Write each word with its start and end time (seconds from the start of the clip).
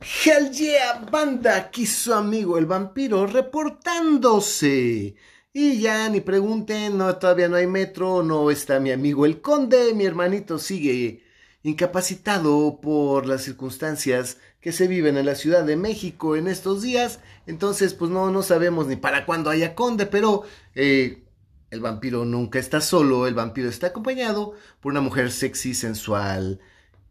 Hell 0.00 0.50
yeah, 0.52 1.04
banda, 1.10 1.56
aquí 1.56 1.84
su 1.84 2.14
amigo 2.14 2.56
el 2.56 2.64
vampiro 2.64 3.26
reportándose. 3.26 5.14
Y 5.52 5.80
ya 5.80 6.08
ni 6.08 6.20
pregunten, 6.20 6.96
no, 6.96 7.16
todavía 7.16 7.48
no 7.48 7.56
hay 7.56 7.66
metro, 7.66 8.22
no 8.22 8.50
está 8.50 8.80
mi 8.80 8.92
amigo 8.92 9.26
el 9.26 9.42
conde, 9.42 9.92
mi 9.94 10.06
hermanito 10.06 10.58
sigue 10.58 11.22
incapacitado 11.62 12.80
por 12.80 13.26
las 13.26 13.42
circunstancias 13.42 14.38
que 14.60 14.72
se 14.72 14.86
viven 14.88 15.18
en 15.18 15.26
la 15.26 15.34
Ciudad 15.34 15.64
de 15.64 15.76
México 15.76 16.34
en 16.36 16.48
estos 16.48 16.80
días. 16.82 17.20
Entonces, 17.46 17.92
pues 17.92 18.10
no, 18.10 18.30
no 18.30 18.42
sabemos 18.42 18.86
ni 18.86 18.96
para 18.96 19.26
cuándo 19.26 19.50
haya 19.50 19.74
conde, 19.74 20.06
pero 20.06 20.44
eh, 20.74 21.24
el 21.70 21.80
vampiro 21.80 22.24
nunca 22.24 22.58
está 22.58 22.80
solo, 22.80 23.26
el 23.26 23.34
vampiro 23.34 23.68
está 23.68 23.88
acompañado 23.88 24.54
por 24.80 24.92
una 24.92 25.02
mujer 25.02 25.30
sexy, 25.30 25.74
sensual, 25.74 26.60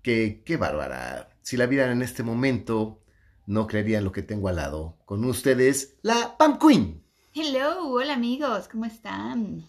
que, 0.01 0.41
qué 0.45 0.57
bárbara. 0.57 1.29
Si 1.49 1.57
la 1.57 1.65
vieran 1.65 1.89
en 1.89 2.03
este 2.03 2.21
momento, 2.21 3.01
no 3.47 3.65
creerían 3.65 4.03
lo 4.03 4.11
que 4.11 4.21
tengo 4.21 4.49
al 4.49 4.57
lado. 4.57 4.99
Con 5.05 5.25
ustedes, 5.25 5.95
la 6.03 6.37
Pam 6.37 6.59
Queen. 6.59 7.03
Hello, 7.33 7.87
hola 7.87 8.13
amigos, 8.13 8.67
¿cómo 8.67 8.85
están? 8.85 9.65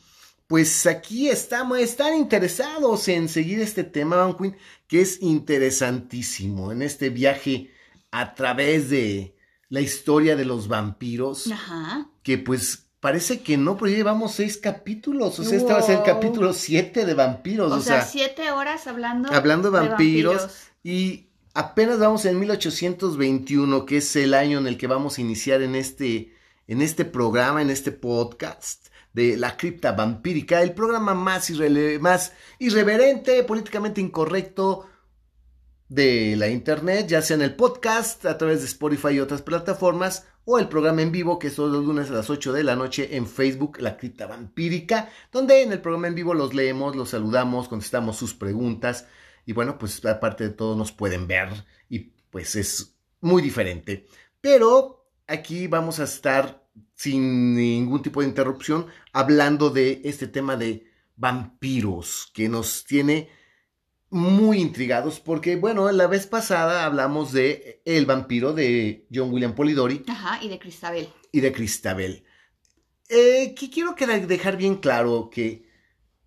Pues 0.47 0.85
aquí 0.85 1.31
estamos, 1.31 1.79
están 1.79 2.19
interesados 2.19 3.09
en 3.09 3.31
seguir 3.31 3.61
este 3.61 3.83
tema, 3.83 4.17
Pam 4.17 4.37
Queen, 4.37 4.57
que 4.87 5.01
es 5.01 5.23
interesantísimo 5.23 6.71
en 6.71 6.83
este 6.83 7.09
viaje 7.09 7.71
a 8.11 8.35
través 8.35 8.91
de 8.91 9.35
la 9.71 9.81
historia 9.81 10.37
de 10.37 10.45
los 10.45 10.69
vampiros. 10.69 11.51
Ajá. 11.51 12.11
Que 12.23 12.37
pues 12.37 12.91
parece 13.01 13.41
que 13.41 13.57
no, 13.57 13.79
pero 13.79 13.91
ya 13.91 13.97
llevamos 13.97 14.33
seis 14.33 14.59
capítulos. 14.59 15.39
O 15.39 15.45
sea, 15.45 15.57
este 15.57 15.73
va 15.73 15.79
a 15.79 15.83
ser 15.83 15.93
el 15.93 16.03
Wow. 16.03 16.07
capítulo 16.07 16.53
siete 16.53 17.07
de 17.07 17.15
vampiros. 17.15 17.73
O, 17.73 17.81
sea, 17.81 18.03
siete 18.03 18.51
horas 18.51 18.87
hablando, 18.87 19.33
hablando 19.33 19.71
de 19.71 19.81
vampiros, 19.81 20.43
vampiros. 20.43 20.67
y 20.85 21.30
apenas 21.55 21.99
vamos 21.99 22.25
en 22.25 22.39
1821, 22.39 23.87
que 23.87 23.99
es 23.99 24.17
el 24.17 24.35
año 24.35 24.59
en 24.59 24.67
el 24.67 24.77
que 24.79 24.87
vamos 24.87 25.19
a 25.19 25.21
iniciar 25.21 25.63
en 25.63 25.75
este, 25.75 26.35
en 26.67 26.83
este 26.83 27.05
programa, 27.05 27.63
en 27.63 27.71
este 27.71 27.93
podcast 27.93 28.89
de 29.13 29.37
la 29.37 29.57
cripta 29.57 29.93
vampírica, 29.93 30.63
el 30.63 30.73
programa 30.73 31.15
más, 31.15 31.51
más 32.01 32.33
irreverente, 32.59 33.43
políticamente 33.45 34.01
incorrecto 34.01 34.87
de 35.89 36.37
la 36.37 36.49
internet, 36.49 37.09
ya 37.09 37.21
sea 37.21 37.35
en 37.35 37.43
el 37.43 37.57
podcast, 37.57 38.25
a 38.25 38.39
través 38.39 38.61
de 38.61 38.67
Spotify 38.67 39.15
y 39.15 39.21
otras 39.21 39.43
plataformas, 39.43 40.27
o 40.45 40.59
el 40.59 40.69
programa 40.69 41.03
en 41.03 41.13
vivo, 41.13 41.39
que 41.39 41.49
es 41.49 41.57
todos 41.57 41.73
los 41.73 41.85
lunes 41.85 42.11
a 42.11 42.15
las 42.15 42.31
8 42.31 42.53
de 42.53 42.65
la 42.65 42.77
noche 42.77 43.17
en 43.17 43.27
Facebook, 43.27 43.79
La 43.81 43.97
Cripta 43.97 44.27
Vampírica, 44.27 45.11
donde 45.33 45.63
en 45.63 45.73
el 45.73 45.81
programa 45.81 46.07
en 46.07 46.15
vivo 46.15 46.33
los 46.33 46.55
leemos, 46.55 46.95
los 46.95 47.11
saludamos, 47.11 47.69
contestamos 47.69 48.17
sus 48.17 48.35
preguntas, 48.35 49.07
y 49.51 49.53
bueno, 49.53 49.77
pues 49.79 50.05
aparte 50.05 50.45
de 50.45 50.51
todo 50.51 50.77
nos 50.77 50.93
pueden 50.93 51.27
ver, 51.27 51.49
y 51.89 52.13
pues 52.31 52.55
es 52.55 52.95
muy 53.21 53.43
diferente. 53.43 54.07
Pero 54.41 55.11
aquí 55.27 55.67
vamos 55.67 55.99
a 55.99 56.05
estar 56.05 56.69
sin 56.95 57.57
ningún 57.57 58.01
tipo 58.01 58.21
de 58.21 58.29
interrupción 58.29 58.87
hablando 59.13 59.71
de 59.71 60.03
este 60.05 60.29
tema 60.29 60.57
de 60.57 60.87
vampiros, 61.17 62.31
que 62.33 62.49
nos 62.49 62.85
tiene 62.85 63.29
muy 64.11 64.61
intrigados 64.61 65.19
porque, 65.19 65.57
bueno, 65.57 65.91
la 65.91 66.07
vez 66.07 66.29
pasada 66.29 66.85
hablamos 66.85 67.33
de 67.33 67.83
El 67.85 68.07
vampiro 68.07 68.53
de 68.53 69.09
John 69.13 69.33
William 69.33 69.57
Polidori 69.57 70.05
Ajá, 70.07 70.39
y 70.45 70.49
de 70.49 70.61
Cristabel. 70.61 71.09
y 71.33 71.41
de 71.41 71.53
Cristabel. 71.53 72.25
Eh, 73.09 73.53
que 73.59 73.69
quiero 73.69 73.97
dejar 73.99 74.57
bien 74.57 74.77
claro 74.77 75.29
que 75.29 75.69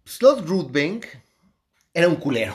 Slot 0.03 0.45
Ruthbank 0.45 1.05
era 1.93 2.09
un 2.09 2.17
culero. 2.17 2.53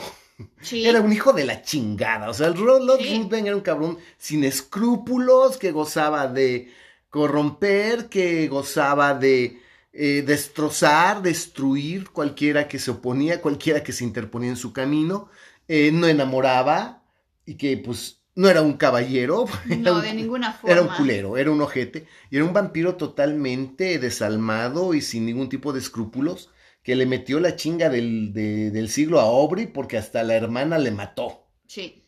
Sí. 0.60 0.86
Era 0.88 1.00
un 1.00 1.12
hijo 1.12 1.32
de 1.32 1.44
la 1.44 1.62
chingada. 1.62 2.28
O 2.30 2.34
sea, 2.34 2.48
el 2.48 2.56
Slot 2.56 3.00
Sí. 3.00 3.28
Era 3.32 3.56
un 3.56 3.62
cabrón 3.62 3.98
sin 4.16 4.44
escrúpulos 4.44 5.56
que 5.58 5.72
gozaba 5.72 6.26
de 6.28 6.72
corromper, 7.10 8.08
que 8.08 8.48
gozaba 8.48 9.14
de 9.14 9.60
eh, 9.92 10.22
destrozar, 10.26 11.22
destruir 11.22 12.10
cualquiera 12.10 12.68
que 12.68 12.78
se 12.78 12.90
oponía, 12.92 13.40
cualquiera 13.40 13.82
que 13.82 13.92
se 13.92 14.04
interponía 14.04 14.50
en 14.50 14.56
su 14.56 14.72
camino. 14.72 15.28
Eh, 15.66 15.90
no 15.92 16.06
enamoraba 16.06 17.02
y 17.44 17.54
que 17.54 17.76
pues 17.78 18.20
no 18.34 18.48
era 18.48 18.62
un 18.62 18.74
caballero. 18.74 19.46
era 19.68 19.76
No, 19.76 19.94
un- 19.96 20.02
de 20.02 20.14
ninguna 20.14 20.52
forma. 20.52 20.72
era 20.72 20.82
un 20.82 20.88
culero, 20.96 21.36
era 21.36 21.50
un 21.50 21.60
ojete. 21.60 22.06
Y 22.30 22.36
era 22.36 22.44
un 22.44 22.52
vampiro 22.52 22.94
totalmente 22.96 23.98
desalmado 23.98 24.94
y 24.94 25.00
sin 25.00 25.26
ningún 25.26 25.48
tipo 25.48 25.72
de 25.72 25.80
escrúpulos. 25.80 26.50
Que 26.88 26.96
le 26.96 27.04
metió 27.04 27.38
la 27.38 27.54
chinga 27.54 27.90
del, 27.90 28.32
de- 28.32 28.70
del 28.70 28.88
siglo 28.88 29.20
a 29.20 29.24
Aubrey 29.24 29.66
porque 29.66 29.98
hasta 29.98 30.22
la 30.22 30.34
hermana 30.36 30.78
le 30.78 30.90
mató. 30.90 31.46
Sí. 31.66 32.02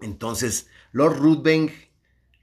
Entonces, 0.00 0.68
Lord 0.92 1.18
Ruthven, 1.18 1.70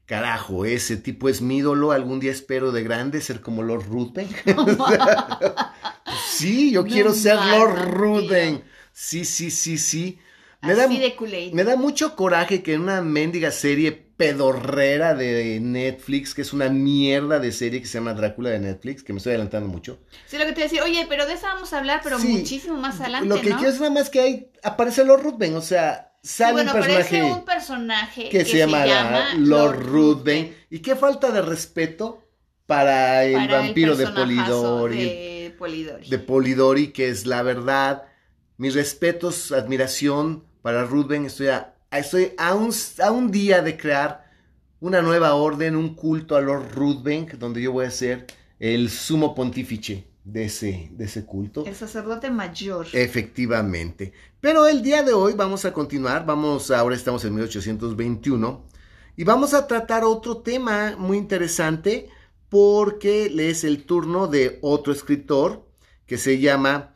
carajo, 0.06 0.66
ese 0.66 0.96
tipo 0.98 1.30
es 1.30 1.42
mi 1.42 1.58
ídolo. 1.58 1.92
Algún 1.92 2.20
día 2.20 2.32
espero 2.32 2.72
de 2.72 2.84
grande 2.84 3.20
ser 3.20 3.42
como 3.42 3.64
Lord 3.64 3.88
Ruthven. 3.88 4.28
sí, 6.30 6.72
yo 6.72 6.84
No 6.84 6.88
quiero 6.88 7.14
ser 7.14 7.36
Lord. 7.38 7.94
Ruthven. 7.94 8.64
Sí, 8.92 9.26
sí, 9.26 9.50
sí, 9.50 9.78
sí. 9.80 10.20
Me 10.62 10.74
Así 10.74 10.80
da, 10.80 10.88
de 10.88 11.52
me 11.52 11.64
da 11.64 11.76
mucho 11.76 12.16
coraje 12.16 12.64
que 12.64 12.74
en 12.76 12.82
una 12.82 13.02
mendiga 13.02 13.52
serie 13.52 13.92
pedorrera 14.28 15.16
de 15.16 15.60
Netflix, 15.60 16.34
que 16.34 16.42
es 16.42 16.54
una 16.54 16.70
mierda 16.70 17.40
de 17.40 17.52
serie 17.52 17.82
que 17.82 17.88
se 17.88 17.98
llama 17.98 18.14
Drácula 18.14 18.50
de 18.50 18.60
Netflix, 18.60 19.04
que 19.04 19.14
me 19.14 19.18
estoy 19.18 19.32
adelantando 19.32 19.68
mucho. 19.68 20.00
Sí, 20.28 20.38
lo 20.38 20.46
que 20.46 20.54
te 20.54 20.62
iba 20.62 20.68
a 20.68 20.70
decir, 20.70 20.82
oye, 20.82 21.06
pero 21.10 21.26
de 21.26 21.34
esa 21.34 21.54
vamos 21.54 21.74
a 21.74 21.78
hablar, 21.80 22.02
pero 22.04 22.20
Sí, 22.20 22.28
muchísimo 22.30 22.78
más 22.78 23.00
adelante, 23.02 23.28
Lo 23.28 23.42
que 23.42 23.50
¿no? 23.50 23.58
quiero 23.58 23.72
es 23.72 23.80
nada 23.80 23.92
más 23.92 24.10
que 24.10 24.20
hay, 24.22 24.52
aparece 24.64 25.04
Lord 25.04 25.24
Ruthven, 25.24 25.56
o 25.56 25.62
sea, 25.62 26.14
sale 26.24 26.54
bueno, 26.54 26.72
un 26.72 26.78
personaje 26.80 27.18
aparece 27.18 27.24
un 27.34 27.46
personaje 27.46 28.30
que, 28.30 28.46
se, 28.46 28.58
llama 28.58 29.34
Lord 29.38 29.84
Ruthven. 29.86 30.56
Y 30.70 30.80
qué 30.80 30.96
falta 30.96 31.32
de 31.32 31.42
respeto 31.42 32.24
para 32.66 33.26
el 33.26 33.34
para 33.34 33.58
vampiro 33.60 33.96
de 33.96 34.08
Polidori, 34.08 34.98
De 34.98 35.56
Polidori. 35.58 36.10
de 36.10 36.20
Polidori, 36.20 36.88
que 36.94 37.10
es 37.10 37.26
la 37.26 37.44
verdad. 37.44 38.04
Mis 38.58 38.74
respetos, 38.74 39.52
admiración 39.52 40.46
para 40.62 40.86
Ruthven. 40.86 41.26
Estoy 41.26 41.48
a- 41.48 41.73
estoy 42.00 42.34
a 42.38 42.56
un, 42.56 42.72
a 43.04 43.12
un 43.12 43.32
día 43.32 43.62
de 43.62 43.78
crear 43.78 44.32
una 44.80 45.02
nueva 45.02 45.36
orden, 45.36 45.76
un 45.76 45.96
culto 45.96 46.36
a 46.36 46.42
Lord 46.42 46.74
Ruthven, 46.74 47.28
donde 47.40 47.62
yo 47.62 47.72
voy 47.72 47.86
a 47.86 47.92
ser 47.92 48.28
el 48.60 48.90
sumo 48.90 49.34
pontífice 49.34 50.08
de 50.24 50.46
ese, 50.46 50.90
de 50.92 51.06
ese 51.06 51.26
culto. 51.26 51.66
El 51.66 51.76
sacerdote 51.76 52.30
mayor. 52.30 52.88
Efectivamente. 52.94 54.14
Pero 54.40 54.68
el 54.68 54.82
día 54.82 55.04
de 55.04 55.14
hoy 55.14 55.34
vamos 55.34 55.66
a 55.66 55.74
continuar, 55.74 56.26
vamos, 56.26 56.72
ahora 56.72 56.96
estamos 56.96 57.24
en 57.26 57.36
1821 57.36 58.66
y 59.16 59.24
vamos 59.24 59.54
a 59.54 59.68
tratar 59.68 60.04
otro 60.04 60.38
tema 60.38 60.96
muy 60.98 61.18
interesante 61.18 62.10
porque 62.50 63.30
le 63.30 63.50
es 63.50 63.64
el 63.64 63.86
turno 63.86 64.28
de 64.28 64.60
otro 64.62 64.94
escritor 64.94 65.68
que 66.06 66.18
se 66.18 66.40
llama, 66.40 66.96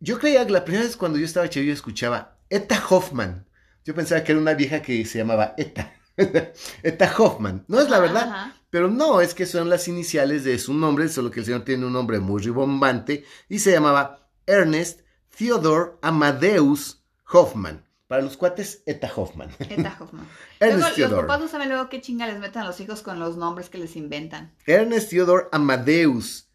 yo 0.00 0.18
creía 0.18 0.46
que 0.46 0.52
la 0.52 0.64
primera 0.64 0.84
vez 0.84 0.96
cuando 0.96 1.18
yo 1.18 1.24
estaba 1.24 1.48
chido 1.48 1.66
yo 1.66 1.72
escuchaba 1.72 2.38
Etta 2.50 2.82
Hoffman. 2.88 3.47
Yo 3.88 3.94
pensaba 3.94 4.22
que 4.22 4.32
era 4.32 4.40
una 4.42 4.52
vieja 4.52 4.82
que 4.82 5.02
se 5.06 5.16
llamaba 5.16 5.54
Etta. 5.56 5.94
Etta 6.82 7.14
Hoffman. 7.16 7.64
No 7.68 7.80
es 7.80 7.88
la 7.88 7.98
verdad. 7.98 8.28
ajá. 8.28 8.54
Pero 8.68 8.88
no, 8.88 9.22
es 9.22 9.32
que 9.32 9.46
son 9.46 9.70
las 9.70 9.88
iniciales 9.88 10.44
de 10.44 10.58
su 10.58 10.74
nombre, 10.74 11.08
solo 11.08 11.30
que 11.30 11.40
el 11.40 11.46
señor 11.46 11.64
tiene 11.64 11.86
un 11.86 11.94
nombre 11.94 12.18
muy 12.18 12.42
ribombante 12.42 13.24
y 13.48 13.60
se 13.60 13.72
llamaba 13.72 14.28
Ernest 14.44 15.00
Theodore 15.34 15.92
Amadeus 16.02 17.02
Hoffman. 17.32 17.82
Para 18.08 18.20
los 18.20 18.36
cuates, 18.36 18.82
Eta 18.84 19.10
Hoffman. 19.16 19.48
Eta 19.58 19.96
Hoffman. 19.98 20.28
Ernest 20.60 20.80
Luego, 20.80 20.86
los 20.88 20.94
Theodore. 20.96 21.26
papás 21.26 21.40
no 21.40 21.48
saben 21.48 21.70
luego 21.70 21.88
qué 21.88 22.02
chinga 22.02 22.26
les 22.26 22.38
meten 22.38 22.60
a 22.60 22.66
los 22.66 22.78
hijos 22.80 23.00
con 23.00 23.18
los 23.18 23.38
nombres 23.38 23.70
que 23.70 23.78
les 23.78 23.96
inventan. 23.96 24.54
Ernest 24.66 25.08
Theodore 25.08 25.46
Amadeus. 25.50 26.46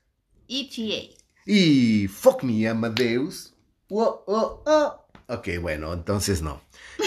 ETA. 0.48 1.16
Y 1.48 2.08
fuck 2.10 2.44
me, 2.44 2.68
Amadeus. 2.68 3.56
Oh, 3.90 4.24
oh, 4.28 4.62
oh. 4.68 5.03
Ok, 5.28 5.50
bueno, 5.62 5.94
entonces 5.94 6.42
no. 6.42 6.62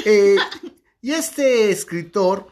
Eh, 0.05 0.37
y 1.03 1.13
este 1.13 1.71
escritor 1.71 2.49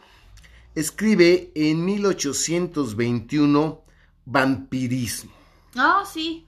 escribe 0.75 1.53
en 1.55 1.85
1821 1.85 3.83
Vampirismo. 4.27 5.33
Oh, 5.77 6.05
sí. 6.05 6.47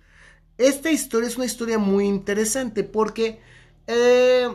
Esta 0.58 0.90
historia 0.90 1.28
es 1.28 1.36
una 1.36 1.46
historia 1.46 1.78
muy 1.78 2.06
interesante 2.06 2.82
porque 2.82 3.40
eh, 3.86 4.48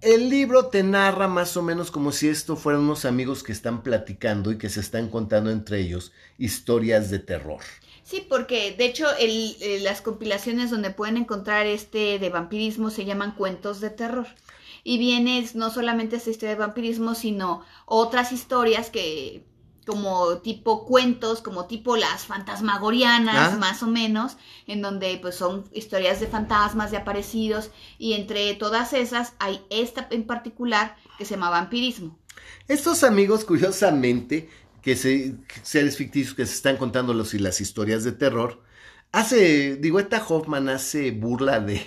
el 0.00 0.28
libro 0.28 0.66
te 0.66 0.82
narra 0.82 1.26
más 1.26 1.56
o 1.56 1.62
menos 1.62 1.90
como 1.90 2.12
si 2.12 2.28
esto 2.28 2.56
fueran 2.56 2.82
unos 2.82 3.04
amigos 3.04 3.42
que 3.42 3.52
están 3.52 3.82
platicando 3.82 4.52
y 4.52 4.58
que 4.58 4.68
se 4.68 4.80
están 4.80 5.08
contando 5.08 5.50
entre 5.50 5.80
ellos 5.80 6.12
historias 6.38 7.10
de 7.10 7.18
terror. 7.18 7.62
Sí, 8.04 8.24
porque 8.28 8.72
de 8.76 8.84
hecho 8.84 9.06
el- 9.18 9.56
eh, 9.60 9.80
las 9.80 10.02
compilaciones 10.02 10.70
donde 10.70 10.90
pueden 10.90 11.16
encontrar 11.16 11.66
este 11.66 12.18
de 12.18 12.28
vampirismo 12.28 12.90
se 12.90 13.04
llaman 13.06 13.32
cuentos 13.34 13.80
de 13.80 13.90
terror. 13.90 14.26
Y 14.84 14.98
viene 14.98 15.48
no 15.54 15.70
solamente 15.70 16.16
esta 16.16 16.28
historia 16.30 16.54
de 16.54 16.60
vampirismo, 16.60 17.14
sino 17.14 17.62
otras 17.86 18.30
historias 18.32 18.90
que 18.90 19.42
como 19.86 20.38
tipo 20.38 20.84
cuentos, 20.86 21.40
como 21.42 21.66
tipo 21.66 21.96
las 21.96 22.24
fantasmagorianas, 22.26 23.54
Ah. 23.54 23.56
más 23.56 23.82
o 23.82 23.86
menos, 23.86 24.36
en 24.66 24.80
donde 24.82 25.18
pues 25.20 25.34
son 25.36 25.64
historias 25.72 26.20
de 26.20 26.26
fantasmas, 26.26 26.90
de 26.90 26.96
aparecidos, 26.98 27.70
y 27.98 28.14
entre 28.14 28.54
todas 28.54 28.92
esas 28.94 29.32
hay 29.38 29.60
esta 29.70 30.06
en 30.10 30.26
particular 30.26 30.96
que 31.18 31.24
se 31.24 31.34
llama 31.34 31.50
vampirismo. 31.50 32.18
Estos 32.68 33.04
amigos, 33.04 33.44
curiosamente, 33.44 34.48
que 34.84 34.96
se, 34.96 35.36
seres 35.62 35.96
ficticios 35.96 36.34
que 36.34 36.44
se 36.44 36.54
están 36.54 36.76
contando 36.76 37.14
y 37.32 37.38
las 37.38 37.62
historias 37.62 38.04
de 38.04 38.12
terror, 38.12 38.62
hace, 39.12 39.76
digo, 39.76 39.98
esta 39.98 40.22
Hoffman 40.22 40.68
hace 40.68 41.10
burla 41.10 41.58
de, 41.60 41.80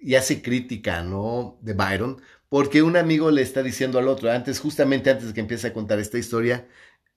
y 0.00 0.16
hace 0.16 0.42
crítica, 0.42 1.04
¿no? 1.04 1.56
De 1.62 1.74
Byron, 1.74 2.20
porque 2.48 2.82
un 2.82 2.96
amigo 2.96 3.30
le 3.30 3.42
está 3.42 3.62
diciendo 3.62 4.00
al 4.00 4.08
otro, 4.08 4.32
antes, 4.32 4.58
justamente 4.58 5.10
antes 5.10 5.28
de 5.28 5.34
que 5.34 5.40
empiece 5.40 5.68
a 5.68 5.72
contar 5.72 6.00
esta 6.00 6.18
historia, 6.18 6.66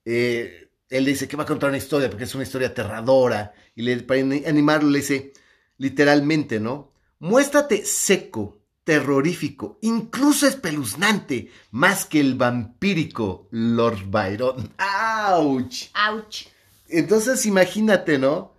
eh, 0.04 0.70
él 0.88 1.04
le 1.04 1.10
dice 1.10 1.26
que 1.26 1.36
va 1.36 1.42
a 1.42 1.46
contar 1.46 1.70
una 1.70 1.78
historia 1.78 2.08
porque 2.08 2.24
es 2.24 2.34
una 2.36 2.44
historia 2.44 2.68
aterradora, 2.68 3.52
y 3.74 3.82
le, 3.82 3.96
para 4.04 4.20
animarlo 4.20 4.90
le 4.90 5.00
dice, 5.00 5.32
literalmente, 5.76 6.60
¿no? 6.60 6.92
Muéstrate 7.18 7.84
seco, 7.84 8.59
terrorífico, 8.90 9.78
incluso 9.82 10.48
espeluznante, 10.48 11.48
más 11.70 12.06
que 12.06 12.18
el 12.18 12.34
vampírico 12.34 13.46
Lord 13.52 14.10
Byron. 14.10 14.72
¡Auch! 14.78 15.90
¡Auch! 15.94 16.48
Entonces 16.88 17.46
imagínate, 17.46 18.18
¿no? 18.18 18.52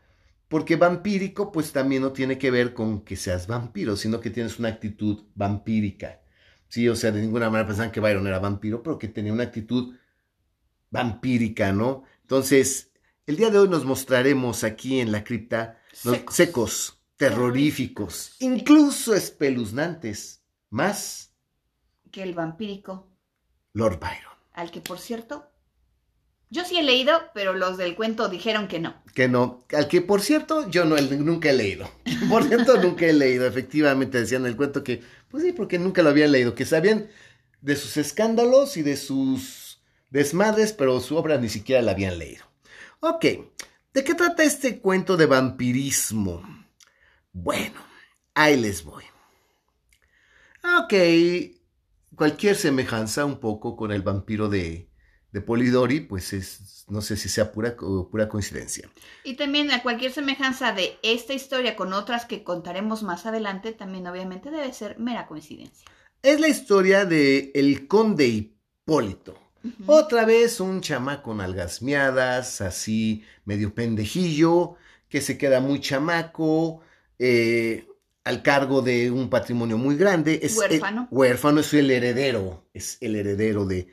Porque 0.48 0.78
vampírico 0.78 1.52
pues 1.52 1.74
también 1.74 2.04
no 2.04 2.14
tiene 2.14 2.38
que 2.38 2.50
ver 2.50 2.74
con 2.74 3.02
que 3.02 3.18
seas 3.18 3.46
vampiro, 3.46 3.98
sino 3.98 4.22
que 4.22 4.30
tienes 4.30 4.58
una 4.58 4.70
actitud 4.70 5.26
vampírica. 5.36 6.22
Sí, 6.70 6.88
o 6.88 6.96
sea, 6.96 7.12
de 7.12 7.20
ninguna 7.20 7.50
manera 7.50 7.68
pensaban 7.68 7.92
que 7.92 8.00
Byron 8.00 8.26
era 8.26 8.40
vampiro, 8.40 8.82
pero 8.82 8.98
que 8.98 9.10
tenía 9.10 9.34
una 9.34 9.44
actitud 9.44 9.96
vampírica, 10.92 11.74
¿no? 11.74 12.06
Entonces, 12.22 12.94
el 13.28 13.36
día 13.36 13.50
de 13.50 13.60
hoy 13.60 13.68
nos 13.68 13.84
mostraremos 13.84 14.64
aquí 14.64 15.02
en 15.02 15.12
la 15.12 15.26
cripta 15.26 15.82
los 16.06 16.16
Secos. 16.16 16.36
secos, 16.36 17.01
terroríficos, 17.22 18.36
incluso 18.40 19.14
espeluznantes, 19.14 20.42
más 20.72 21.32
Que 22.10 22.24
el 22.24 22.34
vampírico, 22.34 23.12
Lord 23.74 24.00
Byron. 24.00 24.34
al 24.54 24.72
que 24.72 24.82
por 24.82 24.98
cierto, 24.98 25.48
yo 26.50 26.66
sí 26.66 26.80
he 26.80 26.82
leído, 26.84 27.14
pero 27.36 27.54
los 27.54 27.78
del 27.78 27.96
cuento 27.96 28.28
dijeron 28.28 28.68
que 28.68 28.80
no. 28.80 28.96
Que 29.14 29.28
no, 29.28 29.64
al 29.72 29.88
que 29.88 30.02
por 30.02 30.22
cierto 30.22 30.68
yo 30.68 30.84
no 30.86 30.98
nunca 30.98 31.52
he 31.52 31.54
leído. 31.54 31.88
Por 32.28 32.44
cierto 32.46 32.82
nunca 32.82 33.06
he 33.06 33.14
leído, 33.14 33.46
efectivamente 33.46 34.20
decían 34.20 34.48
el 34.48 34.58
cuento 34.58 34.84
que, 34.84 35.04
pues 35.30 35.44
sí, 35.44 35.52
porque 35.52 35.78
nunca 35.78 36.02
lo 36.02 36.10
habían 36.10 36.32
leído, 36.32 36.56
que 36.56 36.66
sabían 36.66 37.08
de 37.62 37.76
sus 37.76 37.98
escándalos 37.98 38.78
y 38.78 38.82
de 38.82 38.98
sus 38.98 39.80
desmadres, 40.10 40.74
pero 40.74 41.00
su 41.00 41.18
obra 41.18 41.38
ni 41.38 41.50
siquiera 41.50 41.84
la 41.84 41.92
habían 41.92 42.18
leído. 42.18 42.46
Ok, 43.00 43.26
¿de 43.94 44.04
qué 44.04 44.16
trata 44.16 44.44
este 44.44 44.80
cuento 44.80 45.18
de 45.18 45.28
vampirismo? 45.28 46.61
Bueno, 47.34 47.80
ahí 48.34 48.60
les 48.60 48.84
voy. 48.84 49.04
Ok, 50.64 50.94
cualquier 52.16 52.56
semejanza 52.56 53.26
un 53.26 53.40
poco 53.40 53.76
con 53.76 53.92
el 53.92 54.02
vampiro 54.02 54.50
de, 54.50 54.90
de 55.32 55.42
Polidori, 55.42 56.02
pues 56.02 56.34
es, 56.34 56.86
no 56.88 57.02
sé 57.02 57.16
si 57.16 57.30
sea 57.30 57.52
pura, 57.52 57.76
pura 57.76 58.28
coincidencia. 58.28 58.90
Y 59.24 59.36
también 59.36 59.72
a 59.72 59.82
cualquier 59.82 60.12
semejanza 60.12 60.74
de 60.74 60.98
esta 61.04 61.34
historia 61.34 61.76
con 61.76 61.94
otras 61.94 62.26
que 62.26 62.44
contaremos 62.44 63.02
más 63.04 63.26
adelante, 63.26 63.72
también 63.72 64.08
obviamente 64.08 64.52
debe 64.52 64.72
ser 64.74 65.00
mera 65.00 65.28
coincidencia. 65.28 65.86
Es 66.22 66.40
la 66.40 66.48
historia 66.48 67.06
de 67.06 67.52
el 67.56 67.88
conde 67.88 68.28
Hipólito. 68.28 69.38
Otra 69.86 70.26
vez 70.26 70.60
un 70.60 70.82
chamaco 70.82 71.24
con 71.24 71.42
algas 71.42 71.84
miadas, 71.84 72.62
así 72.62 73.24
medio 73.46 73.76
pendejillo, 73.76 74.76
que 75.08 75.22
se 75.22 75.38
queda 75.38 75.60
muy 75.60 75.80
chamaco, 75.80 76.82
eh, 77.24 77.88
al 78.24 78.42
cargo 78.42 78.82
de 78.82 79.12
un 79.12 79.30
patrimonio 79.30 79.78
muy 79.78 79.96
grande. 79.96 80.40
Es 80.42 80.54
el- 80.54 80.58
Huérfano. 80.58 81.08
huérfano 81.12 81.60
es 81.62 81.72
el 81.76 81.92
heredero, 81.92 82.66
es 82.74 82.98
el 83.00 83.16
heredero 83.16 83.66
de 83.66 83.88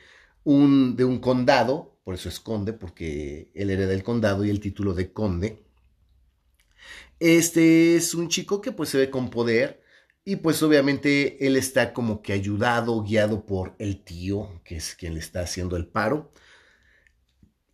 un, 0.44 0.96
de 0.96 1.04
un 1.04 1.18
condado, 1.18 1.98
por 2.04 2.14
eso 2.14 2.30
es 2.30 2.40
conde, 2.40 2.72
porque 2.72 3.50
él 3.54 3.68
hereda 3.68 3.92
el 3.92 4.02
condado 4.02 4.44
y 4.46 4.50
el 4.50 4.60
título 4.60 4.94
de 4.94 5.12
conde. 5.12 5.62
Este 7.20 7.96
es 7.96 8.14
un 8.14 8.28
chico 8.28 8.60
que 8.62 8.72
pues 8.72 8.88
se 8.88 8.98
ve 8.98 9.10
con 9.10 9.28
poder 9.28 9.82
y 10.24 10.36
pues 10.36 10.62
obviamente 10.62 11.46
él 11.46 11.56
está 11.56 11.92
como 11.92 12.22
que 12.22 12.32
ayudado, 12.32 13.02
guiado 13.02 13.44
por 13.44 13.74
el 13.78 14.02
tío, 14.04 14.60
que 14.64 14.76
es 14.76 14.94
quien 14.94 15.14
le 15.14 15.20
está 15.20 15.40
haciendo 15.40 15.76
el 15.76 15.86
paro. 15.86 16.32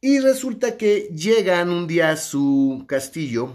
Y 0.01 0.19
resulta 0.19 0.77
que 0.77 1.11
llegan 1.15 1.71
un 1.71 1.87
día 1.87 2.11
a 2.11 2.17
su 2.17 2.85
castillo 2.89 3.53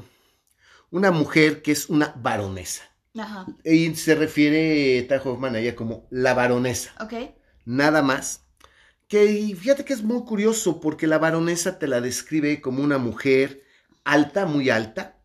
una 0.92 1.12
mujer 1.12 1.62
que 1.62 1.72
es 1.72 1.90
una 1.90 2.14
baronesa. 2.18 2.84
Ajá. 3.18 3.46
Y 3.64 3.96
se 3.96 4.16
refiere 4.16 5.04
Taj 5.04 5.26
Hoffman 5.28 5.56
a 5.56 5.60
ella 5.60 5.76
como 5.76 6.08
la 6.12 6.34
baronesa 6.34 6.94
Ok. 7.00 7.14
nada 7.66 8.02
más. 8.02 8.46
Que 9.08 9.26
y 9.26 9.56
fíjate 9.56 9.86
que 9.86 9.94
es 9.94 10.04
muy 10.04 10.24
curioso 10.26 10.80
porque 10.80 11.08
la 11.08 11.18
baronesa 11.20 11.80
te 11.80 11.88
la 11.88 12.02
describe 12.02 12.62
como 12.62 12.84
una 12.84 12.98
mujer 13.00 13.64
alta, 14.04 14.46
muy 14.46 14.70
alta, 14.70 15.20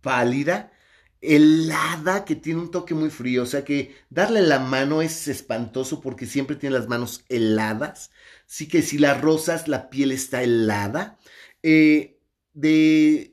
pálida, 0.00 0.72
helada, 1.20 2.24
que 2.24 2.36
tiene 2.36 2.60
un 2.60 2.70
toque 2.70 2.94
muy 2.94 3.10
frío. 3.10 3.42
O 3.44 3.46
sea 3.46 3.64
que 3.64 3.94
darle 4.10 4.42
la 4.42 4.58
mano 4.58 5.02
es 5.02 5.28
espantoso 5.28 6.00
porque 6.00 6.26
siempre 6.26 6.56
tiene 6.56 6.78
las 6.78 6.88
manos 6.88 7.24
heladas. 7.28 8.10
Sí 8.46 8.68
que 8.68 8.82
si 8.82 8.98
la 8.98 9.14
rozas, 9.14 9.68
la 9.68 9.90
piel 9.90 10.12
está 10.12 10.42
helada. 10.42 11.18
Eh, 11.62 12.18
de, 12.54 13.31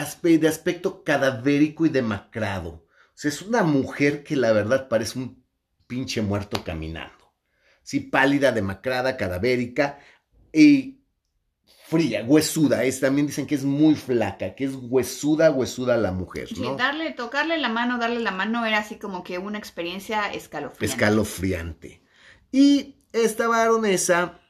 aspe- 0.00 0.38
de 0.38 0.48
aspecto 0.48 1.04
cadavérico 1.04 1.86
y 1.86 1.88
demacrado. 1.88 2.70
O 2.70 3.14
sea, 3.14 3.28
es 3.30 3.42
una 3.42 3.62
mujer 3.62 4.22
que 4.24 4.36
la 4.36 4.52
verdad 4.52 4.88
parece 4.88 5.18
un 5.18 5.44
pinche 5.86 6.22
muerto 6.22 6.64
caminando. 6.64 7.34
Sí, 7.82 8.00
pálida, 8.00 8.52
demacrada, 8.52 9.16
cadavérica 9.16 9.98
y 10.52 11.00
fría, 11.88 12.22
huesuda. 12.24 12.84
Es, 12.84 13.00
también 13.00 13.26
dicen 13.26 13.46
que 13.46 13.56
es 13.56 13.64
muy 13.64 13.94
flaca, 13.96 14.54
que 14.54 14.64
es 14.64 14.72
huesuda, 14.74 15.50
huesuda 15.50 15.96
la 15.96 16.12
mujer, 16.12 16.48
Sí, 16.48 16.60
¿no? 16.60 16.76
darle, 16.76 17.10
tocarle 17.12 17.58
la 17.58 17.68
mano, 17.68 17.98
darle 17.98 18.20
la 18.20 18.30
mano 18.30 18.64
era 18.64 18.78
así 18.78 18.96
como 18.96 19.24
que 19.24 19.38
una 19.38 19.58
experiencia 19.58 20.32
escalofriante. 20.32 20.86
Escalofriante. 20.86 22.02
Y 22.52 22.96
esta 23.12 23.48
baronesa 23.48 24.40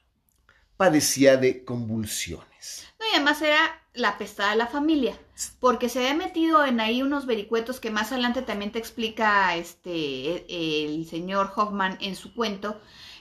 padecía 0.77 1.37
de 1.39 1.65
convulsiones. 1.65 2.87
No, 2.99 3.07
y 3.07 3.15
además 3.17 3.41
era 3.43 3.59
la 3.95 4.19
pestada 4.19 4.51
de 4.51 4.57
la 4.57 4.67
familia, 4.67 5.19
porque 5.61 5.89
se 5.89 6.01
había 6.01 6.15
metido 6.15 6.65
en 6.65 6.81
ahí 6.81 7.03
unos 7.03 7.27
vericuetos 7.27 7.81
que 7.81 7.91
más 7.91 8.13
adelante 8.13 8.43
también 8.43 8.73
te 8.73 8.79
explica 8.79 9.57
este 9.57 10.45
el 10.87 11.07
señor 11.07 11.53
Hoffman 11.57 11.99
en 12.01 12.17
su 12.17 12.35
cuento, 12.35 12.81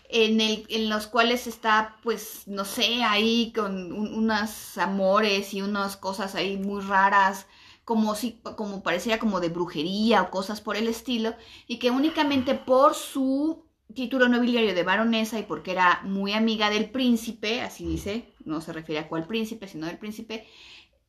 en, 0.10 0.42
el, 0.42 0.66
en 0.69 0.90
los 0.90 1.07
cuales 1.07 1.47
está, 1.47 1.97
pues, 2.04 2.44
no 2.47 2.66
sé, 2.66 3.04
ahí 3.04 3.54
con 3.56 3.92
un- 3.94 4.14
unos 4.16 4.78
amores 4.78 5.54
y 5.54 5.61
unas 5.61 5.97
cosas 5.97 6.35
ahí 6.35 6.57
muy 6.57 6.81
raras, 6.81 7.47
como 7.85 8.16
si, 8.16 8.33
como 8.56 8.83
pareciera 8.83 9.19
como 9.19 9.40
de 9.40 9.49
brujería 9.49 10.21
o 10.23 10.30
cosas 10.31 10.61
por 10.61 10.76
el 10.78 10.88
estilo, 10.88 11.35
y 11.68 11.78
que 11.80 11.92
únicamente 11.92 12.54
por 12.56 12.94
su 12.95 13.64
título 13.95 14.30
nobiliario 14.30 14.76
de 14.76 14.83
baronesa 14.83 15.40
y 15.40 15.44
porque 15.44 15.71
era 15.71 16.02
muy 16.04 16.33
amiga 16.33 16.69
del 16.69 16.90
príncipe, 16.92 17.61
así 17.61 17.85
dice, 17.85 18.33
no 18.45 18.61
se 18.61 18.73
refiere 18.73 18.99
a 19.02 19.07
cuál 19.09 19.26
príncipe, 19.28 19.68
sino 19.68 19.88
del 19.88 19.97
príncipe, 19.97 20.47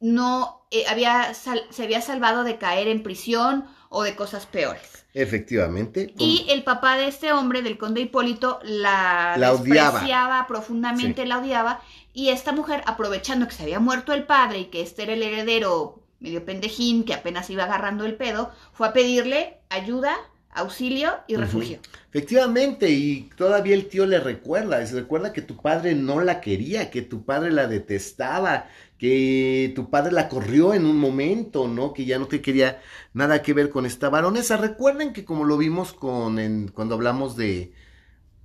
no 0.01 0.67
eh, 0.71 0.85
había 0.89 1.35
sal- 1.35 1.67
se 1.71 1.85
había 1.85 2.01
salvado 2.01 2.45
de 2.45 2.59
caer 2.59 2.89
en 2.89 3.03
prisión 3.03 3.67
o 3.89 4.03
de 4.03 4.15
cosas 4.17 4.47
peores. 4.47 5.05
Efectivamente. 5.13 6.15
Y 6.19 6.47
el 6.51 6.63
papá 6.63 6.97
de 6.97 7.09
este 7.09 7.33
hombre, 7.33 7.63
del 7.63 7.77
conde 7.79 8.01
Hipólito, 8.03 8.61
la, 8.63 9.35
La 9.37 9.53
odiaba. 9.53 9.91
despreciaba 9.93 10.47
profundamente, 10.47 11.23
Sí. 11.23 11.29
la 11.29 11.39
odiaba, 11.39 11.81
y 12.13 12.29
esta 12.29 12.53
mujer, 12.53 12.83
aprovechando 12.87 13.47
que 13.49 13.55
se 13.55 13.65
había 13.65 13.81
muerto 13.81 14.13
el 14.13 14.25
padre 14.25 14.61
y 14.61 14.65
que 14.67 14.83
este 14.83 15.03
era 15.03 15.13
el 15.15 15.23
heredero 15.23 16.01
medio 16.21 16.45
pendejín, 16.45 17.05
que 17.05 17.15
apenas 17.15 17.51
iba 17.51 17.65
agarrando 17.65 18.05
el 18.05 18.15
pedo, 18.17 18.53
fue 18.73 18.89
a 18.89 18.93
pedirle 18.93 19.59
ayuda, 19.71 20.17
auxilio 20.51 21.13
y 21.27 21.37
refugio. 21.37 21.81
Efectivamente, 22.13 22.91
y 22.91 23.31
todavía 23.37 23.75
el 23.75 23.89
tío 23.89 24.05
le 24.07 24.19
recuerda, 24.21 24.85
recuerda 24.85 25.33
que 25.33 25.43
tu 25.43 25.61
padre 25.61 25.95
no 25.95 26.21
la 26.21 26.41
quería, 26.41 26.91
que 26.91 27.03
tu 27.03 27.25
padre 27.25 27.53
la 27.53 27.67
detestaba, 27.69 28.69
que 29.01 29.73
tu 29.75 29.91
padre 29.91 30.13
la 30.13 30.29
corrió 30.29 30.75
en 30.75 30.85
un 30.87 30.99
momento, 30.99 31.69
¿no? 31.69 31.95
Que 31.95 32.05
ya 32.05 32.19
no 32.19 32.29
te 32.29 32.43
quería 32.43 32.83
nada 33.15 33.43
que 33.43 33.55
ver 33.55 33.71
con 33.71 33.87
esta 33.87 34.11
baronesa. 34.11 34.59
Recuerden 34.59 35.13
que 35.15 35.25
como 35.25 35.45
lo 35.45 35.57
vimos 35.59 35.95
con 35.95 36.39
en- 36.39 36.69
cuando 36.69 36.97
hablamos 36.97 37.37
de, 37.37 37.73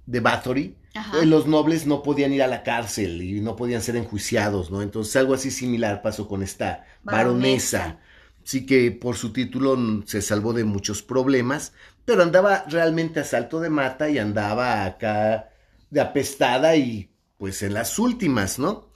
de 0.05 0.19
Bathory, 0.19 0.77
Ajá. 0.95 1.21
eh, 1.21 1.25
los 1.25 1.47
nobles 1.47 1.87
no 1.87 2.03
podían 2.03 2.33
ir 2.33 2.43
a 2.43 2.47
la 2.47 2.63
cárcel 2.63 3.21
y 3.21 3.41
no 3.41 3.55
podían 3.55 3.81
ser 3.81 3.95
enjuiciados, 3.97 4.71
¿no? 4.71 4.81
Entonces 4.81 5.15
algo 5.17 5.33
así 5.33 5.51
similar 5.51 6.01
pasó 6.01 6.27
con 6.27 6.43
esta 6.43 6.85
baronesa. 7.03 7.79
Baronesa. 7.79 7.99
Sí 8.43 8.65
que 8.65 8.91
por 8.91 9.17
su 9.17 9.33
título 9.33 9.77
se 10.05 10.21
salvó 10.21 10.53
de 10.53 10.63
muchos 10.65 11.01
problemas, 11.01 11.73
pero 12.05 12.23
andaba 12.23 12.65
realmente 12.69 13.19
a 13.19 13.23
salto 13.23 13.59
de 13.59 13.69
mata 13.71 14.09
y 14.09 14.19
andaba 14.19 14.85
acá 14.85 15.49
de 15.89 16.01
apestada 16.01 16.75
y 16.75 17.09
pues 17.37 17.63
en 17.63 17.73
las 17.73 17.97
últimas, 17.99 18.59
¿no? 18.59 18.91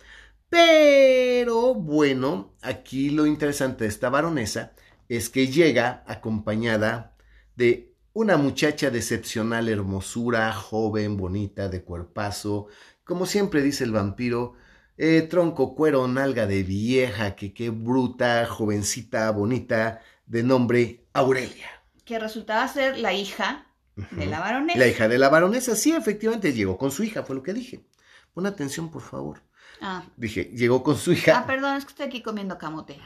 Pero 0.50 1.76
bueno, 1.76 2.56
aquí 2.62 3.12
lo 3.12 3.26
interesante 3.26 3.84
de 3.84 3.90
esta 3.90 4.10
baronesa 4.10 4.74
es 5.08 5.30
que 5.30 5.48
llega 5.48 6.04
acompañada 6.08 7.16
de 7.56 7.94
una 8.14 8.38
muchacha 8.38 8.90
de 8.90 8.98
excepcional 9.00 9.70
hermosura, 9.70 10.52
joven, 10.54 11.18
bonita, 11.18 11.70
de 11.70 11.84
cuerpazo, 11.84 12.68
como 13.04 13.26
siempre 13.26 13.62
dice 13.62 13.84
el 13.84 13.92
vampiro, 13.92 14.56
eh, 14.98 15.22
tronco, 15.22 15.76
cuero, 15.76 16.08
nalga 16.08 16.46
de 16.46 16.64
vieja, 16.64 17.36
que 17.36 17.54
qué 17.54 17.70
bruta, 17.70 18.46
jovencita, 18.46 19.32
bonita, 19.32 20.02
de 20.26 20.44
nombre 20.44 21.08
Aurelia. 21.14 21.70
Que 22.06 22.20
resultaba 22.20 22.68
ser 22.68 22.98
la 22.98 23.14
hija 23.14 23.68
de 23.96 24.26
la 24.26 24.40
baronesa. 24.40 24.80
La 24.80 24.88
hija 24.88 25.08
de 25.08 25.18
la 25.18 25.30
baronesa, 25.30 25.76
sí, 25.76 25.92
efectivamente, 25.92 26.54
llegó 26.54 26.78
con 26.78 26.92
su 26.92 27.04
hija, 27.04 27.24
fue 27.24 27.36
lo 27.36 27.44
que 27.44 27.54
dije. 27.54 27.86
Pon 28.34 28.46
atención, 28.46 28.92
por 28.92 29.02
favor. 29.02 29.42
Ah. 29.82 30.06
Dije, 30.18 30.46
llegó 30.54 30.84
con 30.84 30.98
su 30.98 31.12
hija. 31.14 31.40
Ah, 31.40 31.48
perdón, 31.48 31.76
es 31.78 31.86
que 31.86 31.90
estoy 31.90 32.08
aquí 32.08 32.22
comiendo 32.22 32.58
camote. 32.58 33.00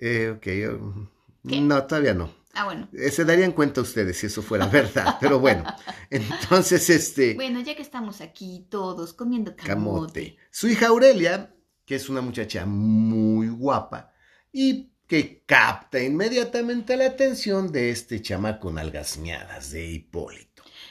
Eh, 0.00 0.34
ok, 0.36 0.46
no, 1.44 1.84
todavía 1.84 2.14
no. 2.14 2.30
Ah, 2.54 2.64
bueno. 2.64 2.88
Eh, 2.92 3.10
se 3.10 3.24
darían 3.24 3.52
cuenta 3.52 3.80
ustedes 3.80 4.18
si 4.18 4.26
eso 4.26 4.42
fuera 4.42 4.66
verdad, 4.66 5.16
pero 5.20 5.38
bueno. 5.38 5.64
Entonces, 6.10 6.88
este... 6.90 7.34
Bueno, 7.34 7.60
ya 7.60 7.74
que 7.76 7.82
estamos 7.82 8.20
aquí 8.20 8.66
todos 8.68 9.12
comiendo 9.12 9.54
camote. 9.54 10.36
Su 10.50 10.68
hija 10.68 10.88
Aurelia, 10.88 11.54
que 11.84 11.94
es 11.94 12.08
una 12.08 12.20
muchacha 12.20 12.66
muy 12.66 13.48
guapa 13.48 14.12
y 14.52 14.92
que 15.06 15.42
capta 15.46 16.02
inmediatamente 16.02 16.96
la 16.96 17.06
atención 17.06 17.72
de 17.72 17.90
este 17.90 18.20
chamaco 18.20 18.68
algasmeadas 18.76 19.70
de 19.70 19.86
Hipólito. 19.86 20.47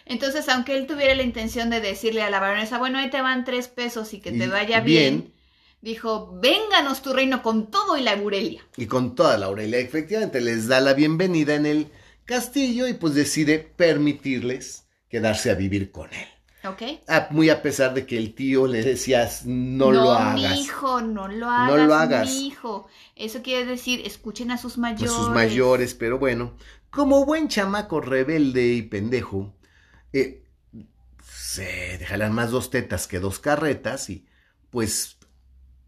Entonces, 0.10 0.48
aunque 0.50 0.78
él 0.78 0.88
tuviera 0.88 1.16
la 1.16 1.24
intención 1.24 1.70
de 1.70 1.82
decirle 1.82 2.22
a 2.22 2.30
la 2.30 2.40
baronesa, 2.40 2.78
bueno, 2.78 2.98
ahí 3.00 3.10
te 3.10 3.22
van 3.22 3.46
tres 3.46 3.68
pesos 3.68 4.14
y 4.14 4.20
que 4.20 4.32
te 4.32 4.48
vaya 4.48 4.80
bien, 4.80 5.34
dijo, 5.82 6.38
vénganos 6.42 7.02
tu 7.02 7.14
reino 7.14 7.42
con 7.42 7.70
todo 7.70 7.98
y 7.98 8.02
la 8.02 8.14
Aurelia. 8.14 8.66
Y 8.78 8.86
con 8.86 9.16
toda 9.16 9.38
la 9.38 9.48
Aurelia, 9.48 9.80
efectivamente, 9.80 10.42
les 10.42 10.68
da 10.68 10.80
la 10.80 10.94
bienvenida 10.94 11.56
en 11.56 11.66
el 11.66 11.88
castillo 12.26 12.88
y 12.88 12.94
pues 12.94 13.16
decide 13.16 13.60
permitirles 13.60 14.88
quedarse 15.10 15.52
a 15.52 15.56
vivir 15.56 15.92
con 15.92 16.14
él. 16.14 16.28
Ok. 16.68 16.82
muy 17.32 17.50
a 17.50 17.62
pesar 17.62 17.94
de 17.94 18.06
que 18.06 18.18
el 18.18 18.34
tío 18.34 18.68
le 18.68 18.84
decía, 18.84 19.30
no, 19.46 19.92
lo 19.92 20.12
hagas. 20.12 20.42
No, 20.42 20.62
hijo, 20.62 21.02
no 21.02 21.28
lo 21.28 21.50
hagas. 21.50 21.70
No 21.70 21.86
lo 21.86 21.94
hagas. 21.94 22.30
Mi 22.30 22.48
hijo. 22.48 22.88
Eso 23.16 23.42
quiere 23.42 23.66
decir, 23.66 24.02
escuchen 24.06 24.52
a 24.52 24.58
sus 24.58 24.78
mayores. 24.78 25.12
A 25.12 25.16
sus 25.16 25.30
mayores, 25.30 25.94
pero 25.94 26.20
bueno, 26.20 26.56
como 26.90 27.26
buen 27.26 27.48
chamaco 27.48 28.02
rebelde 28.02 28.74
y 28.74 28.82
pendejo, 28.82 29.54
eh, 30.14 30.44
se 31.24 31.98
dejarán 31.98 32.34
más 32.34 32.52
dos 32.52 32.70
tetas 32.70 33.08
que 33.08 33.20
dos 33.20 33.40
carretas 33.40 34.10
y 34.10 34.26
pues 34.70 35.18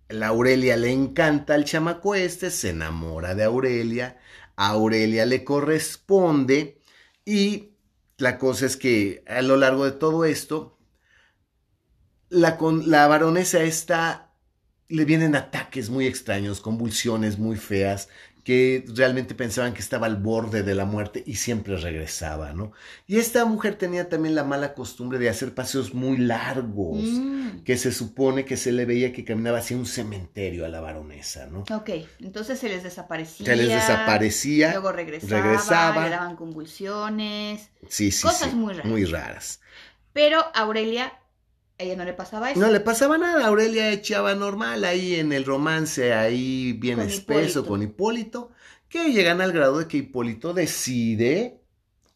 la 0.09 0.27
Aurelia 0.27 0.75
le 0.77 0.91
encanta 0.91 1.53
al 1.53 1.65
chamaco 1.65 2.15
este, 2.15 2.49
se 2.51 2.69
enamora 2.69 3.35
de 3.35 3.43
Aurelia, 3.43 4.17
Aurelia 4.55 5.25
le 5.25 5.43
corresponde 5.43 6.81
y 7.25 7.69
la 8.17 8.37
cosa 8.37 8.65
es 8.65 8.75
que 8.75 9.23
a 9.27 9.41
lo 9.41 9.55
largo 9.55 9.85
de 9.85 9.91
todo 9.91 10.25
esto, 10.25 10.77
la, 12.29 12.57
la 12.85 13.07
baronesa 13.07 13.61
esta 13.61 14.33
le 14.89 15.05
vienen 15.05 15.35
ataques 15.35 15.89
muy 15.89 16.07
extraños, 16.07 16.61
convulsiones 16.61 17.37
muy 17.37 17.55
feas, 17.55 18.09
que 18.49 18.83
realmente 18.87 19.35
pensaban 19.35 19.75
que 19.75 19.79
estaba 19.79 20.07
al 20.07 20.15
borde 20.15 20.63
de 20.63 20.73
la 20.73 20.83
muerte 20.83 21.21
y 21.23 21.35
siempre 21.35 21.77
regresaba, 21.77 22.51
¿no? 22.51 22.71
Y 23.05 23.19
esta 23.19 23.45
mujer 23.45 23.75
tenía 23.75 24.09
también 24.09 24.33
la 24.33 24.43
mala 24.43 24.73
costumbre 24.73 25.19
de 25.19 25.29
hacer 25.29 25.53
paseos 25.53 25.93
muy 25.93 26.17
largos, 26.17 26.97
mm. 26.97 27.59
que 27.59 27.77
se 27.77 27.91
supone 27.91 28.45
que 28.45 28.57
se 28.57 28.71
le 28.71 28.85
veía 28.85 29.13
que 29.13 29.23
caminaba 29.23 29.59
hacia 29.59 29.77
un 29.77 29.85
cementerio 29.85 30.65
a 30.65 30.67
la 30.67 30.81
baronesa, 30.81 31.45
¿no? 31.45 31.59
Ok, 31.71 31.91
entonces 32.21 32.57
se 32.57 32.69
les 32.69 32.81
desaparecía. 32.81 33.45
Se 33.45 33.55
les 33.55 33.67
desaparecía. 33.67 34.71
Luego 34.71 34.93
regresaba, 34.93 35.43
regresaba 35.43 36.03
le 36.05 36.09
daban 36.09 36.35
convulsiones. 36.35 37.69
Sí, 37.87 38.09
sí, 38.09 38.23
cosas 38.23 38.55
muy 38.55 38.73
raras. 38.73 38.85
Muy 38.91 39.05
raras. 39.05 39.61
Pero 40.11 40.43
Aurelia 40.55 41.18
ella 41.79 41.95
no 41.95 42.03
le 42.03 42.13
pasaba 42.13 42.51
eso. 42.51 42.59
No 42.59 42.69
le 42.69 42.81
pasaba 42.81 43.17
nada. 43.17 43.47
Aurelia 43.47 43.89
echaba 43.91 44.35
normal 44.35 44.83
ahí 44.83 45.15
en 45.15 45.31
el 45.31 45.45
romance, 45.45 46.13
ahí 46.13 46.73
bien 46.73 46.99
espeso 46.99 47.65
con 47.65 47.81
Hipólito, 47.81 48.51
que 48.89 49.13
llegan 49.13 49.39
al 49.39 49.53
grado 49.53 49.79
de 49.79 49.87
que 49.87 49.97
Hipólito 49.97 50.53
decide 50.53 51.63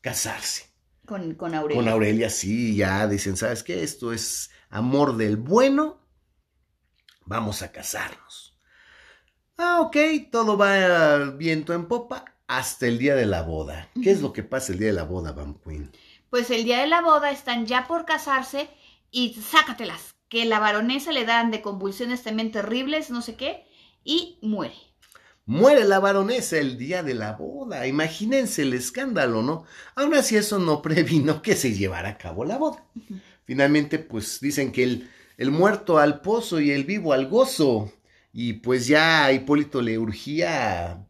casarse. 0.01 0.65
Con, 1.05 1.35
con 1.35 1.55
Aurelia. 1.55 1.81
Con 1.81 1.89
Aurelia, 1.89 2.29
sí, 2.29 2.75
ya 2.75 3.07
dicen, 3.07 3.37
¿sabes 3.37 3.63
qué? 3.63 3.83
Esto 3.83 4.11
es 4.11 4.51
amor 4.69 5.15
del 5.15 5.37
bueno. 5.37 6.01
Vamos 7.25 7.61
a 7.61 7.71
casarnos. 7.71 8.59
Ah, 9.57 9.79
ok, 9.79 9.95
todo 10.29 10.57
va 10.57 11.31
viento 11.37 11.73
en 11.73 11.87
popa 11.87 12.25
hasta 12.47 12.85
el 12.85 12.97
día 12.97 13.15
de 13.15 13.25
la 13.25 13.43
boda. 13.43 13.89
¿Qué 14.01 14.11
es 14.11 14.21
lo 14.21 14.33
que 14.33 14.43
pasa 14.43 14.73
el 14.73 14.79
día 14.79 14.89
de 14.89 14.93
la 14.93 15.03
boda, 15.03 15.31
Van 15.31 15.53
Queen? 15.53 15.89
Pues 16.29 16.51
el 16.51 16.65
día 16.65 16.81
de 16.81 16.87
la 16.87 17.01
boda 17.01 17.31
están 17.31 17.65
ya 17.65 17.87
por 17.87 18.05
casarse 18.05 18.69
y 19.13 19.35
sácatelas, 19.35 20.15
que 20.27 20.43
la 20.43 20.59
baronesa 20.59 21.11
le 21.11 21.23
dan 21.23 21.51
de 21.51 21.61
convulsiones 21.61 22.23
también 22.23 22.51
terribles, 22.51 23.11
no 23.11 23.21
sé 23.21 23.35
qué, 23.35 23.65
y 24.03 24.39
muere. 24.41 24.73
Muere 25.45 25.85
la 25.85 25.99
baronesa 25.99 26.57
el 26.57 26.77
día 26.77 27.03
de 27.03 27.13
la 27.13 27.33
boda. 27.33 27.85
Imagínense 27.85 28.63
el 28.63 28.73
escándalo, 28.73 29.43
¿no? 29.43 29.65
Aún 29.95 30.15
así 30.15 30.35
eso 30.35 30.57
no 30.57 30.81
previno 30.81 31.41
que 31.41 31.55
se 31.55 31.73
llevara 31.73 32.09
a 32.09 32.17
cabo 32.17 32.43
la 32.43 32.57
boda. 32.57 32.83
Finalmente, 33.45 33.99
pues 33.99 34.39
dicen 34.39 34.71
que 34.71 34.83
el, 34.83 35.09
el 35.37 35.51
muerto 35.51 35.99
al 35.99 36.21
pozo 36.21 36.59
y 36.59 36.71
el 36.71 36.83
vivo 36.83 37.13
al 37.13 37.27
gozo. 37.27 37.93
Y 38.31 38.53
pues 38.53 38.87
ya 38.87 39.25
a 39.25 39.31
Hipólito 39.31 39.81
le 39.83 39.99
urgía 39.99 41.05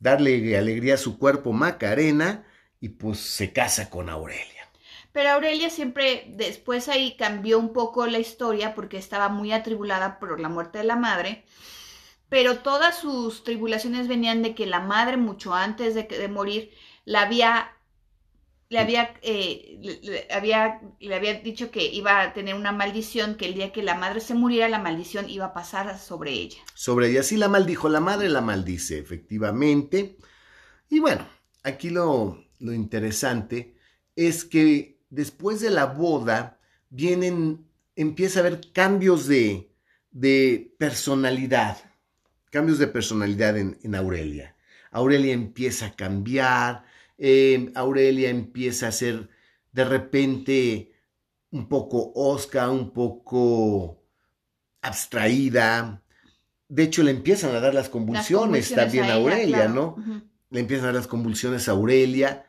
darle 0.00 0.56
alegría 0.56 0.94
a 0.94 0.98
su 0.98 1.18
cuerpo 1.18 1.52
Macarena 1.52 2.46
y 2.80 2.88
pues 2.88 3.18
se 3.18 3.52
casa 3.52 3.90
con 3.90 4.08
Aurelia. 4.08 4.61
Pero 5.12 5.30
Aurelia 5.30 5.68
siempre 5.68 6.24
después 6.28 6.88
ahí 6.88 7.16
cambió 7.16 7.58
un 7.58 7.72
poco 7.72 8.06
la 8.06 8.18
historia 8.18 8.74
porque 8.74 8.96
estaba 8.96 9.28
muy 9.28 9.52
atribulada 9.52 10.18
por 10.18 10.40
la 10.40 10.48
muerte 10.48 10.78
de 10.78 10.84
la 10.84 10.96
madre. 10.96 11.44
Pero 12.30 12.58
todas 12.58 12.96
sus 12.98 13.44
tribulaciones 13.44 14.08
venían 14.08 14.42
de 14.42 14.54
que 14.54 14.64
la 14.64 14.80
madre, 14.80 15.18
mucho 15.18 15.54
antes 15.54 15.94
de, 15.94 16.28
morir, 16.28 16.70
la 17.04 17.22
había 17.22 17.72
le 18.70 18.78
había, 18.78 19.12
eh, 19.20 19.78
le, 19.82 20.26
había, 20.32 20.80
le 20.98 21.14
había 21.14 21.34
dicho 21.34 21.70
que 21.70 21.84
iba 21.84 22.22
a 22.22 22.32
tener 22.32 22.54
una 22.54 22.72
maldición, 22.72 23.34
que 23.34 23.44
el 23.44 23.52
día 23.52 23.70
que 23.70 23.82
la 23.82 23.96
madre 23.96 24.20
se 24.20 24.32
muriera, 24.32 24.66
la 24.70 24.78
maldición 24.78 25.28
iba 25.28 25.44
a 25.44 25.52
pasar 25.52 25.98
sobre 25.98 26.30
ella. 26.30 26.56
Sobre 26.72 27.10
ella, 27.10 27.22
sí 27.22 27.36
la 27.36 27.48
maldijo, 27.48 27.90
la 27.90 28.00
madre 28.00 28.30
la 28.30 28.40
maldice, 28.40 28.98
efectivamente. 28.98 30.16
Y 30.88 31.00
bueno, 31.00 31.26
aquí 31.64 31.90
lo, 31.90 32.42
lo 32.60 32.72
interesante 32.72 33.74
es 34.16 34.46
que 34.46 34.91
después 35.12 35.60
de 35.60 35.70
la 35.70 35.86
boda 35.86 36.58
vienen, 36.88 37.66
empieza 37.94 38.40
a 38.40 38.46
haber 38.46 38.72
cambios 38.72 39.28
de, 39.28 39.70
de 40.10 40.74
personalidad, 40.78 41.76
cambios 42.50 42.78
de 42.78 42.88
personalidad 42.88 43.56
en, 43.58 43.94
Aurelia. 43.94 44.56
Aurelia 44.90 45.32
empieza 45.32 45.86
a 45.86 45.96
cambiar, 45.96 46.84
eh, 47.18 47.70
Aurelia 47.74 48.30
empieza 48.30 48.88
a 48.88 48.92
ser 48.92 49.28
de 49.72 49.84
repente 49.84 50.92
un 51.50 51.68
poco 51.68 52.12
osca, 52.14 52.70
un 52.70 52.90
poco 52.90 54.02
abstraída. 54.80 56.02
De 56.68 56.84
hecho, 56.84 57.02
le 57.02 57.10
empiezan 57.10 57.54
a 57.54 57.60
dar 57.60 57.74
las 57.74 57.90
convulsiones, 57.90 58.74
también 58.74 59.04
a, 59.04 59.14
Aurelia, 59.14 59.68
¿no? 59.68 59.96
Le 60.48 60.60
empiezan 60.60 60.84
a 60.84 60.88
dar 60.88 60.96
las 60.96 61.06
convulsiones 61.06 61.68
a 61.68 61.72
Aurelia. 61.72 62.46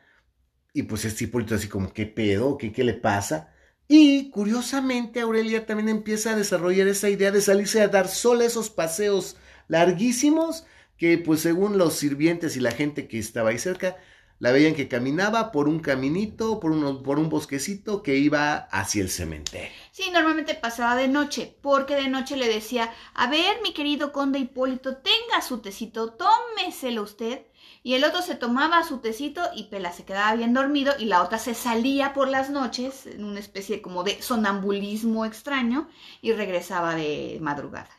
Y 0.74 0.82
pues 0.82 1.04
este 1.06 1.24
Hipólito 1.24 1.54
así 1.54 1.68
como, 1.68 1.92
¿qué 1.92 2.04
pedo? 2.04 2.58
¿Qué, 2.58 2.72
¿Qué 2.72 2.84
le 2.84 2.94
pasa? 2.94 3.54
Y 3.88 4.30
curiosamente 4.30 5.20
Aurelia 5.20 5.66
también 5.66 5.88
empieza 5.88 6.32
a 6.32 6.36
desarrollar 6.36 6.88
esa 6.88 7.08
idea 7.08 7.30
de 7.30 7.40
salirse 7.40 7.80
a 7.80 7.88
dar 7.88 8.08
sola 8.08 8.44
esos 8.44 8.70
paseos 8.70 9.36
larguísimos 9.68 10.66
que 10.96 11.18
pues 11.18 11.40
según 11.40 11.78
los 11.78 11.94
sirvientes 11.94 12.56
y 12.56 12.60
la 12.60 12.72
gente 12.72 13.08
que 13.08 13.18
estaba 13.18 13.50
ahí 13.50 13.58
cerca, 13.58 13.96
la 14.40 14.52
veían 14.52 14.74
que 14.74 14.88
caminaba 14.88 15.52
por 15.52 15.68
un 15.68 15.80
caminito, 15.80 16.60
por, 16.60 17.02
por 17.02 17.18
un 17.18 17.28
bosquecito 17.28 18.02
que 18.02 18.16
iba 18.16 18.56
hacia 18.56 19.02
el 19.02 19.10
cementerio. 19.10 19.70
Sí, 19.92 20.10
normalmente 20.10 20.54
pasaba 20.54 20.96
de 20.96 21.08
noche, 21.08 21.56
porque 21.62 21.94
de 21.94 22.08
noche 22.08 22.36
le 22.36 22.48
decía, 22.48 22.92
a 23.14 23.28
ver, 23.30 23.62
mi 23.62 23.72
querido 23.72 24.12
conde 24.12 24.40
Hipólito, 24.40 24.96
tenga 24.98 25.40
su 25.40 25.60
tecito, 25.60 26.14
tómeselo 26.14 27.02
usted 27.02 27.46
y 27.86 27.92
el 27.92 28.04
otro 28.04 28.22
se 28.22 28.34
tomaba 28.34 28.82
su 28.82 28.98
tecito 28.98 29.42
y 29.54 29.64
Pela 29.64 29.92
se 29.92 30.06
quedaba 30.06 30.34
bien 30.34 30.54
dormido 30.54 30.94
y 30.98 31.04
la 31.04 31.22
otra 31.22 31.38
se 31.38 31.52
salía 31.52 32.14
por 32.14 32.28
las 32.28 32.48
noches 32.48 33.04
en 33.04 33.22
una 33.22 33.38
especie 33.38 33.82
como 33.82 34.04
de 34.04 34.22
sonambulismo 34.22 35.26
extraño 35.26 35.90
y 36.22 36.32
regresaba 36.32 36.94
de 36.94 37.36
madrugada. 37.42 37.90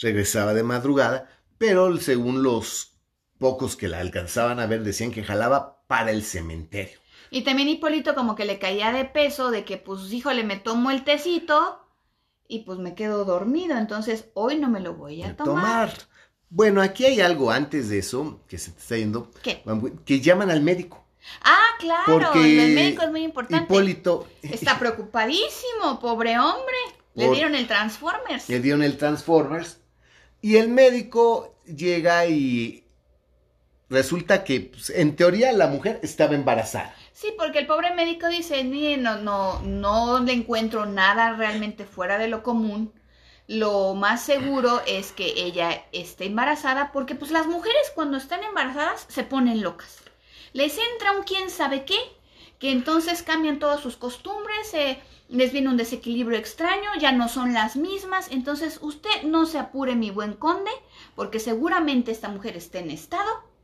Regresaba 0.00 0.54
de 0.54 0.62
madrugada, 0.62 1.28
pero 1.58 1.94
según 1.98 2.42
los 2.42 2.94
pocos 3.38 3.76
que 3.76 3.88
la 3.88 4.00
alcanzaban 4.00 4.60
a 4.60 4.66
ver 4.66 4.82
decían 4.82 5.10
que 5.10 5.22
jalaba 5.22 5.84
para 5.88 6.10
el 6.10 6.22
cementerio. 6.22 6.98
Y 7.30 7.42
también 7.42 7.68
Hipólito 7.68 8.14
como 8.14 8.36
que 8.36 8.46
le 8.46 8.58
caía 8.58 8.92
de 8.92 9.04
peso 9.04 9.50
de 9.50 9.66
que 9.66 9.76
pues 9.76 10.10
híjole 10.10 10.42
me 10.44 10.56
tomo 10.56 10.90
el 10.90 11.04
tecito 11.04 11.86
y 12.48 12.60
pues 12.60 12.78
me 12.78 12.94
quedo 12.94 13.26
dormido, 13.26 13.76
entonces 13.76 14.30
hoy 14.32 14.56
no 14.56 14.70
me 14.70 14.80
lo 14.80 14.94
voy 14.94 15.22
a 15.22 15.36
tomar. 15.36 15.92
Bueno, 16.50 16.82
aquí 16.82 17.04
hay 17.04 17.20
algo 17.20 17.50
antes 17.50 17.88
de 17.88 17.98
eso 17.98 18.40
que 18.48 18.58
se 18.58 18.70
te 18.70 18.80
está 18.80 18.96
yendo. 18.96 19.30
¿Qué? 19.42 19.62
Que 20.04 20.20
llaman 20.20 20.50
al 20.50 20.60
médico. 20.62 21.04
Ah, 21.42 21.68
claro, 21.78 22.04
Porque 22.06 22.66
el 22.66 22.74
médico 22.74 23.02
es 23.02 23.10
muy 23.10 23.24
importante. 23.24 23.64
Hipólito 23.64 24.28
Está 24.42 24.78
preocupadísimo, 24.78 25.98
pobre 26.00 26.38
hombre. 26.38 26.76
Le 27.14 27.30
dieron 27.30 27.54
el 27.54 27.66
Transformers. 27.66 28.48
le 28.48 28.60
dieron 28.60 28.82
el 28.82 28.98
Transformers 28.98 29.78
y 30.42 30.56
el 30.56 30.68
médico 30.68 31.54
llega 31.64 32.26
y 32.26 32.84
resulta 33.88 34.42
que 34.44 34.60
pues, 34.72 34.90
en 34.90 35.14
teoría 35.16 35.52
la 35.52 35.68
mujer 35.68 36.00
estaba 36.02 36.34
embarazada. 36.34 36.94
Sí, 37.12 37.32
porque 37.38 37.60
el 37.60 37.66
pobre 37.68 37.94
médico 37.94 38.26
dice, 38.28 38.64
"Mire, 38.64 38.96
no, 38.96 39.16
no, 39.18 39.62
no 39.62 40.18
le 40.20 40.32
encuentro 40.32 40.86
nada 40.86 41.34
realmente 41.36 41.84
fuera 41.84 42.18
de 42.18 42.26
lo 42.28 42.42
común. 42.42 42.92
Lo 43.46 43.94
más 43.94 44.22
seguro 44.22 44.80
es 44.86 45.12
que 45.12 45.44
ella 45.44 45.84
esté 45.92 46.26
embarazada 46.26 46.92
porque 46.92 47.14
pues 47.14 47.30
las 47.30 47.46
mujeres 47.46 47.92
cuando 47.94 48.16
están 48.16 48.42
embarazadas 48.42 49.06
se 49.08 49.24
ponen 49.24 49.62
locas. 49.62 50.02
Les 50.52 50.78
entra 50.78 51.12
un 51.12 51.24
quién 51.24 51.50
sabe 51.50 51.84
qué, 51.84 51.98
que 52.58 52.70
entonces 52.70 53.22
cambian 53.22 53.58
todas 53.58 53.80
sus 53.80 53.96
costumbres, 53.96 54.72
eh, 54.72 54.98
les 55.28 55.52
viene 55.52 55.68
un 55.68 55.76
desequilibrio 55.76 56.38
extraño, 56.38 56.90
ya 56.98 57.12
no 57.12 57.28
son 57.28 57.52
las 57.52 57.76
mismas. 57.76 58.28
Entonces 58.30 58.78
usted 58.80 59.22
no 59.24 59.46
se 59.46 59.58
apure, 59.58 59.94
mi 59.94 60.10
buen 60.10 60.34
conde, 60.34 60.70
porque 61.14 61.40
seguramente 61.40 62.12
esta 62.12 62.28
mujer 62.28 62.56
está 62.56 62.78
en 62.78 62.90
estado 62.90 63.54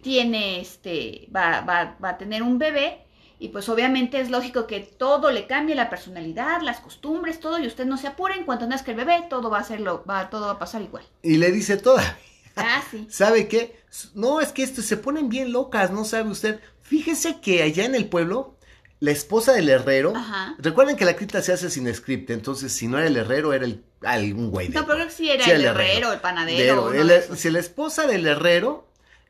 tiene 0.00 0.60
este, 0.60 1.28
va, 1.34 1.60
va, 1.62 1.96
va 2.02 2.10
a 2.10 2.18
tener 2.18 2.42
un 2.42 2.58
bebé 2.58 3.04
y 3.40 3.48
pues 3.48 3.68
obviamente 3.68 4.20
es 4.20 4.30
lógico 4.30 4.66
que 4.66 4.80
todo 4.80 5.30
le 5.30 5.46
cambie 5.46 5.74
la 5.74 5.90
personalidad, 5.90 6.60
las 6.62 6.80
costumbres, 6.80 7.38
todo 7.40 7.58
y 7.58 7.66
usted 7.66 7.86
no 7.86 7.96
se 7.96 8.06
apure 8.08 8.34
en 8.34 8.44
cuanto 8.44 8.66
nazca 8.66 8.90
el 8.90 8.96
bebé, 8.96 9.24
todo 9.30 9.48
va 9.50 9.58
a 9.58 9.60
hacerlo, 9.60 10.04
va, 10.08 10.28
todo 10.30 10.46
va 10.46 10.52
a 10.52 10.58
pasar 10.58 10.82
igual. 10.82 11.04
Y 11.22 11.36
le 11.36 11.52
dice 11.52 11.76
toda. 11.76 12.18
Ah, 12.56 12.82
sí. 12.90 13.06
¿Sabe 13.10 13.46
qué? 13.46 13.78
No, 14.14 14.40
es 14.40 14.52
que 14.52 14.62
esto 14.64 14.82
se 14.82 14.96
ponen 14.96 15.28
bien 15.28 15.52
locas, 15.52 15.90
¿no 15.92 16.04
sabe 16.04 16.28
usted? 16.30 16.60
Fíjese 16.82 17.40
que 17.40 17.62
allá 17.62 17.84
en 17.84 17.94
el 17.94 18.08
pueblo, 18.08 18.56
la 18.98 19.12
esposa 19.12 19.52
del 19.52 19.68
herrero, 19.68 20.12
Ajá. 20.16 20.56
recuerden 20.58 20.96
que 20.96 21.04
la 21.04 21.14
cripta 21.14 21.40
se 21.40 21.52
hace 21.52 21.70
sin 21.70 21.92
script, 21.94 22.30
entonces 22.30 22.72
si 22.72 22.88
no 22.88 22.98
era 22.98 23.06
el 23.06 23.16
herrero, 23.16 23.52
era 23.52 23.64
el, 23.64 23.84
algún 24.02 24.50
güey. 24.50 24.70
No, 24.70 24.82
pero 24.84 24.94
creo 24.96 25.06
que 25.06 25.12
sí 25.12 25.30
era 25.30 25.44
Sí, 25.44 25.52
el 25.52 25.64
herrero, 25.64 26.12
el 26.12 26.18
panadero. 26.20 26.92
El- 26.92 27.22
si 27.36 27.50
la 27.50 27.60
esposa 27.60 28.08
del 28.08 28.26
herrero 28.26 28.87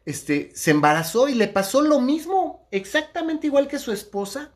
este, 0.09 0.51
se 0.55 0.71
embarazó 0.71 1.29
y 1.29 1.35
le 1.35 1.49
pasó 1.49 1.83
lo 1.83 2.01
mismo, 2.01 2.67
exactamente 2.71 3.47
igual 3.47 3.69
que 3.69 3.79
su 3.79 3.93
esposa, 3.93 4.53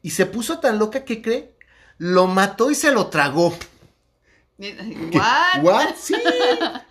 y 0.00 0.10
se 0.10 0.24
puso 0.24 0.60
tan 0.60 0.78
loca 0.78 1.04
que 1.04 1.20
cree, 1.20 1.54
lo 1.98 2.26
mató 2.26 2.70
y 2.70 2.74
se 2.74 2.90
lo 2.90 3.08
tragó. 3.08 3.54
¿Qué? 4.58 5.20
What? 5.62 5.94
Sí, 5.96 6.14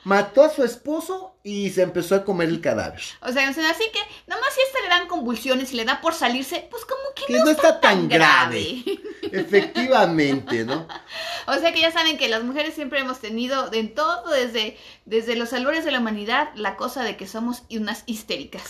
mató 0.04 0.44
a 0.44 0.50
su 0.50 0.64
esposo 0.64 1.38
y 1.44 1.72
se 1.72 1.82
empezó 1.82 2.16
a 2.16 2.24
comer 2.24 2.50
el 2.50 2.62
cadáver. 2.62 3.02
O 3.22 3.32
sea, 3.32 3.50
o 3.50 3.54
sea, 3.54 3.70
así 3.70 3.86
que 3.92 4.00
nomás 4.28 4.54
si 4.54 4.62
a 4.62 4.64
esta 4.66 4.82
le 4.82 4.90
dan 4.90 5.08
convulsiones 5.08 5.74
y 5.74 5.78
le 5.78 5.86
da 5.86 6.00
por 6.02 6.14
salirse, 6.14 6.68
pues 6.70 6.86
como 6.86 7.02
que 7.16 7.26
Que 7.26 7.40
no, 7.40 7.46
no 7.46 7.52
está 7.52 7.80
tan 7.80 8.10
tan 8.10 8.10
grave. 8.10 8.84
grave. 8.86 9.00
Efectivamente, 9.34 10.64
¿no? 10.66 10.88
O 11.48 11.54
sea 11.56 11.74
que 11.74 11.82
ya 11.82 11.92
saben 11.92 12.18
que 12.18 12.30
las 12.30 12.44
mujeres 12.44 12.74
siempre 12.74 13.00
hemos 13.00 13.20
tenido 13.20 13.72
en 13.74 13.94
todo, 13.94 14.30
desde, 14.32 14.78
desde 15.06 15.36
los 15.36 15.52
albores 15.54 15.84
de 15.86 15.92
la 15.92 16.00
humanidad, 16.00 16.50
la 16.56 16.76
cosa 16.78 17.04
de 17.04 17.18
que 17.18 17.28
somos 17.28 17.64
unas 17.72 18.04
histéricas. 18.06 18.64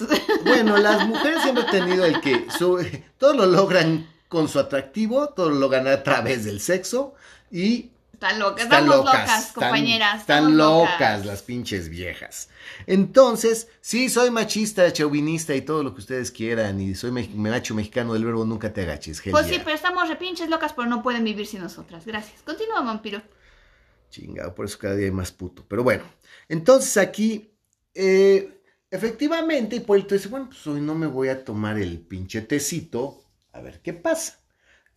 Bueno, 0.44 0.78
las 0.78 1.08
mujeres 1.08 1.42
siempre 1.44 1.64
han 1.66 1.72
tenido 1.72 2.06
el 2.06 2.20
que 2.22 2.48
su- 2.58 2.86
todo 3.18 3.34
lo 3.34 3.46
logran 3.46 4.08
con 4.28 4.48
su 4.48 4.60
atractivo, 4.60 5.30
todo 5.30 5.50
lo 5.50 5.56
logran 5.58 5.88
a 5.88 6.02
través 6.04 6.46
del 6.46 6.60
sexo 6.60 7.14
y 7.52 7.92
Están 8.24 8.40
locas, 8.40 8.64
están 8.64 8.80
estamos 8.84 9.06
locas, 9.06 9.14
locas, 9.22 9.40
están- 9.48 9.54
compañeras. 9.54 10.22
Están, 10.22 10.58
locas, 10.58 11.26
las 11.26 11.42
pinches 11.44 11.90
viejas. 11.90 12.50
Entonces, 12.88 13.68
sí, 13.82 14.10
soy 14.10 14.32
machista, 14.32 14.92
chauvinista 14.94 15.54
y 15.56 15.62
todo 15.62 15.84
lo 15.84 15.94
que 15.94 16.00
ustedes 16.00 16.32
quieran. 16.32 16.80
Y 16.80 16.96
soy 16.96 17.12
me- 17.12 17.28
macho 17.36 17.76
mexicano 17.76 18.14
del 18.14 18.26
verbo 18.26 18.46
nunca 18.46 18.72
te 18.72 18.82
agaches. 18.84 19.20
hell 19.26 19.32
Pues 19.32 19.48
sí, 19.48 19.60
pero 19.64 19.76
estamos 19.76 20.08
repinches 20.08 20.50
locas, 20.50 20.74
pero 20.74 20.88
no 20.88 21.04
pueden 21.04 21.24
vivir 21.24 21.46
sin 21.48 21.62
nosotras. 21.62 22.06
Gracias. 22.06 22.42
Continúa, 22.44 22.82
vampiro. 22.82 23.22
Chingado, 24.10 24.54
por 24.54 24.66
eso 24.66 24.78
cada 24.80 24.96
día 24.96 25.06
hay 25.08 25.12
más 25.12 25.32
puto. 25.32 25.66
Pero 25.68 25.84
bueno, 25.84 26.04
entonces 26.48 26.96
aquí, 26.98 27.52
eh, 27.94 28.62
efectivamente, 28.92 29.76
Hipólito 29.78 30.14
dice, 30.16 30.28
bueno, 30.28 30.48
pues 30.50 30.66
hoy 30.68 30.82
no 30.82 30.94
me 30.96 31.08
voy 31.08 31.30
a 31.30 31.44
tomar 31.44 31.78
el 31.80 32.00
pinche 32.00 32.42
tecito, 32.42 33.24
a 33.52 33.62
ver 33.62 33.82
qué 33.82 33.94
pasa. 33.94 34.40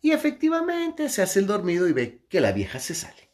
Y 0.01 0.11
efectivamente 0.11 1.09
se 1.09 1.21
hace 1.21 1.39
el 1.39 1.47
dormido 1.47 1.87
y 1.87 1.93
ve 1.93 2.25
que 2.29 2.41
la 2.41 2.51
vieja 2.51 2.79
se 2.79 2.95
sale. 2.95 3.29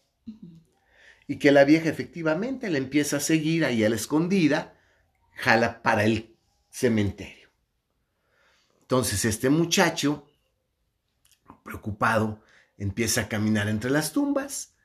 Y 1.28 1.38
que 1.38 1.52
la 1.52 1.64
vieja 1.64 1.90
efectivamente 1.90 2.70
le 2.70 2.78
empieza 2.78 3.18
a 3.18 3.22
seguir 3.22 3.66
ahí 3.66 3.84
a 3.84 3.90
la 3.90 3.96
escondida, 3.96 4.78
jala 5.36 5.82
para 5.82 6.04
el 6.04 6.36
cementerio. 6.70 7.50
Entonces 8.82 9.26
este 9.26 9.50
muchacho, 9.50 10.28
preocupado, 11.64 12.44
empieza 12.78 13.22
a 13.22 13.28
caminar 13.30 13.70
entre 13.70 13.92
las 13.92 14.12
tumbas 14.12 14.76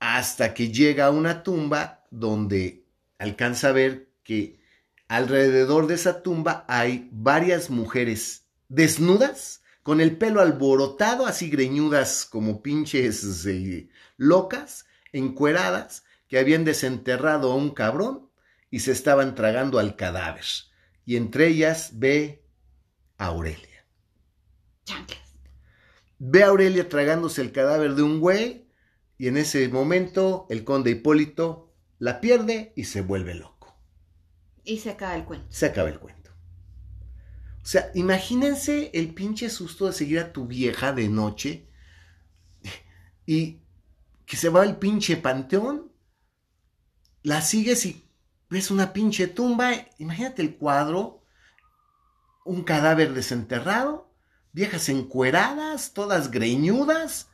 hasta 0.00 0.52
que 0.52 0.72
llega 0.72 1.06
a 1.06 1.10
una 1.10 1.42
tumba 1.42 2.04
donde 2.10 2.86
alcanza 3.18 3.68
a 3.68 3.72
ver 3.72 4.10
que 4.24 4.60
alrededor 5.08 5.86
de 5.86 5.94
esa 5.94 6.22
tumba 6.22 6.64
hay 6.68 7.08
varias 7.12 7.70
mujeres 7.70 8.46
desnudas, 8.68 9.61
con 9.82 10.00
el 10.00 10.16
pelo 10.16 10.40
alborotado, 10.40 11.26
así 11.26 11.50
greñudas 11.50 12.24
como 12.24 12.62
pinches 12.62 13.46
eh, 13.46 13.88
locas, 14.16 14.86
encueradas, 15.12 16.04
que 16.28 16.38
habían 16.38 16.64
desenterrado 16.64 17.52
a 17.52 17.56
un 17.56 17.70
cabrón 17.70 18.30
y 18.70 18.80
se 18.80 18.92
estaban 18.92 19.34
tragando 19.34 19.78
al 19.78 19.96
cadáver. 19.96 20.44
Y 21.04 21.16
entre 21.16 21.48
ellas 21.48 21.90
ve 21.94 22.44
a 23.18 23.26
Aurelia. 23.26 23.86
Ve 26.18 26.44
a 26.44 26.48
Aurelia 26.48 26.88
tragándose 26.88 27.42
el 27.42 27.52
cadáver 27.52 27.94
de 27.94 28.02
un 28.02 28.20
güey 28.20 28.68
y 29.18 29.28
en 29.28 29.36
ese 29.36 29.68
momento 29.68 30.46
el 30.50 30.64
conde 30.64 30.92
Hipólito 30.92 31.72
la 31.98 32.20
pierde 32.20 32.72
y 32.76 32.84
se 32.84 33.02
vuelve 33.02 33.34
loco. 33.34 33.76
Y 34.64 34.78
se 34.78 34.90
acaba 34.90 35.16
el 35.16 35.24
cuento. 35.24 35.46
Se 35.50 35.66
acaba 35.66 35.88
el 35.88 35.98
cuento. 35.98 36.21
O 37.62 37.66
sea, 37.66 37.90
imagínense 37.94 38.90
el 38.92 39.14
pinche 39.14 39.48
susto 39.48 39.86
de 39.86 39.92
seguir 39.92 40.18
a 40.18 40.32
tu 40.32 40.46
vieja 40.46 40.92
de 40.92 41.08
noche 41.08 41.68
y 43.24 43.60
que 44.26 44.36
se 44.36 44.48
va 44.48 44.62
al 44.62 44.78
pinche 44.78 45.16
panteón, 45.16 45.92
la 47.22 47.40
sigues 47.40 47.86
y 47.86 48.04
ves 48.50 48.70
una 48.70 48.92
pinche 48.92 49.28
tumba, 49.28 49.72
imagínate 49.98 50.42
el 50.42 50.56
cuadro, 50.56 51.22
un 52.44 52.64
cadáver 52.64 53.14
desenterrado, 53.14 54.12
viejas 54.52 54.88
encueradas, 54.88 55.92
todas 55.92 56.30
greñudas 56.30 57.28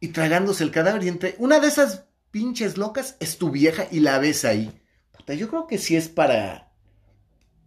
y 0.00 0.08
tragándose 0.08 0.64
el 0.64 0.70
cadáver 0.70 1.04
y 1.04 1.08
entre 1.08 1.34
una 1.38 1.60
de 1.60 1.68
esas 1.68 2.06
pinches 2.30 2.78
locas 2.78 3.16
es 3.20 3.36
tu 3.36 3.50
vieja 3.50 3.86
y 3.90 4.00
la 4.00 4.18
ves 4.18 4.44
ahí. 4.44 4.82
Yo 5.26 5.50
creo 5.50 5.66
que 5.66 5.76
sí 5.76 5.94
es 5.94 6.08
para 6.08 6.67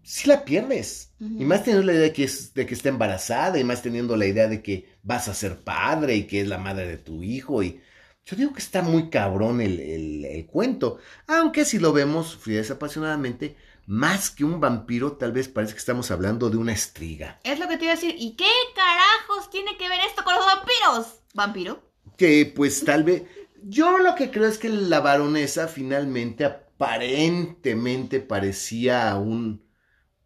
sí 0.03 0.27
la 0.27 0.43
pierdes. 0.45 1.13
Y 1.19 1.45
más 1.45 1.63
teniendo 1.63 1.85
la 1.85 1.93
idea 1.93 2.03
de 2.03 2.13
que, 2.13 2.23
es, 2.23 2.53
de 2.55 2.65
que 2.65 2.73
está 2.73 2.89
embarazada, 2.89 3.59
y 3.59 3.63
más 3.63 3.81
teniendo 3.83 4.17
la 4.17 4.25
idea 4.25 4.47
de 4.47 4.61
que 4.63 4.89
vas 5.03 5.27
a 5.27 5.33
ser 5.35 5.63
padre 5.63 6.15
y 6.15 6.23
que 6.25 6.41
es 6.41 6.47
la 6.47 6.57
madre 6.57 6.87
de 6.87 6.97
tu 6.97 7.21
hijo. 7.23 7.61
Y 7.61 7.79
yo 8.25 8.35
digo 8.35 8.53
que 8.53 8.59
está 8.59 8.81
muy 8.81 9.09
cabrón 9.09 9.61
el, 9.61 9.79
el- 9.79 10.25
el 10.25 10.45
cuento. 10.47 10.97
Aunque 11.27 11.63
si 11.65 11.77
lo 11.79 11.93
vemos 11.93 12.35
fría 12.35 12.57
desapasionadamente, 12.57 13.55
más 13.85 14.29
que 14.31 14.43
un 14.43 14.59
vampiro, 14.59 15.13
tal 15.13 15.31
vez 15.31 15.47
parece 15.47 15.73
que 15.73 15.79
estamos 15.79 16.09
hablando 16.11 16.49
de 16.49 16.57
una 16.57 16.73
estriga. 16.73 17.39
Es 17.43 17.59
lo 17.59 17.67
que 17.67 17.77
te 17.77 17.83
iba 17.85 17.93
a 17.93 17.95
decir. 17.95 18.15
¿Y 18.17 18.35
qué 18.35 18.49
carajos 18.75 19.49
tiene 19.51 19.77
que 19.77 19.89
ver 19.89 19.99
esto 20.07 20.23
con 20.23 20.33
los 20.35 20.45
vampiros? 20.45 21.19
¿Vampiro? 21.33 21.83
Que 22.17 22.51
pues 22.55 22.83
tal 22.83 23.03
vez... 23.03 23.23
Yo 23.63 23.99
lo 23.99 24.15
que 24.15 24.31
creo 24.31 24.47
es 24.47 24.57
que 24.57 24.69
la 24.69 25.01
baronesa 25.01 25.67
finalmente 25.67 26.45
aparentemente 26.45 28.19
parecía 28.19 29.15
un, 29.15 29.63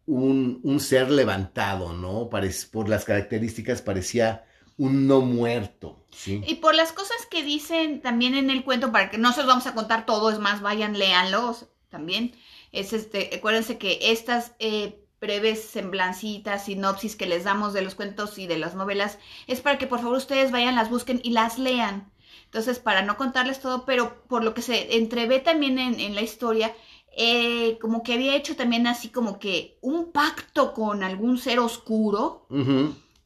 un, 0.06 0.60
un 0.62 0.80
ser 0.80 1.10
levantado, 1.10 1.92
¿no? 1.92 2.28
Por 2.28 2.88
las 2.88 3.04
características 3.04 3.82
parecía 3.82 4.44
un 4.78 5.06
no 5.06 5.20
muerto, 5.20 6.04
¿sí? 6.10 6.42
Y 6.46 6.56
por 6.56 6.74
las 6.74 6.92
cosas 6.92 7.26
que 7.30 7.42
dicen 7.42 8.00
también 8.02 8.34
en 8.34 8.50
el 8.50 8.64
cuento, 8.64 8.92
para 8.92 9.10
que 9.10 9.18
no 9.18 9.32
se 9.32 9.40
los 9.40 9.48
vamos 9.48 9.66
a 9.66 9.74
contar 9.74 10.06
todo, 10.06 10.30
es 10.30 10.38
más, 10.38 10.60
vayan, 10.60 10.98
léanlos 10.98 11.66
también. 11.88 12.34
Es 12.72 12.92
este, 12.92 13.30
acuérdense 13.34 13.78
que 13.78 13.98
estas 14.12 14.52
eh, 14.58 15.00
breves 15.20 15.64
semblancitas, 15.64 16.66
sinopsis 16.66 17.16
que 17.16 17.26
les 17.26 17.44
damos 17.44 17.72
de 17.72 17.82
los 17.82 17.94
cuentos 17.94 18.38
y 18.38 18.46
de 18.46 18.58
las 18.58 18.74
novelas, 18.74 19.18
es 19.46 19.60
para 19.60 19.78
que 19.78 19.86
por 19.86 20.00
favor 20.00 20.18
ustedes 20.18 20.52
vayan, 20.52 20.74
las 20.74 20.90
busquen 20.90 21.20
y 21.24 21.30
las 21.30 21.58
lean. 21.58 22.12
Entonces, 22.44 22.78
para 22.78 23.02
no 23.02 23.16
contarles 23.16 23.60
todo, 23.60 23.84
pero 23.86 24.22
por 24.28 24.44
lo 24.44 24.54
que 24.54 24.62
se 24.62 24.96
entrevé 24.96 25.40
también 25.40 25.78
en 25.78 26.14
la 26.14 26.20
historia, 26.20 26.72
eh, 27.16 27.78
como 27.80 28.02
que 28.02 28.14
había 28.14 28.36
hecho 28.36 28.56
también 28.56 28.86
así 28.86 29.08
como 29.08 29.38
que 29.38 29.78
un 29.80 30.12
pacto 30.12 30.72
con 30.74 31.02
algún 31.02 31.38
ser 31.38 31.58
oscuro 31.58 32.46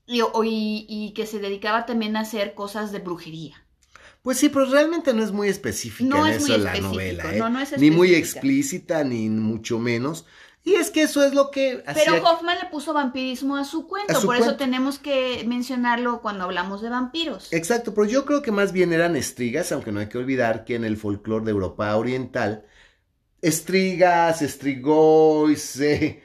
y, 0.07 0.21
o- 0.23 0.45
y- 0.45 0.87
y 0.89 1.13
que 1.15 1.27
se 1.27 1.39
dedicaba 1.39 1.87
también 1.87 2.17
a 2.17 2.21
hacer 2.21 2.55
cosas 2.55 2.93
de 2.93 3.01
brujería. 3.01 3.65
Pues 4.23 4.39
sí, 4.39 4.49
pero 4.51 4.67
realmente 4.67 5.15
no 5.15 5.23
es 5.23 5.33
muy 5.33 5.49
específica 5.49 6.05
No 6.09 6.27
en 6.27 6.35
es 6.35 6.43
eso 6.43 6.59
la 6.59 6.77
novela, 6.79 7.35
¿eh? 7.35 7.39
no, 7.39 7.49
no 7.49 7.61
es 7.61 7.77
Ni 7.79 7.91
muy 7.91 8.15
explícita, 8.15 9.03
ni 9.05 9.29
mucho 9.29 9.79
menos. 9.79 10.27
Y 10.63 10.75
es 10.75 10.91
que 10.91 11.03
eso 11.03 11.25
es 11.25 11.33
lo 11.33 11.51
que 11.51 11.83
Pero 11.95 12.23
Hoffman 12.23 12.59
le 12.63 12.69
puso 12.69 12.93
vampirismo 12.93 13.57
a 13.57 13.65
su 13.65 13.87
cuento, 13.87 14.13
A 14.13 14.21
su 14.21 14.27
por 14.27 14.37
eso 14.37 14.57
tenemos 14.57 14.99
que 14.99 15.43
mencionarlo 15.47 16.21
cuando 16.21 16.45
hablamos 16.45 16.83
de 16.83 16.91
vampiros. 16.91 17.51
Exacto, 17.53 17.95
pero 17.95 18.07
yo 18.07 18.27
creo 18.27 18.43
que 18.43 18.53
más 18.53 18.73
bien 18.73 18.93
eran 18.93 19.17
estrigas, 19.17 19.73
aunque 19.73 19.91
no 19.91 20.01
hay 20.01 20.09
que 20.09 20.19
olvidar 20.19 20.65
que 20.67 20.75
en 20.75 20.85
el 20.85 20.99
folclore 20.99 21.47
de 21.47 21.53
Europa 21.53 21.97
Oriental, 21.97 22.67
estrigas, 23.43 24.43
estrigois, 24.43 25.81
eh, 25.81 26.23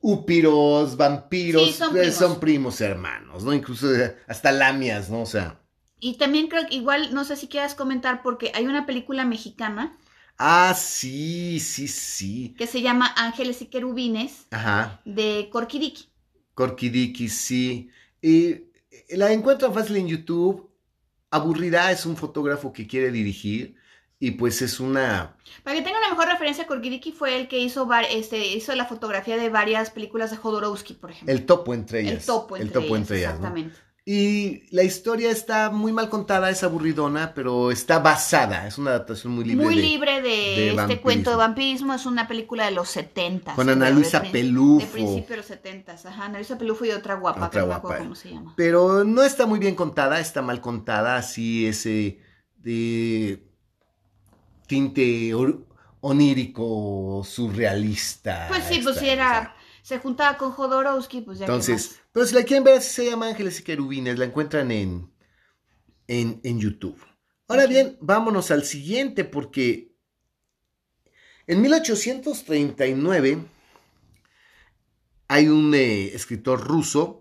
úpiros, 0.00 0.96
vampiros, 0.96 1.68
Sí, 1.68 1.72
son 1.72 1.96
eh, 1.96 2.00
primos. 2.00 2.14
son 2.14 2.40
primos 2.40 2.80
hermanos, 2.80 3.44
¿no? 3.44 3.52
Incluso 3.54 3.94
eh, 3.94 4.16
hasta 4.26 4.52
lamias, 4.52 5.10
¿no? 5.10 5.22
O 5.22 5.26
sea, 5.26 5.60
Y 6.00 6.18
también 6.18 6.48
creo 6.48 6.66
que 6.68 6.74
igual, 6.74 7.14
no 7.14 7.24
sé 7.24 7.36
si 7.36 7.46
quieras 7.48 7.74
comentar, 7.76 8.22
porque 8.22 8.50
hay 8.54 8.66
una 8.66 8.84
película 8.86 9.24
mexicana 9.24 9.96
ah, 10.38 10.74
sí, 10.76 11.60
sí, 11.60 11.88
sí. 11.88 12.54
que 12.58 12.66
se 12.66 12.82
llama 12.82 13.12
Ángeles 13.16 13.62
y 13.62 13.66
Querubines 13.66 14.46
Ajá, 14.50 15.00
de 15.04 15.48
Corquidiki. 15.52 16.08
Corkidiki, 16.54 17.28
sí. 17.28 17.90
Y 18.20 18.46
eh, 18.50 18.70
la 19.10 19.32
encuentran 19.32 19.72
fácil 19.74 19.96
en 19.96 20.08
YouTube. 20.08 20.70
Aburrirá 21.30 21.92
es 21.92 22.06
un 22.06 22.16
fotógrafo 22.16 22.72
que 22.72 22.86
quiere 22.86 23.10
dirigir 23.12 23.76
y 24.20 24.32
pues 24.32 24.62
es 24.62 24.80
una... 24.80 25.36
Para 25.62 25.76
que 25.76 25.82
tenga 25.82 25.98
una 25.98 26.10
mejor 26.10 26.26
referencia, 26.28 26.66
Corquidiki 26.66 27.12
fue 27.12 27.36
el 27.40 27.48
que 27.48 27.58
hizo, 27.58 27.86
var- 27.86 28.06
este, 28.10 28.46
hizo 28.48 28.74
la 28.74 28.86
fotografía 28.86 29.36
de 29.36 29.48
varias 29.48 29.90
películas 29.90 30.30
de 30.30 30.36
Jodorowsky, 30.36 30.94
por 30.94 31.10
ejemplo. 31.12 31.32
El 31.34 31.46
topo 31.46 31.72
entre 31.74 32.00
ellas. 32.00 32.12
El 32.14 32.26
topo 32.26 32.56
entre 32.56 32.66
el 32.66 32.72
topo 32.72 32.86
ellas, 32.86 32.98
entre 33.00 33.18
ellas, 33.18 33.30
¿no? 33.32 33.36
exactamente. 33.46 33.78
Y 34.10 34.62
la 34.74 34.84
historia 34.84 35.30
está 35.30 35.68
muy 35.68 35.92
mal 35.92 36.08
contada, 36.08 36.48
es 36.48 36.64
aburridona, 36.64 37.34
pero 37.34 37.70
está 37.70 37.98
basada, 37.98 38.66
es 38.66 38.78
una 38.78 38.90
adaptación 38.92 39.34
muy 39.34 39.44
libre. 39.44 39.66
Muy 39.66 39.76
de- 39.76 39.82
libre 39.82 40.22
de, 40.22 40.28
de 40.30 40.64
este 40.68 40.76
vampirismo. 40.76 41.02
cuento 41.02 41.30
de 41.30 41.36
vampirismo, 41.36 41.92
es 41.94 42.06
una 42.06 42.26
película 42.26 42.64
de 42.64 42.70
los 42.70 42.88
70. 42.88 43.54
Con 43.54 43.68
Ana 43.68 43.90
Luisa 43.90 44.22
Pelufo. 44.22 44.86
De 44.86 44.92
principio 44.92 45.28
de 45.28 45.36
los 45.36 45.46
70, 45.46 45.92
ajá, 45.92 46.24
Ana 46.24 46.38
Luisa 46.38 46.56
Pelufo 46.56 46.86
y 46.86 46.90
otra 46.92 47.16
guapa, 47.16 47.48
Otra 47.48 47.50
que 47.50 47.58
no 47.58 47.62
me 47.66 47.68
guapa. 47.68 47.80
acuerdo 47.86 48.02
cómo 48.04 48.14
se 48.14 48.30
llama. 48.30 48.54
Pero 48.56 49.04
no 49.04 49.22
está 49.22 49.44
muy 49.44 49.58
bien 49.58 49.74
contada, 49.74 50.18
está 50.20 50.40
mal 50.40 50.62
contada, 50.62 51.16
así 51.16 51.66
ese 51.66 52.18
de 52.56 53.46
tinte 54.68 55.32
onírico, 56.00 57.24
surrealista. 57.24 58.46
Pues 58.48 58.64
sí, 58.64 58.80
pues 58.80 58.98
sí 58.98 59.08
era, 59.08 59.56
se 59.82 59.98
juntaba 59.98 60.38
con 60.38 60.52
Jodorowsky, 60.52 61.22
pues 61.22 61.40
ya 61.40 61.46
que 61.46 61.52
Entonces, 61.52 62.00
pero 62.12 62.24
si 62.24 62.36
la 62.36 62.44
quieren 62.44 62.62
ver, 62.62 62.80
se 62.80 63.10
llama 63.10 63.26
Ángeles 63.26 63.58
y 63.58 63.64
Querubines, 63.64 64.18
la 64.18 64.26
encuentran 64.26 64.70
en, 64.70 65.10
en, 66.06 66.40
en 66.44 66.60
YouTube. 66.60 67.04
Ahora 67.48 67.66
bien, 67.66 67.96
vámonos 68.00 68.50
al 68.50 68.64
siguiente, 68.64 69.24
porque 69.24 69.96
en 71.46 71.62
1839 71.62 73.38
hay 75.28 75.48
un 75.48 75.74
eh, 75.74 76.14
escritor 76.14 76.60
ruso 76.60 77.20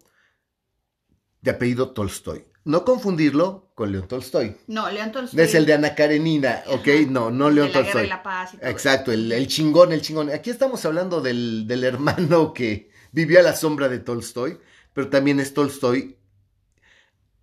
de 1.42 1.52
apellido 1.52 1.94
Tolstoy. 1.94 2.46
No 2.66 2.84
confundirlo 2.84 3.67
con 3.78 3.92
León 3.92 4.08
Tolstoy. 4.08 4.56
No, 4.66 4.90
León 4.90 5.12
Tolstoy. 5.12 5.40
Es 5.40 5.54
el 5.54 5.68
de 5.68 5.74
Ana 5.74 5.94
Karenina, 5.94 6.64
¿ok? 6.66 6.88
No, 7.10 7.30
no 7.30 7.50
de 7.50 7.54
León 7.54 7.68
Guerra 7.68 7.82
Tolstoy. 7.84 8.06
y 8.06 8.10
la 8.10 8.24
Paz 8.24 8.56
y 8.56 8.58
todo 8.58 8.70
Exacto, 8.72 9.12
el, 9.12 9.32
el 9.32 9.48
chingón, 9.48 9.94
el 9.94 10.02
chingón. 10.02 10.32
Aquí 10.32 10.50
estamos 10.50 10.84
hablando 10.84 11.22
del, 11.22 11.68
del 11.68 11.84
hermano 11.84 12.56
que 12.56 12.90
vivió 13.12 13.40
a 13.40 13.44
la 13.44 13.56
sombra 13.56 13.88
de 13.88 14.00
Tolstoy, 14.00 14.58
pero 14.94 15.10
también 15.10 15.40
es 15.40 15.54
Tolstoy. 15.54 16.18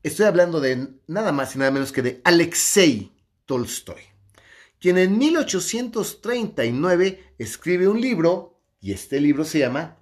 Estoy 0.02 0.26
hablando 0.26 0.60
de 0.60 0.88
nada 1.06 1.30
más 1.30 1.54
y 1.54 1.60
nada 1.60 1.70
menos 1.70 1.92
que 1.92 2.02
de 2.02 2.20
Alexei 2.24 3.12
Tolstoy, 3.46 4.02
quien 4.80 4.98
en 4.98 5.16
1839 5.16 7.34
escribe 7.38 7.86
un 7.86 8.00
libro, 8.00 8.58
y 8.80 8.90
este 8.90 9.20
libro 9.20 9.44
se 9.44 9.60
llama 9.60 9.98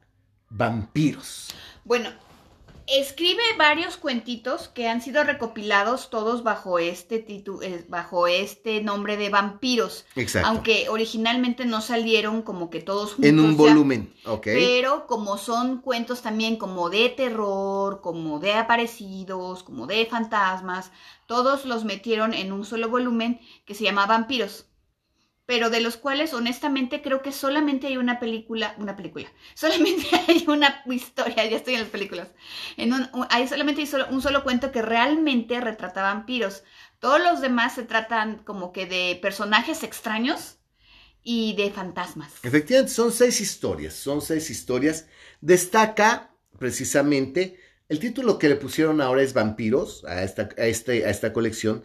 Vampiros. 0.49 1.49
Bueno, 1.85 2.09
escribe 2.93 3.43
varios 3.57 3.97
cuentitos 3.97 4.69
que 4.69 4.89
han 4.89 5.01
sido 5.01 5.25
recopilados 5.25 6.11
todos 6.11 6.43
bajo 6.43 6.79
este 6.79 7.19
título, 7.19 7.61
bajo 7.89 8.27
este 8.27 8.83
nombre 8.83 9.17
de 9.17 9.31
vampiros, 9.31 10.05
Exacto. 10.15 10.49
aunque 10.49 10.89
originalmente 10.89 11.65
no 11.65 11.81
salieron 11.81 12.43
como 12.43 12.71
que 12.71 12.81
todos 12.81 13.15
juntos. 13.15 13.29
en 13.29 13.41
un 13.41 13.53
ya, 13.53 13.57
volumen, 13.57 14.13
¿ok? 14.27 14.45
Pero 14.45 15.07
como 15.07 15.39
son 15.39 15.81
cuentos 15.81 16.23
también 16.23 16.57
como 16.57 16.91
de 16.91 17.09
terror, 17.09 18.01
como 18.01 18.39
de 18.41 18.55
aparecidos, 18.55 19.63
como 19.63 19.87
de 19.87 20.07
fantasmas, 20.07 20.93
todos 21.27 21.65
los 21.65 21.85
metieron 21.85 22.35
en 22.35 22.53
un 22.53 22.65
solo 22.65 22.89
volumen 22.89 23.41
que 23.65 23.75
se 23.75 23.85
llama 23.85 24.07
Vampiros. 24.07 24.67
Pero 25.45 25.71
de 25.71 25.81
los 25.81 25.97
cuales 25.97 26.35
honestamente 26.35 27.03
creo 27.03 27.21
que 27.21 27.33
solamente 27.33 27.89
hay 27.89 27.97
una 27.97 28.21
película, 28.21 28.75
una 28.79 28.97
película, 28.97 29.27
solamente 29.55 30.07
hay 30.29 30.45
una 30.47 30.83
historia, 30.87 31.45
ya 31.47 31.57
estoy 31.57 31.75
en 31.75 31.81
las 31.81 31.89
películas, 31.89 32.29
hay 33.29 33.49
solamente 33.49 33.85
un 34.11 34.23
solo 34.23 34.45
cuento 34.45 34.71
que 34.73 34.83
realmente 34.83 35.61
retrata 35.61 36.03
vampiros. 36.03 36.63
Todos 37.01 37.21
los 37.21 37.41
demás 37.41 37.75
se 37.75 37.83
tratan 37.83 38.39
como 38.45 38.73
que 38.73 38.87
de 38.87 39.19
personajes 39.21 39.83
extraños 39.83 40.59
y 41.25 41.55
de 41.57 41.71
fantasmas. 41.71 42.33
Efectivamente, 42.43 42.93
son 42.93 43.11
seis 43.11 43.41
historias, 43.41 43.95
son 43.95 44.23
seis 44.23 44.51
historias. 44.51 45.07
Destaca 45.41 46.31
precisamente 46.59 47.59
el 47.93 47.99
título 47.99 48.39
que 48.39 48.49
le 48.49 48.57
pusieron 48.57 49.03
ahora 49.03 49.23
es 49.23 49.35
Vampiros 49.35 50.05
a 50.07 50.23
esta, 50.23 50.49
a 50.57 50.65
este, 50.65 51.05
a 51.05 51.11
esta 51.11 51.35
colección. 51.35 51.85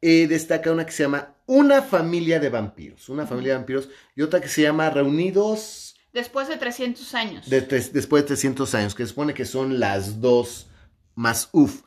Eh, 0.00 0.26
destaca 0.28 0.70
una 0.72 0.86
que 0.86 0.92
se 0.92 1.02
llama 1.02 1.34
Una 1.46 1.82
familia 1.82 2.38
de 2.38 2.50
vampiros, 2.50 3.08
una 3.08 3.26
familia 3.26 3.52
de 3.52 3.58
vampiros, 3.58 3.88
y 4.14 4.22
otra 4.22 4.40
que 4.40 4.48
se 4.48 4.62
llama 4.62 4.90
Reunidos 4.90 5.96
Después 6.12 6.48
de 6.48 6.56
300 6.56 7.14
años. 7.14 7.48
de 7.50 7.62
tres- 7.62 7.92
después 7.92 8.22
de 8.22 8.28
300 8.28 8.74
años, 8.74 8.94
que 8.94 9.06
supone 9.06 9.34
que 9.34 9.44
son 9.44 9.78
las 9.80 10.20
dos 10.20 10.68
más 11.14 11.48
uff. 11.52 11.82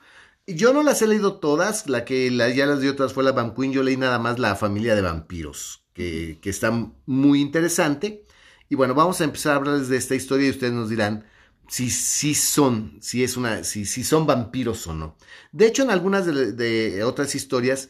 Y 0.45 0.55
Yo 0.55 0.73
no 0.73 0.83
las 0.83 1.01
he 1.01 1.07
leído 1.07 1.39
todas, 1.39 1.87
la 1.87 2.03
que 2.03 2.29
la- 2.31 2.49
ya 2.49 2.65
las 2.65 2.81
di 2.81 2.87
otras 2.87 3.13
fue 3.13 3.23
la 3.23 3.31
Vamp 3.31 3.55
Queen, 3.57 3.71
yo 3.71 3.83
leí 3.83 3.95
nada 3.97 4.19
más 4.19 4.39
la 4.39 4.55
familia 4.55 4.95
de 4.95 5.01
vampiros, 5.01 5.85
que, 5.93 6.39
que 6.41 6.49
está 6.49 6.71
muy 7.05 7.39
interesante. 7.41 8.25
Y 8.69 8.75
bueno, 8.75 8.93
vamos 8.93 9.21
a 9.21 9.23
empezar 9.23 9.53
a 9.53 9.55
hablarles 9.57 9.87
de 9.89 9.97
esta 9.97 10.15
historia 10.15 10.47
y 10.47 10.51
ustedes 10.51 10.73
nos 10.73 10.89
dirán 10.89 11.25
si, 11.69 11.89
si 11.89 12.33
son, 12.35 12.97
si 13.01 13.23
es 13.23 13.37
una, 13.37 13.63
si, 13.63 13.85
si 13.85 14.03
son 14.03 14.25
vampiros 14.25 14.85
o 14.87 14.93
no. 14.93 15.15
De 15.51 15.67
hecho, 15.67 15.83
en 15.83 15.91
algunas 15.91 16.25
de, 16.25 16.51
de 16.53 17.03
otras 17.03 17.35
historias, 17.35 17.89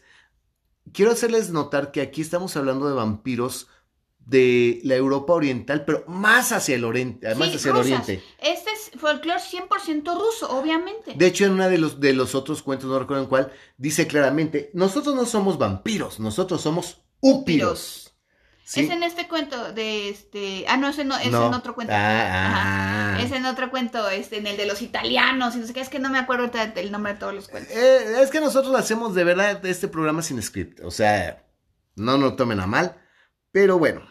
quiero 0.94 1.12
hacerles 1.12 1.50
notar 1.50 1.91
que 1.91 2.02
aquí 2.02 2.22
estamos 2.22 2.56
hablando 2.58 2.88
de 2.88 2.94
vampiros 2.94 3.67
de 4.26 4.80
la 4.84 4.96
Europa 4.96 5.34
Oriental, 5.34 5.84
pero 5.84 6.04
más 6.08 6.52
hacia 6.52 6.76
el 6.76 6.86
oriente, 6.86 7.34
más 7.36 7.50
Sí, 7.50 7.56
hacia 7.56 7.72
el 7.72 7.78
oriente. 7.78 8.24
Este 8.39 8.72
es 8.72 8.91
folclore 9.00 9.39
100% 9.39 10.04
ruso, 10.13 10.50
obviamente. 10.50 11.13
De 11.15 11.28
hecho, 11.28 11.46
en 11.46 11.54
uno 11.54 11.67
de 11.70 11.78
los, 11.78 12.00
de 12.00 12.13
los 12.13 12.36
otros 12.36 12.62
cuentos, 12.62 12.89
no 12.89 13.00
recuerdo 13.00 13.24
en 13.24 13.30
cuál, 13.30 13.52
dice 13.78 14.08
claramente, 14.08 14.70
nosotros 14.74 15.15
no 15.15 15.26
somos 15.26 15.58
vampiros, 15.58 16.20
nosotros 16.20 16.62
somos 16.62 17.02
úpiros. 17.20 18.11
¿Sí? 18.63 18.82
Es 18.82 18.89
en 18.89 19.04
este 19.04 19.28
cuento 19.28 19.74
de 19.74 20.10
este. 20.10 20.65
Ah, 20.67 20.78
no, 20.78 20.88
ese 20.89 21.04
no, 21.04 21.17
es 21.17 21.32
No. 21.32 21.47
en 21.47 21.54
otro 21.54 21.76
cuento. 21.76 21.93
Ah, 21.93 23.15
ah. 23.15 23.21
Es 23.21 23.32
en 23.32 23.45
otro 23.45 23.69
cuento, 23.69 24.10
este, 24.10 24.38
en 24.38 24.47
el 24.47 24.56
de 24.56 24.65
los 24.65 24.82
italianos. 24.82 25.56
y 25.56 25.60
no 25.60 25.67
sé 25.67 25.74
qué, 25.74 25.82
es 25.82 25.89
que 25.89 26.00
no 26.00 26.10
me 26.10 26.19
acuerdo 26.19 26.47
del 26.47 26.91
nombre 26.91 27.13
de 27.13 27.19
todos 27.19 27.34
los 27.34 27.47
cuentos. 27.50 27.76
Eh, 27.76 28.21
es 28.21 28.30
que 28.30 28.39
nosotros 28.39 28.74
hacemos 28.76 29.13
de 29.13 29.24
verdad 29.24 29.65
este 29.65 29.88
programa 29.88 30.21
sin 30.21 30.41
script, 30.41 30.80
o 30.84 30.91
sea, 30.91 31.43
no 31.95 32.17
nos 32.17 32.36
tomen 32.36 32.60
a 32.60 32.67
mal, 32.67 32.97
pero 33.52 33.78
bueno. 33.78 34.02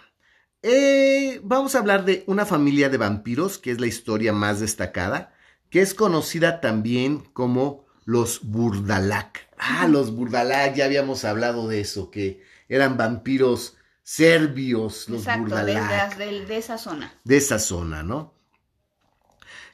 Eh, 0.63 1.41
vamos 1.43 1.75
a 1.75 1.79
hablar 1.79 2.05
de 2.05 2.23
una 2.27 2.45
familia 2.45 2.91
de 2.91 2.99
vampiros, 2.99 3.57
que 3.57 3.71
es 3.71 3.81
la 3.81 3.87
historia 3.87 4.35
más 4.35 4.61
destacada, 4.61 5.33
que 5.71 5.81
es 5.81 5.95
conocida 5.95 6.61
también 6.61 7.21
como 7.33 7.87
los 8.05 8.41
Burdalak. 8.43 9.49
Ah, 9.57 9.89
los 9.89 10.15
Burdalak, 10.15 10.75
ya 10.75 10.85
habíamos 10.85 11.25
hablado 11.25 11.67
de 11.67 11.81
eso, 11.81 12.11
que 12.11 12.43
eran 12.69 12.99
vampiros 12.99 13.77
serbios, 14.15 15.09
los 15.09 15.21
Exacto, 15.21 15.55
de, 15.55 15.61
Burdalak 15.63 16.17
de- 16.19 16.25
de- 16.27 16.47
de 16.47 16.57
esa 16.57 16.79
zona. 16.79 17.15
de 17.23 17.37
esa 17.37 17.61
zona, 17.61 18.03
¿no? 18.03 18.35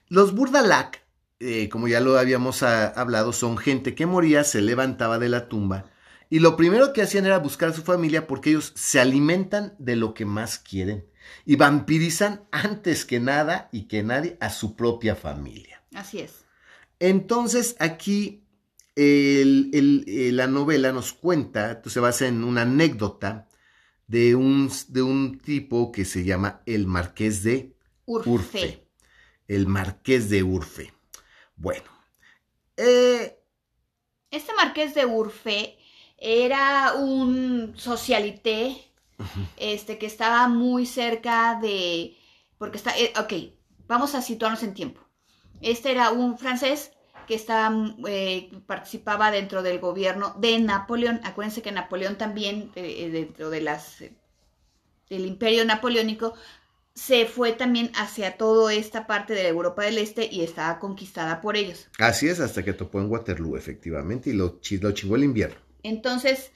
Los 0.08 0.34
Burdalak, 0.34 1.02
eh, 1.40 1.70
como 1.70 1.88
ya 1.88 2.00
lo 2.00 2.18
habíamos 2.18 2.62
hablado, 2.62 3.32
son 3.32 3.56
gente 3.56 3.94
que 3.94 4.04
moría, 4.04 4.44
se 4.44 4.60
levantaba 4.60 5.18
de 5.18 5.30
la 5.30 5.48
tumba 5.48 5.86
y 6.28 6.40
lo 6.40 6.54
primero 6.56 6.92
que 6.92 7.00
hacían 7.00 7.24
era 7.24 7.38
buscar 7.38 7.70
a 7.70 7.72
su 7.72 7.82
familia 7.82 8.26
porque 8.26 8.50
ellos 8.50 8.72
se 8.76 9.00
alimentan 9.00 9.74
de 9.78 9.96
lo 9.96 10.12
que 10.12 10.26
más 10.26 10.58
quieren 10.58 11.06
y 11.46 11.56
vampirizan 11.56 12.42
antes 12.50 13.06
que 13.06 13.20
nada 13.20 13.70
y 13.72 13.88
que 13.88 14.02
nadie 14.02 14.36
a 14.40 14.50
su 14.50 14.76
propia 14.76 15.16
familia. 15.16 15.82
Así 15.94 16.18
es. 16.20 16.44
Entonces 17.00 17.74
aquí 17.78 18.44
el- 18.96 19.70
el- 19.72 20.04
eh, 20.06 20.30
la 20.32 20.46
novela 20.46 20.92
nos 20.92 21.14
cuenta, 21.14 21.80
se 21.86 22.00
basa 22.00 22.26
en 22.26 22.44
una 22.44 22.62
anécdota 22.62 23.48
de 24.06 24.34
un, 24.36 24.70
de 24.88 25.02
un 25.02 25.38
tipo 25.38 25.92
que 25.92 26.04
se 26.04 26.24
llama 26.24 26.62
el 26.66 26.86
Marqués 26.86 27.42
de 27.42 27.76
Urfe. 28.06 28.30
Urfe. 28.30 28.88
El 29.48 29.66
Marqués 29.66 30.28
de 30.30 30.42
Urfe. 30.42 30.92
Bueno. 31.56 31.84
eh, 32.76 33.36
Este 34.30 34.52
marqués 34.54 34.94
de 34.94 35.04
Urfe 35.06 35.78
era 36.18 36.94
un 36.94 37.74
socialité 37.76 38.58
este, 39.56 39.98
que 39.98 40.06
estaba 40.06 40.48
muy 40.48 40.86
cerca 40.86 41.58
de, 41.60 42.16
porque 42.58 42.78
está, 42.78 42.96
eh, 42.98 43.12
ok, 43.18 43.32
vamos 43.88 44.14
a 44.14 44.22
situarnos 44.22 44.62
en 44.62 44.74
tiempo. 44.74 45.00
Este 45.60 45.90
era 45.92 46.10
un 46.12 46.38
francés 46.38 46.92
que 47.26 47.34
estaba, 47.34 47.94
eh, 48.08 48.50
participaba 48.66 49.30
dentro 49.30 49.62
del 49.62 49.78
gobierno 49.78 50.34
de 50.38 50.58
Napoleón. 50.58 51.20
Acuérdense 51.24 51.62
que 51.62 51.72
Napoleón 51.72 52.16
también, 52.16 52.70
eh, 52.74 53.08
dentro 53.10 53.50
de 53.50 53.60
las, 53.60 53.98
del 55.08 55.26
imperio 55.26 55.64
napoleónico, 55.64 56.34
se 56.96 57.26
fue 57.26 57.52
también 57.52 57.92
hacia 57.94 58.38
toda 58.38 58.72
esta 58.72 59.06
parte 59.06 59.34
de 59.34 59.46
Europa 59.46 59.82
del 59.82 59.98
Este 59.98 60.28
y 60.32 60.42
estaba 60.42 60.78
conquistada 60.78 61.42
por 61.42 61.56
ellos. 61.56 61.88
Así 61.98 62.26
es, 62.26 62.40
hasta 62.40 62.64
que 62.64 62.72
topó 62.72 63.00
en 63.00 63.10
Waterloo, 63.10 63.56
efectivamente, 63.56 64.30
y 64.30 64.32
lo, 64.32 64.60
lo 64.80 64.92
chingó 64.92 65.16
el 65.16 65.24
invierno. 65.24 65.56
Entonces, 65.82 66.52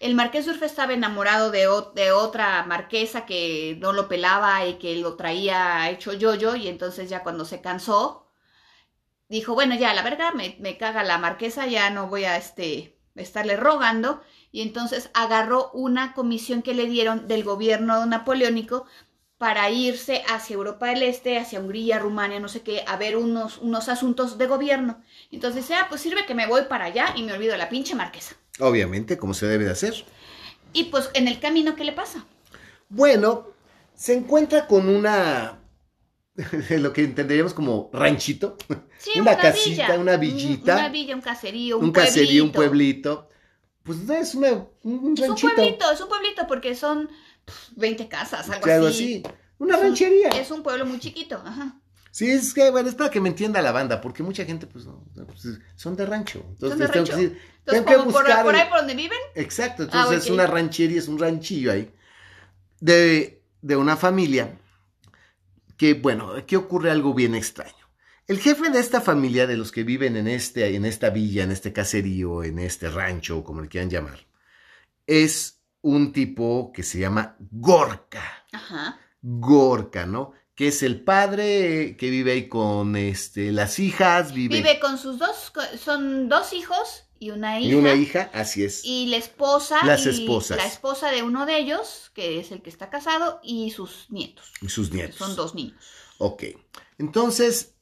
el 0.00 0.14
marqués 0.14 0.48
Urfe 0.48 0.64
estaba 0.64 0.94
enamorado 0.94 1.50
de, 1.50 1.68
de, 1.94 2.10
otra 2.10 2.64
marquesa 2.64 3.26
que 3.26 3.76
no 3.80 3.92
lo 3.92 4.08
pelaba 4.08 4.66
y 4.66 4.78
que 4.78 4.96
lo 4.96 5.14
traía 5.14 5.90
hecho 5.90 6.14
yo-yo, 6.14 6.56
y 6.56 6.68
entonces 6.68 7.10
ya 7.10 7.22
cuando 7.22 7.44
se 7.44 7.60
cansó, 7.60 8.21
dijo, 9.36 9.54
bueno, 9.54 9.74
ya, 9.74 9.94
la 9.94 10.02
verdad, 10.02 10.32
me, 10.34 10.56
me 10.60 10.76
caga 10.76 11.02
la 11.02 11.18
marquesa, 11.18 11.66
ya 11.66 11.90
no 11.90 12.08
voy 12.08 12.24
a 12.24 12.36
este, 12.36 12.96
estarle 13.14 13.56
rogando, 13.56 14.22
y 14.52 14.62
entonces 14.62 15.10
agarró 15.14 15.70
una 15.72 16.12
comisión 16.12 16.62
que 16.62 16.74
le 16.74 16.86
dieron 16.86 17.28
del 17.28 17.42
gobierno 17.42 18.04
napoleónico 18.06 18.86
para 19.38 19.70
irse 19.70 20.22
hacia 20.28 20.54
Europa 20.54 20.86
del 20.86 21.02
Este, 21.02 21.38
hacia 21.38 21.58
Hungría, 21.58 21.98
Rumania, 21.98 22.38
no 22.38 22.48
sé 22.48 22.60
qué, 22.60 22.84
a 22.86 22.96
ver 22.96 23.16
unos, 23.16 23.58
unos 23.58 23.88
asuntos 23.88 24.38
de 24.38 24.46
gobierno. 24.46 25.02
Entonces, 25.32 25.68
ah, 25.72 25.86
pues 25.88 26.00
sirve 26.00 26.26
que 26.26 26.34
me 26.34 26.46
voy 26.46 26.62
para 26.68 26.84
allá 26.84 27.06
y 27.16 27.24
me 27.24 27.32
olvido 27.32 27.52
de 27.52 27.58
la 27.58 27.68
pinche 27.68 27.96
marquesa. 27.96 28.36
Obviamente, 28.60 29.18
como 29.18 29.34
se 29.34 29.46
debe 29.46 29.64
de 29.64 29.72
hacer. 29.72 30.04
Y 30.72 30.84
pues 30.84 31.10
en 31.14 31.26
el 31.26 31.40
camino, 31.40 31.74
¿qué 31.74 31.84
le 31.84 31.92
pasa? 31.92 32.24
Bueno, 32.88 33.48
se 33.94 34.14
encuentra 34.14 34.66
con 34.66 34.88
una, 34.88 35.58
lo 36.70 36.92
que 36.92 37.04
entenderíamos 37.04 37.54
como 37.54 37.90
ranchito. 37.92 38.56
Sí, 38.98 39.12
una, 39.20 39.36
casita, 39.36 39.98
una 39.98 40.16
villita. 40.16 40.74
Una 40.76 40.88
villa, 40.88 41.14
un 41.14 41.20
caserío, 41.20 41.78
un, 41.78 41.84
un 41.86 41.92
pueblito. 41.92 42.10
caserío, 42.14 42.44
un 42.44 42.52
pueblito. 42.52 43.28
Pues 43.82 43.98
es 44.08 44.34
una, 44.34 44.52
un 44.82 45.14
Es 45.16 45.22
un 45.22 45.28
ranchito. 45.28 45.54
pueblito, 45.54 45.90
es 45.90 46.00
un 46.00 46.08
pueblito 46.08 46.46
porque 46.46 46.74
son 46.74 47.08
pf, 47.44 47.72
20 47.76 48.08
casas, 48.08 48.48
algo 48.48 48.86
así. 48.86 48.86
así. 48.86 49.22
Una 49.58 49.74
Es 49.74 49.80
un- 49.80 49.86
ranchería. 49.88 50.28
Es 50.30 50.50
un 50.50 50.62
pueblo 50.62 50.86
muy 50.86 50.98
chiquito, 51.00 51.36
ajá. 51.44 51.78
Sí, 52.10 52.30
es 52.30 52.52
que, 52.52 52.70
bueno, 52.70 52.88
es 52.90 52.94
para 52.94 53.10
que 53.10 53.20
me 53.20 53.30
entienda 53.30 53.62
la 53.62 53.72
banda, 53.72 54.00
porque 54.00 54.22
mucha 54.22 54.44
gente, 54.44 54.66
pues, 54.66 54.84
no, 54.84 55.02
no, 55.14 55.26
pues, 55.26 55.48
son 55.76 55.96
de 55.96 56.04
rancho. 56.04 56.44
Entonces, 56.50 56.68
Son 56.68 56.78
de 56.78 56.84
les 56.84 56.92
tengo 56.92 57.06
que 57.06 57.12
rancho. 57.12 57.16
decir, 57.16 57.42
Entonces, 57.60 57.64
tengo 57.64 57.86
que 57.86 57.94
como 57.94 58.12
por, 58.12 58.22
buscar 58.24 58.44
por 58.44 58.54
ahí 58.54 58.68
por 58.68 58.78
donde 58.78 58.94
viven, 58.94 59.18
Exacto, 59.34 59.84
entonces 59.84 60.10
Ah, 60.12 60.16
es 60.16 60.26
ok. 60.26 60.32
una 60.34 60.46
ranchería, 60.46 60.98
es 60.98 61.08
un 61.08 61.18
ranchillo 61.18 61.72
ahí, 61.72 61.90
de, 62.80 63.40
de 63.62 63.76
una 63.76 63.96
familia 63.96 64.58
que, 65.82 65.94
bueno, 65.94 66.34
aquí 66.34 66.54
ocurre 66.54 66.92
algo 66.92 67.12
bien 67.12 67.34
extraño. 67.34 67.88
El 68.28 68.38
jefe 68.38 68.70
de 68.70 68.78
esta 68.78 69.00
familia, 69.00 69.48
de 69.48 69.56
los 69.56 69.72
que 69.72 69.82
viven 69.82 70.14
en, 70.14 70.28
este, 70.28 70.76
en 70.76 70.84
esta 70.84 71.10
villa, 71.10 71.42
en 71.42 71.50
este 71.50 71.72
caserío, 71.72 72.44
en 72.44 72.60
este 72.60 72.88
rancho, 72.88 73.42
como 73.42 73.62
le 73.62 73.68
quieran 73.68 73.90
llamar, 73.90 74.20
es 75.08 75.60
un 75.80 76.12
tipo 76.12 76.70
que 76.72 76.84
se 76.84 77.00
llama 77.00 77.34
Gorka. 77.50 78.46
ajá. 78.52 79.00
Gorka, 79.20 80.06
¿no? 80.06 80.34
Que 80.54 80.68
es 80.68 80.84
el 80.84 81.02
padre 81.02 81.96
que 81.96 82.10
vive 82.10 82.30
ahí 82.30 82.48
con 82.48 82.94
este, 82.94 83.50
las 83.50 83.80
hijas, 83.80 84.32
vive, 84.32 84.58
Vive 84.58 84.78
con 84.78 84.98
sus 84.98 85.18
dos, 85.18 85.52
son 85.80 86.28
dos 86.28 86.52
hijos 86.52 87.08
y 87.22 87.30
una 87.30 87.60
hija. 87.60 87.70
y 87.70 87.74
una 87.74 87.94
hija, 87.94 88.30
así 88.34 88.64
es. 88.64 88.84
Y 88.84 89.06
la 89.06 89.16
esposa. 89.16 89.78
Las 89.86 90.06
y 90.06 90.08
esposas. 90.08 90.56
La 90.56 90.66
esposa 90.66 91.12
de 91.12 91.22
uno 91.22 91.46
de 91.46 91.56
ellos, 91.56 92.10
que 92.14 92.40
es 92.40 92.50
el 92.50 92.62
que 92.62 92.70
está 92.70 92.90
casado, 92.90 93.38
y 93.44 93.70
sus 93.70 94.06
nietos. 94.10 94.52
y 94.60 94.68
sus 94.68 94.90
nietos. 94.90 95.18
Son 95.18 95.36
dos 95.36 95.54
niños. 95.54 95.76
Ok. 96.18 96.42
Entonces, 96.98 97.74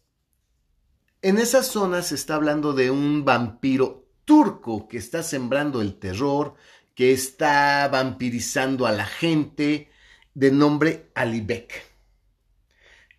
en 1.23 1.39
esa 1.39 1.63
zona 1.63 2.03
se 2.03 2.17
está 2.17 2.35
hablando 2.35 2.75
de 2.75 2.91
un 2.91 3.25
vampiro 3.25 4.07
turco 4.27 4.89
que 4.89 4.99
está 4.99 5.23
sembrando 5.23 5.81
el 5.81 5.99
terror, 5.99 6.55
que 6.95 7.13
está 7.13 7.89
vampirizando 7.89 8.87
a 8.87 8.93
la 8.93 9.07
gente, 9.07 9.91
de 10.35 10.53
nombre 10.53 11.11
Alibek. 11.15 11.83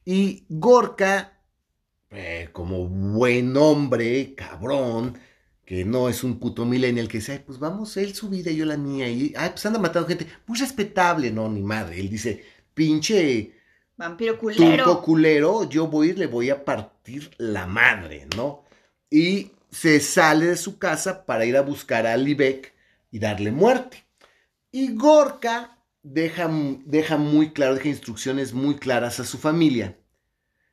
Y 0.06 0.46
Gorka, 0.50 1.42
eh, 2.12 2.50
como 2.54 2.88
buen 2.88 3.58
hombre, 3.58 4.36
cabrón, 4.36 5.18
que 5.72 5.86
no 5.86 6.10
es 6.10 6.26
un 6.26 6.38
puto 6.38 6.66
millennial 6.66 7.08
que 7.08 7.20
dice, 7.20 7.32
"Ay, 7.32 7.44
pues 7.46 7.58
vamos, 7.58 7.96
él 7.96 8.14
su 8.14 8.28
vida 8.28 8.52
y 8.52 8.58
yo 8.58 8.66
la 8.66 8.76
mía, 8.76 9.08
y 9.08 9.34
ay, 9.38 9.52
pues 9.52 9.66
anda 9.66 9.80
matando 9.80 10.06
gente, 10.06 10.28
muy 10.46 10.60
respetable, 10.60 11.32
no, 11.32 11.48
ni 11.48 11.62
madre. 11.62 11.98
Él 11.98 12.10
dice, 12.10 12.44
pinche 12.74 13.54
Vampiro 13.96 14.38
culero. 14.38 14.84
turco 14.84 15.02
culero, 15.02 15.70
yo 15.70 15.88
voy 15.88 16.10
y 16.10 16.14
le 16.14 16.28
voy 16.28 16.50
a 16.50 16.66
partir 16.66 17.32
la 17.38 17.68
madre, 17.68 18.28
¿no? 18.36 18.66
Y 19.10 19.52
se 19.70 20.02
sale 20.02 20.48
de 20.48 20.58
su 20.58 20.78
casa 20.78 21.26
para 21.26 21.46
ir 21.46 21.56
a 21.56 21.62
buscar 21.62 22.06
a 22.06 22.18
Libek 22.18 22.74
y 23.10 23.20
darle 23.20 23.54
muerte. 23.54 24.06
Y 24.74 24.94
Gorka 24.94 25.78
deja, 26.04 26.50
deja 26.84 27.16
muy 27.16 27.54
claro, 27.54 27.76
deja 27.76 27.88
instrucciones 27.88 28.52
muy 28.52 28.76
claras 28.76 29.22
a 29.22 29.24
su 29.24 29.38
familia 29.38 29.98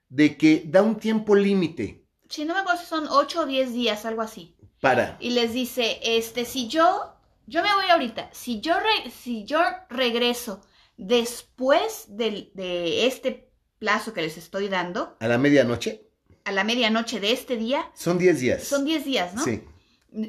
de 0.08 0.36
que 0.36 0.64
da 0.66 0.82
un 0.82 0.96
tiempo 0.96 1.36
límite 1.36 2.04
Si 2.28 2.44
no 2.44 2.54
me 2.54 2.60
acuerdo 2.62 2.80
si 2.80 2.86
son 2.88 3.06
8 3.08 3.42
o 3.42 3.46
10 3.46 3.72
días, 3.72 4.04
algo 4.04 4.22
así. 4.22 4.56
Para... 4.80 5.16
Y 5.20 5.30
les 5.30 5.52
dice, 5.52 5.98
este, 6.02 6.44
si 6.44 6.68
yo, 6.68 7.12
yo 7.46 7.62
me 7.62 7.72
voy 7.74 7.86
ahorita, 7.90 8.30
si 8.32 8.60
yo, 8.60 8.74
re- 8.78 9.10
si 9.10 9.44
yo 9.44 9.60
regreso 9.90 10.60
después 10.96 12.06
del- 12.08 12.50
de 12.54 13.06
este 13.06 13.50
plazo 13.78 14.12
que 14.12 14.22
les 14.22 14.36
estoy 14.36 14.68
dando, 14.68 15.16
A 15.20 15.28
la 15.28 15.38
medianoche, 15.38 16.04
a 16.44 16.52
la 16.52 16.64
medianoche 16.64 17.20
de 17.20 17.32
este 17.32 17.56
día, 17.56 17.90
son 17.94 18.18
10 18.18 18.40
días. 18.40 18.64
son 18.64 18.84
10 18.84 19.04
días, 19.04 19.34
¿no? 19.34 19.44
Sí. 19.44 19.62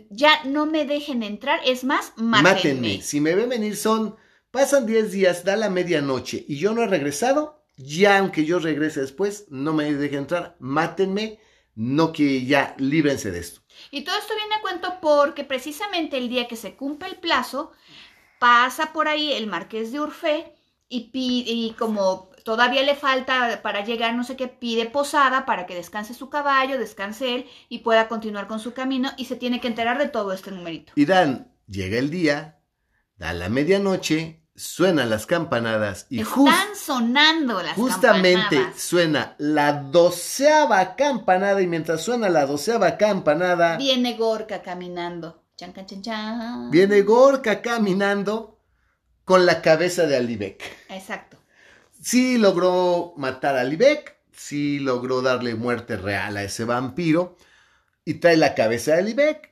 Ya 0.10 0.44
no 0.44 0.66
me 0.66 0.86
dejen 0.86 1.24
entrar, 1.24 1.60
es 1.66 1.84
más, 1.84 2.14
Mátenme. 2.18 2.54
mátenme. 2.54 3.02
Si 3.02 3.22
me 3.22 3.34
ven 3.36 3.48
venir 3.50 3.78
son, 3.78 4.16
pasan 4.52 4.86
10 4.86 5.12
días, 5.12 5.44
da 5.46 5.56
la 5.56 5.70
medianoche 5.70 6.44
y 6.48 6.58
yo 6.58 6.74
no 6.74 6.84
he 6.84 6.88
regresado, 6.88 7.64
ya 7.78 8.18
aunque 8.20 8.44
yo 8.46 8.60
regrese 8.60 9.00
después, 9.02 9.46
no 9.50 9.74
me 9.74 9.94
dejen 9.94 10.20
entrar, 10.20 10.58
mátenme, 10.60 11.40
no 11.76 12.12
que 12.12 12.46
ya 12.46 12.76
líbrense 12.78 13.32
de 13.32 13.40
esto. 13.40 13.62
Y 13.92 14.04
todo 14.04 14.18
esto 14.18 14.34
viene 14.36 14.56
a 14.56 14.62
cuento 14.62 15.00
porque 15.02 15.44
precisamente 15.44 16.18
el 16.18 16.30
día 16.30 16.48
que 16.48 16.56
se 16.56 16.76
cumple 16.76 17.10
el 17.10 17.18
plazo, 17.18 17.72
pasa 18.40 18.94
por 18.94 19.08
ahí 19.08 19.34
el 19.34 19.48
marqués 19.48 19.92
de 19.92 20.00
Urfé 20.00 20.54
y, 20.88 21.12
y 21.14 21.76
como 21.78 22.30
todavía 22.44 22.82
le 22.82 22.96
falta 22.96 23.62
para 23.62 23.84
llegar, 23.84 24.16
no 24.16 24.24
sé 24.24 24.36
qué, 24.36 24.48
pide 24.48 24.86
posada 24.88 25.46
para 25.46 25.66
que 25.66 25.76
descanse 25.76 26.14
su 26.14 26.30
caballo, 26.30 26.80
descanse 26.80 27.36
él 27.36 27.46
y 27.68 27.80
pueda 27.80 28.08
continuar 28.08 28.48
con 28.48 28.60
su 28.60 28.74
camino 28.74 29.12
y 29.18 29.26
se 29.26 29.36
tiene 29.36 29.62
que 29.62 29.68
enterar 29.68 30.00
de 30.00 30.08
todo 30.08 30.34
este 30.34 30.52
numerito. 30.52 30.94
Y 30.96 31.06
dan, 31.06 31.52
llega 31.68 32.00
el 32.00 32.10
día, 32.10 32.60
da 33.18 33.34
la 33.34 33.50
medianoche, 33.50 34.42
suenan 34.60 35.10
las 35.10 35.26
campanadas 35.26 36.06
y 36.10 36.20
Están 36.20 36.76
sonando 36.76 37.64
las 37.64 37.76
justamente 37.76 38.58
campanadas. 38.58 38.82
suena 38.82 39.36
la 39.38 39.72
doceava 39.72 40.96
campanada 40.98 41.62
y 41.62 41.68
mientras 41.68 42.02
suena 42.02 42.28
la 42.28 42.46
doceava 42.46 42.98
campanada... 42.98 43.78
Viene 43.78 44.18
Gorka 44.18 44.62
caminando. 44.62 45.46
Chan, 45.56 45.74
chan, 45.74 46.02
chan. 46.02 46.72
Viene 46.72 47.02
Gorka 47.04 47.62
caminando 47.62 48.60
con 49.24 49.46
la 49.46 49.62
cabeza 49.62 50.06
de 50.08 50.18
Alibek. 50.18 50.62
Exacto. 50.90 51.38
Sí 52.02 52.38
logró 52.38 53.14
matar 53.16 53.56
a 53.56 53.62
Alibek, 53.62 54.18
sí 54.34 54.80
logró 54.80 55.22
darle 55.22 55.56
muerte 55.56 55.96
real 55.96 56.36
a 56.36 56.44
ese 56.44 56.66
vampiro 56.66 57.38
y 58.04 58.16
trae 58.16 58.36
la 58.36 58.56
cabeza 58.56 58.92
de 58.94 59.00
Alibek. 59.00 59.49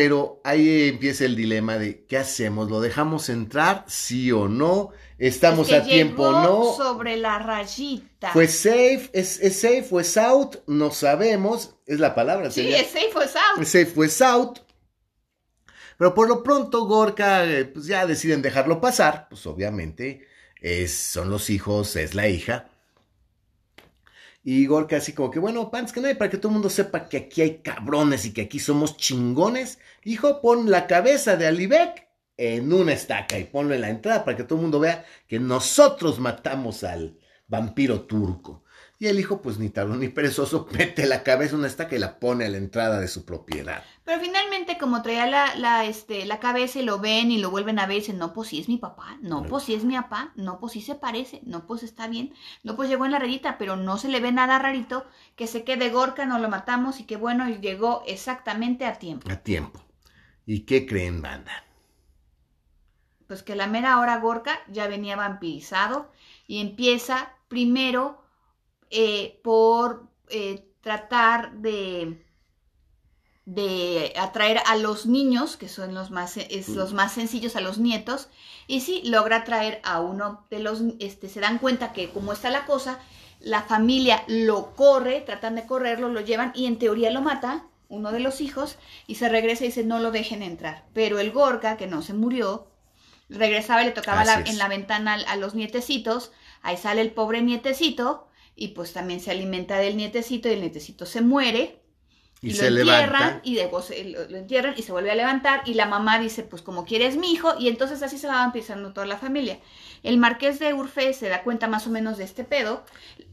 Pero 0.00 0.40
ahí 0.44 0.90
empieza 0.90 1.24
el 1.24 1.34
dilema 1.34 1.76
de 1.76 2.04
¿qué 2.04 2.18
hacemos? 2.18 2.70
¿Lo 2.70 2.80
dejamos 2.80 3.28
entrar? 3.28 3.84
¿Sí 3.88 4.30
o 4.30 4.46
no? 4.46 4.90
¿Estamos 5.18 5.66
Es 5.68 5.74
que 5.74 5.80
a 5.80 5.82
tiempo 5.82 6.22
o 6.22 6.30
no? 6.40 6.72
sobre 6.76 7.16
la 7.16 7.40
rayita. 7.40 8.30
¿Fue 8.30 8.46
safe? 8.46 9.10
¿Es, 9.12 9.40
es 9.40 9.60
safe? 9.60 9.82
¿Fue 9.82 10.04
out? 10.24 10.58
No 10.68 10.92
sabemos. 10.92 11.74
Es 11.84 11.98
la 11.98 12.14
palabra. 12.14 12.52
Sí, 12.52 12.60
sería- 12.62 12.80
es 12.80 12.90
safe 12.90 13.10
o 13.12 13.20
out. 13.22 13.64
se 13.66 13.86
fue 13.86 14.08
out. 14.20 14.60
Pero 15.98 16.14
por 16.14 16.28
lo 16.28 16.44
pronto 16.44 16.84
Gorka, 16.84 17.44
eh, 17.44 17.64
pues 17.64 17.86
ya 17.86 18.06
deciden 18.06 18.40
dejarlo 18.40 18.80
pasar. 18.80 19.26
Pues 19.28 19.44
obviamente 19.48 20.28
es, 20.60 20.94
son 20.96 21.28
los 21.28 21.50
hijos, 21.50 21.96
es 21.96 22.14
la 22.14 22.28
hija. 22.28 22.70
Y 24.50 24.64
Gorka 24.64 24.96
así 24.96 25.12
como 25.12 25.30
que, 25.30 25.40
bueno, 25.40 25.70
pants 25.70 25.92
que 25.92 26.00
hay 26.00 26.14
para 26.14 26.30
que 26.30 26.38
todo 26.38 26.48
el 26.48 26.54
mundo 26.54 26.70
sepa 26.70 27.06
que 27.06 27.18
aquí 27.18 27.42
hay 27.42 27.58
cabrones 27.58 28.24
y 28.24 28.32
que 28.32 28.40
aquí 28.40 28.58
somos 28.58 28.96
chingones. 28.96 29.78
Hijo, 30.04 30.40
pon 30.40 30.70
la 30.70 30.86
cabeza 30.86 31.36
de 31.36 31.46
Alibek 31.46 32.08
en 32.38 32.72
una 32.72 32.94
estaca 32.94 33.38
y 33.38 33.44
ponlo 33.44 33.74
en 33.74 33.82
la 33.82 33.90
entrada 33.90 34.24
para 34.24 34.38
que 34.38 34.44
todo 34.44 34.58
el 34.58 34.62
mundo 34.62 34.80
vea 34.80 35.04
que 35.26 35.38
nosotros 35.38 36.18
matamos 36.18 36.82
al 36.82 37.18
vampiro 37.46 38.06
turco. 38.06 38.64
Y 38.98 39.08
el 39.08 39.20
hijo, 39.20 39.42
pues 39.42 39.58
ni 39.58 39.68
tardo 39.68 39.94
ni 39.96 40.08
perezoso, 40.08 40.66
mete 40.78 41.04
la 41.04 41.22
cabeza 41.22 41.52
en 41.52 41.58
una 41.58 41.68
estaca 41.68 41.94
y 41.94 41.98
la 41.98 42.18
pone 42.18 42.46
a 42.46 42.48
la 42.48 42.56
entrada 42.56 43.00
de 43.00 43.08
su 43.08 43.26
propiedad. 43.26 43.84
Pero 44.08 44.22
finalmente, 44.22 44.78
como 44.78 45.02
traía 45.02 45.26
la, 45.26 45.54
la, 45.56 45.84
este, 45.84 46.24
la 46.24 46.40
cabeza 46.40 46.78
y 46.78 46.82
lo 46.82 46.98
ven 46.98 47.30
y 47.30 47.36
lo 47.36 47.50
vuelven 47.50 47.78
a 47.78 47.84
ver 47.84 47.98
y 47.98 48.00
dicen, 48.00 48.16
no, 48.16 48.32
pues 48.32 48.48
sí 48.48 48.58
es 48.58 48.66
mi 48.66 48.78
papá, 48.78 49.18
no, 49.20 49.42
pues 49.42 49.64
sí 49.64 49.74
es 49.74 49.84
mi 49.84 49.96
papá, 49.96 50.32
no, 50.34 50.58
pues 50.58 50.72
sí 50.72 50.80
se 50.80 50.94
parece, 50.94 51.42
no, 51.44 51.66
pues 51.66 51.82
está 51.82 52.08
bien, 52.08 52.32
no, 52.62 52.74
pues 52.74 52.88
llegó 52.88 53.04
en 53.04 53.12
la 53.12 53.18
rayita, 53.18 53.58
pero 53.58 53.76
no 53.76 53.98
se 53.98 54.08
le 54.08 54.20
ve 54.20 54.32
nada 54.32 54.58
rarito, 54.58 55.04
que 55.36 55.46
se 55.46 55.62
quede 55.62 55.90
Gorka, 55.90 56.24
no 56.24 56.38
lo 56.38 56.48
matamos 56.48 57.00
y 57.00 57.04
que 57.04 57.18
bueno, 57.18 57.50
llegó 57.50 58.02
exactamente 58.06 58.86
a 58.86 58.94
tiempo. 58.98 59.30
A 59.30 59.36
tiempo. 59.36 59.84
¿Y 60.46 60.60
qué 60.60 60.86
creen, 60.86 61.20
banda? 61.20 61.66
Pues 63.26 63.42
que 63.42 63.56
la 63.56 63.66
mera 63.66 64.00
hora 64.00 64.16
Gorka 64.20 64.58
ya 64.68 64.88
venía 64.88 65.16
vampirizado 65.16 66.10
y 66.46 66.62
empieza 66.62 67.34
primero 67.48 68.24
eh, 68.88 69.38
por 69.44 70.08
eh, 70.30 70.66
tratar 70.80 71.52
de, 71.58 72.24
de 73.48 74.12
atraer 74.18 74.60
a 74.66 74.76
los 74.76 75.06
niños, 75.06 75.56
que 75.56 75.70
son 75.70 75.94
los 75.94 76.10
más, 76.10 76.36
es, 76.36 76.68
los 76.68 76.92
más 76.92 77.12
sencillos, 77.12 77.56
a 77.56 77.62
los 77.62 77.78
nietos, 77.78 78.28
y 78.66 78.82
sí, 78.82 79.00
logra 79.06 79.36
atraer 79.36 79.80
a 79.84 80.00
uno 80.00 80.46
de 80.50 80.58
los, 80.58 80.82
este, 80.98 81.30
se 81.30 81.40
dan 81.40 81.56
cuenta 81.56 81.94
que 81.94 82.10
como 82.10 82.34
está 82.34 82.50
la 82.50 82.66
cosa, 82.66 82.98
la 83.40 83.62
familia 83.62 84.22
lo 84.26 84.74
corre, 84.74 85.22
tratan 85.22 85.54
de 85.54 85.64
correrlo, 85.64 86.10
lo 86.10 86.20
llevan 86.20 86.52
y 86.54 86.66
en 86.66 86.78
teoría 86.78 87.10
lo 87.10 87.22
mata, 87.22 87.64
uno 87.88 88.12
de 88.12 88.20
los 88.20 88.42
hijos, 88.42 88.76
y 89.06 89.14
se 89.14 89.30
regresa 89.30 89.64
y 89.64 89.68
dice, 89.68 89.82
no 89.82 89.98
lo 89.98 90.10
dejen 90.10 90.42
entrar. 90.42 90.84
Pero 90.92 91.18
el 91.18 91.32
Gorka, 91.32 91.78
que 91.78 91.86
no 91.86 92.02
se 92.02 92.12
murió, 92.12 92.68
regresaba 93.30 93.82
y 93.82 93.86
le 93.86 93.92
tocaba 93.92 94.26
la, 94.26 94.40
en 94.40 94.58
la 94.58 94.68
ventana 94.68 95.14
a 95.26 95.36
los 95.36 95.54
nietecitos, 95.54 96.32
ahí 96.60 96.76
sale 96.76 97.00
el 97.00 97.12
pobre 97.12 97.40
nietecito, 97.40 98.28
y 98.54 98.68
pues 98.68 98.92
también 98.92 99.20
se 99.20 99.30
alimenta 99.30 99.78
del 99.78 99.96
nietecito 99.96 100.50
y 100.50 100.52
el 100.52 100.60
nietecito 100.60 101.06
se 101.06 101.22
muere. 101.22 101.77
Y, 102.40 102.52
lo 102.54 102.66
entierran 102.66 103.40
y 103.42 103.54
luego 103.54 103.82
lo, 104.28 104.36
entierran 104.36 104.74
y 104.76 104.82
se 104.82 104.92
vuelve 104.92 105.10
a 105.10 105.16
levantar 105.16 105.62
y 105.66 105.74
la 105.74 105.86
mamá 105.86 106.20
dice 106.20 106.44
pues 106.44 106.62
como 106.62 106.84
quieres 106.84 107.16
mi 107.16 107.32
hijo 107.32 107.54
y 107.58 107.66
entonces 107.66 108.00
así 108.02 108.16
se 108.16 108.28
va 108.28 108.44
empezando 108.44 108.92
toda 108.92 109.06
la 109.06 109.18
familia. 109.18 109.58
El 110.04 110.18
marqués 110.18 110.60
de 110.60 110.72
Urfe 110.72 111.12
se 111.14 111.28
da 111.28 111.42
cuenta 111.42 111.66
más 111.66 111.88
o 111.88 111.90
menos 111.90 112.16
de 112.16 112.22
este 112.22 112.44
pedo. 112.44 112.84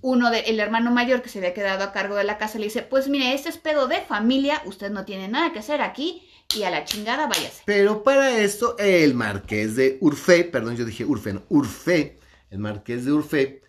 Uno 0.02 0.32
de, 0.32 0.40
el 0.40 0.60
hermano 0.60 0.90
mayor 0.90 1.22
que 1.22 1.30
se 1.30 1.38
había 1.38 1.54
quedado 1.54 1.84
a 1.84 1.92
cargo 1.92 2.16
de 2.16 2.24
la 2.24 2.40
casa 2.40 2.58
le 2.58 2.66
dice 2.66 2.82
pues 2.82 3.08
mire 3.08 3.34
este 3.36 3.50
es 3.50 3.58
pedo 3.58 3.88
de 3.88 4.02
familia, 4.02 4.64
usted 4.66 4.90
no 4.90 5.06
tiene 5.06 5.28
nada 5.28 5.54
que 5.54 5.60
hacer 5.60 5.82
aquí 5.82 6.28
y 6.56 6.64
a 6.64 6.72
la 6.72 6.84
chingada 6.84 7.28
váyase. 7.28 7.62
Pero 7.66 8.04
para 8.04 8.40
esto 8.40 8.76
el 8.80 9.14
marqués 9.14 9.76
de 9.76 9.98
Urfe, 10.02 10.46
perdón 10.46 10.78
yo 10.78 10.86
dije 10.86 11.06
Urfe, 11.06 11.34
no, 11.34 11.44
Urfe, 11.50 12.18
el 12.50 12.58
marqués 12.58 13.06
de 13.06 13.12
Urfe 13.12 13.62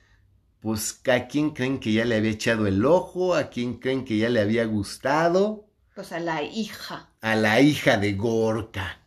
pues 0.66 1.00
a 1.06 1.28
quién 1.28 1.50
creen 1.50 1.78
que 1.78 1.92
ya 1.92 2.04
le 2.04 2.16
había 2.16 2.32
echado 2.32 2.66
el 2.66 2.84
ojo, 2.84 3.36
a 3.36 3.50
quién 3.50 3.74
creen 3.78 4.04
que 4.04 4.18
ya 4.18 4.28
le 4.28 4.40
había 4.40 4.64
gustado. 4.64 5.68
Pues 5.94 6.10
a 6.10 6.18
la 6.18 6.42
hija. 6.42 7.12
A 7.20 7.36
la 7.36 7.60
hija 7.60 7.98
de 7.98 8.14
Gorka. 8.14 8.98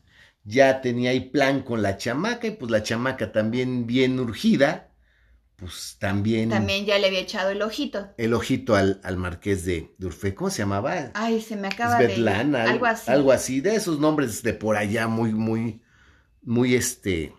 Ya 0.45 0.79
tenía 0.79 1.09
ahí 1.09 1.19
plan 1.19 1.63
con 1.63 1.81
la 1.81 1.97
chamaca 1.97 2.47
y 2.47 2.51
pues 2.51 2.71
la 2.71 2.81
chamaca 2.81 3.33
también 3.33 3.85
bien 3.85 4.21
urgida, 4.21 4.93
pues 5.57 5.97
también... 5.99 6.49
También 6.49 6.85
ya 6.85 6.97
le 6.97 7.07
había 7.07 7.19
echado 7.19 7.49
el 7.49 7.61
ojito. 7.61 8.07
El 8.17 8.33
ojito 8.33 8.77
al, 8.77 9.01
al 9.03 9.17
marqués 9.17 9.65
de 9.65 9.93
Durfe. 9.97 10.33
¿Cómo 10.33 10.49
se 10.51 10.59
llamaba? 10.59 11.11
Ay, 11.13 11.41
se 11.41 11.57
me 11.57 11.67
acaba 11.67 11.99
de... 11.99 12.25
Algo 12.29 12.85
así. 12.85 13.11
Algo 13.11 13.33
así, 13.33 13.59
de 13.59 13.75
esos 13.75 13.99
nombres 13.99 14.43
de 14.43 14.53
por 14.53 14.77
allá 14.77 15.09
muy, 15.09 15.33
muy, 15.33 15.81
muy, 16.41 16.75
este, 16.75 17.33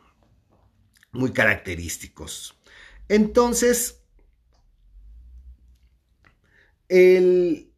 muy 1.11 1.33
característicos. 1.33 2.59
Entonces, 3.09 4.00
el, 6.91 7.73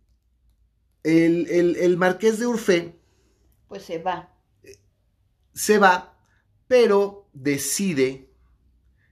el, 1.05 1.97
marqués 1.97 2.39
de 2.39 2.47
Urfé. 2.47 2.99
Pues 3.69 3.83
se 3.85 3.99
va. 3.99 4.31
Se 5.55 5.79
va, 5.79 6.17
pero 6.67 7.29
decide 7.33 8.31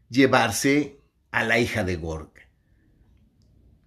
llevarse 0.08 1.00
a 1.30 1.44
la 1.44 1.58
hija 1.58 1.84
de 1.84 1.96
Gork. 1.96 2.48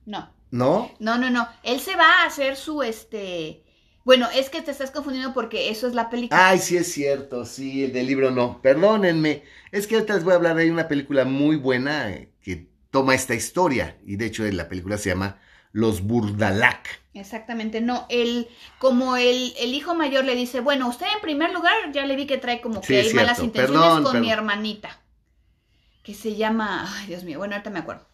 No. 0.06 0.32
¿No? 0.52 0.92
No, 1.00 1.18
no, 1.18 1.32
no. 1.32 1.48
Él 1.64 1.80
se 1.80 1.96
va 1.96 2.22
a 2.22 2.26
hacer 2.28 2.56
su 2.56 2.84
este. 2.84 3.64
Bueno, 4.06 4.28
es 4.36 4.50
que 4.50 4.62
te 4.62 4.70
estás 4.70 4.92
confundiendo 4.92 5.34
porque 5.34 5.70
eso 5.70 5.88
es 5.88 5.96
la 5.96 6.12
película. 6.12 6.50
Ay, 6.50 6.60
sí 6.60 6.78
es 6.78 6.92
cierto, 6.92 7.46
sí, 7.46 7.86
el 7.86 7.94
del 7.94 8.06
libro 8.06 8.30
no. 8.30 8.62
Perdónenme. 8.62 9.44
Es 9.72 9.88
que 9.88 9.96
ahorita 9.96 10.14
les 10.14 10.24
voy 10.24 10.34
a 10.34 10.36
hablar 10.36 10.58
de 10.58 10.70
una 10.70 10.88
película 10.88 11.26
muy 11.26 11.56
buena 11.56 12.12
eh, 12.12 12.30
que 12.42 12.68
toma 12.92 13.16
esta 13.16 13.34
historia. 13.34 13.98
Y 14.06 14.18
de 14.18 14.28
hecho 14.28 14.44
la 14.44 14.70
película 14.70 15.00
se 15.00 15.10
llama 15.10 15.40
los 15.74 16.04
Burdalac. 16.04 17.02
Exactamente, 17.16 17.82
no, 17.82 18.06
el, 18.10 18.48
como 18.80 19.18
el, 19.18 19.54
el, 19.60 19.74
hijo 19.74 19.94
mayor 19.94 20.24
le 20.24 20.36
dice, 20.36 20.62
bueno, 20.62 20.88
usted 20.88 21.06
en 21.14 21.22
primer 21.22 21.52
lugar 21.52 21.74
ya 21.92 22.06
le 22.06 22.16
vi 22.16 22.26
que 22.26 22.38
trae 22.38 22.62
como 22.62 22.82
que 22.82 23.02
hay 23.02 23.14
malas 23.14 23.40
intenciones 23.40 24.02
con 24.04 24.22
mi 24.22 24.32
hermanita, 24.32 25.00
que 26.02 26.16
se 26.16 26.36
llama, 26.36 26.88
ay 26.88 27.08
Dios 27.08 27.24
mío, 27.24 27.38
bueno, 27.38 27.54
ahorita 27.54 27.70
me 27.70 27.80
acuerdo. 27.80 28.08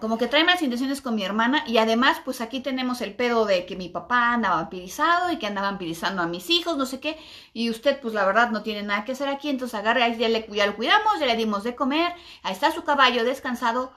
Como 0.00 0.16
que 0.16 0.28
trae 0.28 0.44
malas 0.44 0.62
intenciones 0.62 1.02
con 1.02 1.14
mi 1.14 1.22
hermana 1.22 1.62
y 1.66 1.78
además 1.78 2.20
pues 2.24 2.40
aquí 2.40 2.60
tenemos 2.60 3.00
el 3.00 3.14
pedo 3.14 3.44
de 3.44 3.66
que 3.66 3.76
mi 3.76 3.88
papá 3.88 4.32
anda 4.32 4.50
vampirizado 4.50 5.30
y 5.30 5.38
que 5.38 5.46
anda 5.46 5.60
vampirizando 5.60 6.22
a 6.22 6.26
mis 6.26 6.50
hijos, 6.50 6.76
no 6.76 6.86
sé 6.86 7.00
qué, 7.00 7.16
y 7.52 7.68
usted 7.70 8.00
pues 8.00 8.14
la 8.14 8.24
verdad 8.24 8.50
no 8.50 8.62
tiene 8.62 8.82
nada 8.82 9.04
que 9.04 9.12
hacer 9.12 9.28
aquí, 9.28 9.50
entonces 9.50 9.78
agarre, 9.78 10.02
ahí 10.02 10.16
ya, 10.16 10.28
le, 10.28 10.48
ya 10.50 10.66
lo 10.66 10.74
cuidamos, 10.74 11.20
ya 11.20 11.26
le 11.26 11.36
dimos 11.36 11.62
de 11.62 11.76
comer, 11.76 12.12
ahí 12.42 12.52
está 12.52 12.72
su 12.72 12.82
caballo 12.82 13.24
descansado, 13.24 13.92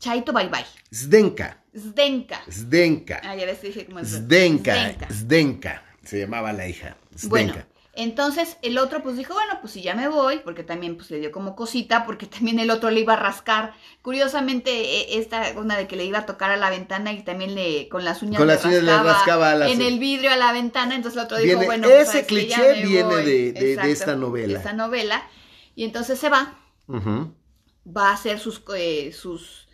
Chaito, 0.00 0.32
bye 0.32 0.48
bye. 0.48 0.64
Zdenka. 0.92 1.58
Zdenka. 1.76 2.40
Zdenka. 2.50 3.20
Ah, 3.22 3.36
ya 3.36 3.44
les 3.44 3.60
dije 3.60 3.84
cómo 3.84 4.00
es. 4.00 4.08
Zdenka. 4.08 4.96
Zdenka. 5.12 5.82
Se 6.02 6.18
llamaba 6.18 6.54
la 6.54 6.66
hija. 6.66 6.96
Zdenka. 7.14 7.28
Bueno, 7.28 7.54
entonces 7.92 8.56
el 8.62 8.78
otro 8.78 9.02
pues 9.02 9.18
dijo, 9.18 9.34
bueno, 9.34 9.58
pues 9.60 9.74
si 9.74 9.82
ya 9.82 9.94
me 9.94 10.08
voy, 10.08 10.38
porque 10.38 10.62
también 10.62 10.96
pues 10.96 11.10
le 11.10 11.18
dio 11.18 11.30
como 11.30 11.54
cosita, 11.54 12.06
porque 12.06 12.24
también 12.26 12.58
el 12.58 12.70
otro 12.70 12.90
le 12.90 13.00
iba 13.00 13.12
a 13.12 13.16
rascar. 13.16 13.74
Curiosamente, 14.00 14.70
e, 14.70 15.18
esta 15.18 15.52
una 15.56 15.76
de 15.76 15.86
que 15.86 15.96
le 15.96 16.06
iba 16.06 16.20
a 16.20 16.26
tocar 16.26 16.50
a 16.50 16.56
la 16.56 16.70
ventana 16.70 17.12
y 17.12 17.22
también 17.22 17.54
le 17.54 17.90
con 17.90 18.02
las 18.02 18.22
uñas, 18.22 18.38
con 18.38 18.48
las 18.48 18.64
uñas 18.64 18.82
le 18.82 18.96
rascaba 19.02 19.68
en 19.68 19.82
el 19.82 19.98
vidrio 19.98 20.30
a 20.30 20.38
la 20.38 20.52
ventana, 20.52 20.94
entonces 20.94 21.18
el 21.18 21.24
otro 21.26 21.36
dijo, 21.36 21.62
bueno, 21.66 21.86
pues, 21.88 22.08
ese 22.08 22.24
cliché 22.24 22.86
viene 22.86 23.16
de, 23.16 23.52
de, 23.52 23.90
esta 23.92 24.16
novela. 24.16 24.54
De 24.54 24.54
esta 24.54 24.72
novela. 24.72 25.28
Y 25.74 25.84
entonces 25.84 26.18
se 26.18 26.30
va. 26.30 26.58
Va 26.88 28.10
a 28.10 28.14
hacer 28.14 28.38
sus, 28.38 28.62
eh, 28.74 29.12
sus 29.12 29.68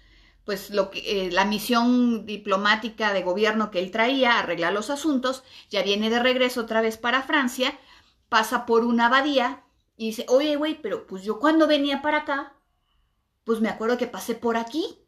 pues 0.46 0.70
lo 0.70 0.90
que, 0.90 1.26
eh, 1.26 1.30
la 1.32 1.44
misión 1.44 2.24
diplomática 2.24 3.12
de 3.12 3.24
gobierno 3.24 3.72
que 3.72 3.80
él 3.80 3.90
traía, 3.90 4.38
arreglar 4.38 4.72
los 4.72 4.90
asuntos, 4.90 5.42
ya 5.70 5.82
viene 5.82 6.08
de 6.08 6.20
regreso 6.20 6.62
otra 6.62 6.80
vez 6.80 6.96
para 6.96 7.22
Francia, 7.22 7.76
pasa 8.28 8.64
por 8.64 8.84
una 8.84 9.06
abadía 9.06 9.64
y 9.96 10.06
dice, 10.06 10.24
oye, 10.28 10.54
güey, 10.54 10.80
pero 10.80 11.04
pues 11.06 11.24
yo 11.24 11.40
cuando 11.40 11.66
venía 11.66 12.00
para 12.00 12.18
acá, 12.18 12.54
pues 13.42 13.60
me 13.60 13.68
acuerdo 13.68 13.98
que 13.98 14.06
pasé 14.06 14.36
por 14.36 14.56
aquí. 14.56 15.05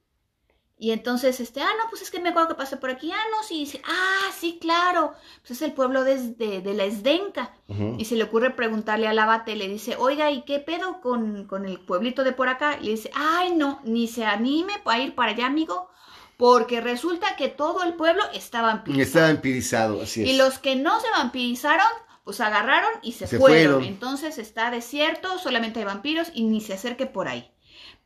Y 0.81 0.93
entonces, 0.93 1.41
este, 1.41 1.61
ah, 1.61 1.71
no, 1.77 1.91
pues 1.91 2.03
es 2.03 2.11
que 2.11 2.21
me 2.21 2.29
acuerdo 2.29 2.51
que 2.51 2.55
pasé 2.55 2.77
por 2.77 2.91
aquí. 2.91 3.11
Ah, 3.11 3.25
no, 3.33 3.43
sí, 3.43 3.59
dice, 3.59 3.83
ah, 3.85 4.31
sí, 4.39 4.59
claro. 4.61 5.13
Pues 5.41 5.51
es 5.53 5.63
el 5.63 5.73
pueblo 5.73 6.05
de, 6.05 6.35
de, 6.35 6.75
la 6.75 6.85
Esdenca. 6.85 7.53
Y 7.99 8.05
se 8.05 8.15
le 8.15 8.23
ocurre 8.23 8.51
preguntarle 8.51 9.09
al 9.09 9.19
abate, 9.19 9.57
le 9.57 9.69
dice, 9.69 9.97
oiga, 9.99 10.31
¿y 10.31 10.43
qué 10.43 10.61
pedo 10.61 11.01
con, 11.01 11.47
con 11.47 11.67
el 11.67 11.81
pueblito 11.81 12.23
de 12.23 12.33
por 12.33 12.49
acá? 12.49 12.79
Y 12.81 12.85
le 12.85 12.91
dice, 12.93 13.11
ay, 13.15 13.55
no, 13.55 13.81
ni 13.85 14.07
se 14.07 14.25
anime 14.25 14.75
a 14.85 14.99
ir 15.01 15.15
para 15.17 15.33
allá, 15.33 15.47
amigo. 15.47 15.91
Porque 16.37 16.81
resulta 16.81 17.35
que 17.35 17.49
todo 17.49 17.83
el 17.83 17.95
pueblo 17.95 18.23
está 18.33 18.63
vampirizado. 18.63 19.03
Está 19.03 19.33
vampirizado, 19.33 20.03
así 20.03 20.23
es. 20.23 20.29
Y 20.29 20.37
los 20.37 20.61
que 20.61 20.77
no 20.77 21.01
se 21.01 21.11
vampirizaron, 21.11 21.89
pues 22.23 22.41
agarraron 22.41 22.91
y 23.03 23.13
se, 23.13 23.27
fueron. 23.27 23.83
Entonces 23.83 24.39
está 24.39 24.71
desierto, 24.71 25.39
solamente 25.39 25.81
hay 25.81 25.87
vampiros 25.87 26.29
y 26.33 26.45
ni 26.45 26.61
se 26.61 26.75
acerque 26.75 27.07
por 27.07 27.27
ahí. 27.27 27.51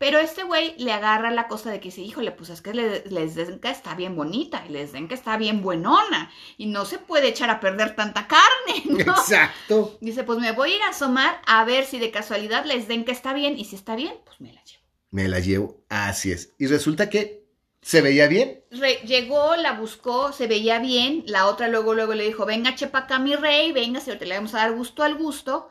Pero 0.02 0.18
este 0.18 0.42
güey 0.42 0.74
le 0.78 0.90
agarra 0.90 1.30
la 1.30 1.46
cosa 1.46 1.70
de 1.70 1.78
que 1.78 1.90
dice, 1.90 2.00
híjole, 2.00 2.32
pues 2.32 2.50
es 2.50 2.60
que 2.60 2.74
les 2.74 3.34
que 3.36 3.70
está 3.70 3.94
bien 3.94 4.16
bonita 4.16 4.64
y 4.68 4.72
les 4.72 4.90
den 4.90 5.06
que 5.06 5.14
está 5.14 5.36
bien 5.36 5.62
buenona 5.62 6.28
y 6.58 6.66
no 6.66 6.86
se 6.86 6.98
puede 6.98 7.28
echar 7.28 7.50
a 7.50 7.60
perder 7.60 7.94
tanta 7.94 8.26
carne, 8.26 8.82
¿no? 9.06 9.12
Exacto. 9.12 9.96
Dice, 10.00 10.24
pues 10.24 10.40
me 10.40 10.50
voy 10.50 10.72
a 10.72 10.74
ir 10.74 10.82
a 10.82 10.88
asomar 10.88 11.40
a 11.46 11.64
ver 11.64 11.84
si 11.84 12.00
de 12.00 12.10
casualidad 12.10 12.64
les 12.64 12.88
den 12.88 13.04
que 13.04 13.12
está 13.12 13.32
bien 13.32 13.56
y 13.56 13.64
si 13.64 13.76
está 13.76 13.94
bien, 13.94 14.14
pues 14.24 14.40
me 14.40 14.52
la 14.52 14.60
llevo. 14.64 14.82
Me 15.12 15.28
la 15.28 15.38
llevo, 15.38 15.84
así 15.88 16.32
es. 16.32 16.52
Y 16.58 16.66
resulta 16.66 17.08
que 17.08 17.46
se 17.80 18.00
veía 18.00 18.26
bien. 18.26 18.60
llegó, 19.06 19.54
la 19.54 19.74
buscó, 19.74 20.32
se 20.32 20.48
veía 20.48 20.80
bien. 20.80 21.22
La 21.28 21.46
otra 21.46 21.68
luego, 21.68 21.94
luego 21.94 22.14
le 22.14 22.24
dijo, 22.24 22.44
venga, 22.44 22.74
chepa 22.74 22.98
acá 22.98 23.20
mi 23.20 23.36
rey, 23.36 23.70
venga, 23.70 24.00
si 24.00 24.10
te 24.16 24.26
le 24.26 24.34
vamos 24.34 24.52
a 24.54 24.58
dar 24.58 24.72
gusto 24.72 25.04
al 25.04 25.14
gusto. 25.14 25.70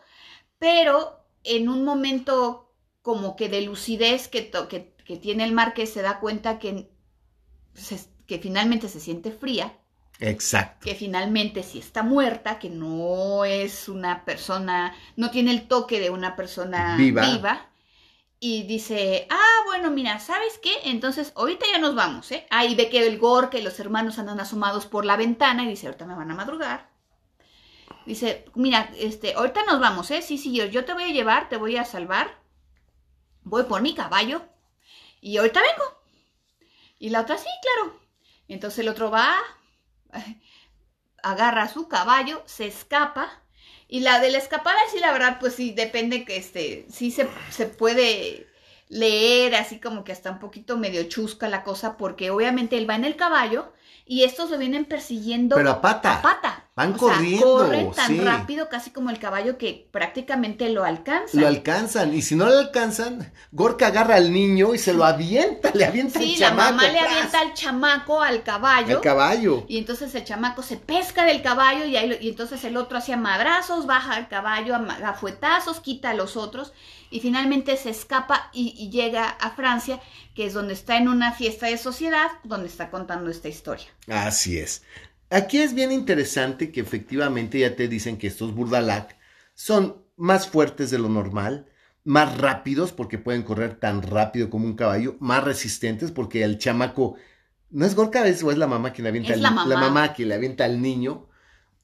Pero 0.58 1.20
en 1.43 1.68
un 1.68 1.84
momento 1.84 2.70
como 3.02 3.36
que 3.36 3.49
de 3.49 3.62
lucidez 3.62 4.28
que, 4.28 4.52
que, 4.70 4.95
que 5.06 5.18
tiene 5.18 5.43
el 5.43 5.54
marqués 5.54 5.91
se 5.93 6.02
da 6.02 6.20
cuenta 6.20 6.60
que, 6.60 6.89
que 8.28 8.39
finalmente 8.39 8.88
se 8.89 8.99
siente 8.99 9.32
fría. 9.32 9.78
Exacto. 10.20 10.86
Que 10.86 10.95
finalmente 10.95 11.64
sí 11.64 11.80
está 11.80 12.04
muerta, 12.04 12.60
que 12.60 12.70
no 12.70 13.45
es 13.45 13.88
una 13.89 14.26
persona, 14.26 14.95
no 15.16 15.30
tiene 15.32 15.52
el 15.52 15.68
toque 15.68 15.99
de 15.99 16.10
una 16.10 16.36
persona 16.36 17.12
viva. 17.14 17.72
y 18.39 18.64
dice, 18.64 19.28
ah, 19.30 19.62
bueno, 19.66 19.91
mira, 19.91 20.20
¿sabes 20.20 20.60
qué? 20.62 20.72
Entonces, 20.86 21.32
ahorita 21.36 21.66
ya 21.72 21.80
nos 21.80 21.95
vamos, 21.95 22.32
¿eh? 22.32 22.45
Ahí 22.49 22.76
ve 22.76 22.89
que 22.89 23.06
el 23.08 23.18
Gorka 23.20 23.58
y 23.58 23.62
los 23.62 23.80
hermanos 23.80 24.20
andan 24.20 24.39
asomados 24.39 24.86
por 24.88 25.06
la 25.06 25.16
ventana 25.18 25.64
y 25.64 25.70
dice, 25.70 25.88
ahorita 25.88 26.06
me 26.06 26.16
van 26.16 26.32
a 26.32 26.36
madrugar. 26.36 26.89
Dice, 28.06 28.45
mira, 28.56 28.91
este, 28.97 29.34
ahorita 29.34 29.64
nos 29.66 29.80
vamos, 29.80 30.12
¿eh? 30.12 30.22
Sí, 30.22 30.38
sí, 30.38 30.54
yo, 30.56 30.66
yo 30.66 30.86
te 30.86 30.93
voy 30.93 31.04
a 31.04 31.08
llevar, 31.14 31.49
te 31.49 31.58
voy 31.58 31.78
a 31.78 31.86
salvar. 31.86 32.41
Voy 33.44 33.64
por 33.64 33.82
mi 33.82 33.96
caballo 33.96 34.44
y 35.20 35.38
ahorita 35.38 35.62
vengo. 35.62 36.02
Y 37.00 37.10
la 37.10 37.22
otra, 37.22 37.38
sí, 37.38 37.50
claro. 37.62 38.00
Entonces 38.48 38.80
el 38.80 38.89
otro 38.89 39.10
va, 39.12 39.38
agarra 41.24 41.68
su 41.68 41.88
caballo, 41.88 42.44
se 42.46 42.68
escapa 42.68 43.42
y 43.88 44.02
la 44.02 44.20
de 44.20 44.32
la 44.32 44.38
escapada, 44.38 44.78
sí, 44.92 45.00
la 45.00 45.12
verdad, 45.12 45.38
pues 45.39 45.56
sí, 45.56 45.72
depende 45.72 46.24
que 46.24 46.38
este, 46.38 46.86
sí 46.89 47.12
se, 47.12 47.28
se 47.50 47.66
puede 47.66 48.48
leer 48.88 49.56
así 49.56 49.80
como 49.80 50.04
que 50.04 50.12
hasta 50.12 50.32
un 50.32 50.39
poquito 50.39 50.78
medio 50.78 51.04
chusca 51.04 51.50
la 51.50 51.64
cosa, 51.64 51.98
porque 51.98 52.32
obviamente 52.32 52.78
él 52.78 52.89
va 52.89 52.96
en 52.96 53.06
el 53.06 53.16
caballo 53.16 53.74
y 54.06 54.24
estos 54.24 54.50
lo 54.50 54.58
vienen 54.58 54.86
persiguiendo 54.86 55.56
Pero 55.56 55.72
a 55.72 55.82
pata. 55.82 56.20
a 56.20 56.22
pata. 56.22 56.70
Van 56.82 56.93
O 56.93 56.97
sea, 56.97 57.07
corriendo, 57.15 57.45
corren 57.57 57.91
tan 57.91 58.07
sí. 58.07 58.19
rápido 58.19 58.69
casi 58.69 58.91
como 58.91 59.09
el 59.09 59.19
caballo 59.19 59.57
que 59.57 59.88
prácticamente 59.91 60.69
lo 60.69 60.84
alcanza. 60.84 61.39
Lo 61.39 61.47
alcanzan. 61.47 62.13
Y 62.13 62.21
si 62.21 62.36
no 62.36 62.45
lo 62.47 62.57
alcanzan, 62.59 63.32
Gorka 63.51 63.88
agarra 63.88 64.15
al 64.15 64.32
niño 64.34 64.73
y 64.73 64.77
se 64.77 64.93
lo 64.93 65.05
avienta, 65.05 65.71
le 65.73 65.86
avienta 65.86 66.19
Sí, 66.19 66.34
el 66.36 66.39
la 66.39 66.49
chamaco. 66.49 66.71
mamá 66.73 66.88
le 66.89 66.99
avienta 66.99 67.39
al 67.39 67.53
chamaco 67.53 68.21
al 68.21 68.43
caballo. 68.43 68.95
al 68.97 69.01
caballo. 69.01 69.65
Y 69.67 69.77
entonces 69.77 70.13
el 70.15 70.23
chamaco 70.23 70.61
se 70.63 70.77
pesca 70.77 71.25
del 71.25 71.41
caballo 71.41 71.86
y, 71.86 71.95
ahí 71.97 72.09
lo- 72.09 72.19
y 72.19 72.29
entonces 72.29 72.63
el 72.63 72.77
otro 72.77 72.97
hacía 72.97 73.17
madrazos, 73.17 73.86
baja 73.86 74.13
al 74.15 74.27
caballo 74.27 74.75
a, 74.75 75.13
fuetazos, 75.13 75.79
quita 75.79 76.09
a 76.09 76.13
los 76.13 76.36
otros 76.38 76.73
y 77.09 77.19
finalmente 77.19 77.75
se 77.77 77.89
escapa 77.89 78.49
y, 78.53 78.73
y 78.77 78.89
llega 78.89 79.27
a 79.29 79.51
Francia, 79.51 79.99
que 80.34 80.45
es 80.45 80.53
donde 80.53 80.73
está 80.73 80.97
en 80.97 81.09
una 81.09 81.34
fiesta 81.34 81.67
de 81.67 81.77
sociedad, 81.77 82.27
donde 82.43 82.67
está 82.67 82.89
contando 82.89 83.29
esta 83.29 83.49
historia. 83.49 83.88
Así 84.07 84.57
es. 84.57 84.84
Aquí 85.32 85.59
es 85.59 85.73
bien 85.73 85.91
interesante 85.91 86.71
que 86.71 86.82
efectivamente 86.82 87.59
ya 87.59 87.75
te 87.75 87.88
dicen 87.88 88.17
que 88.17 88.27
estos 88.27 88.53
burdalac 88.53 89.15
son 89.53 90.03
más 90.17 90.47
fuertes 90.49 90.91
de 90.91 90.99
lo 90.99 91.07
normal, 91.09 91.67
más 92.03 92.38
rápidos 92.38 92.91
porque 92.91 93.17
pueden 93.17 93.43
correr 93.43 93.79
tan 93.79 94.01
rápido 94.01 94.49
como 94.49 94.65
un 94.65 94.75
caballo, 94.75 95.15
más 95.19 95.43
resistentes 95.43 96.11
porque 96.11 96.43
el 96.43 96.57
chamaco 96.57 97.15
no 97.69 97.86
es 97.86 97.95
Gorka 97.95 98.27
es- 98.27 98.43
o 98.43 98.51
es 98.51 98.57
la 98.57 98.67
mamá 98.67 98.91
quien 98.91 99.03
le 99.03 99.09
avienta 99.09 99.29
Es 99.34 99.38
al- 99.38 99.43
la 99.43 99.77
mamá. 99.77 100.13
que 100.13 100.25
le 100.25 100.36
avienta 100.36 100.65
al 100.65 100.82
niño. 100.82 101.27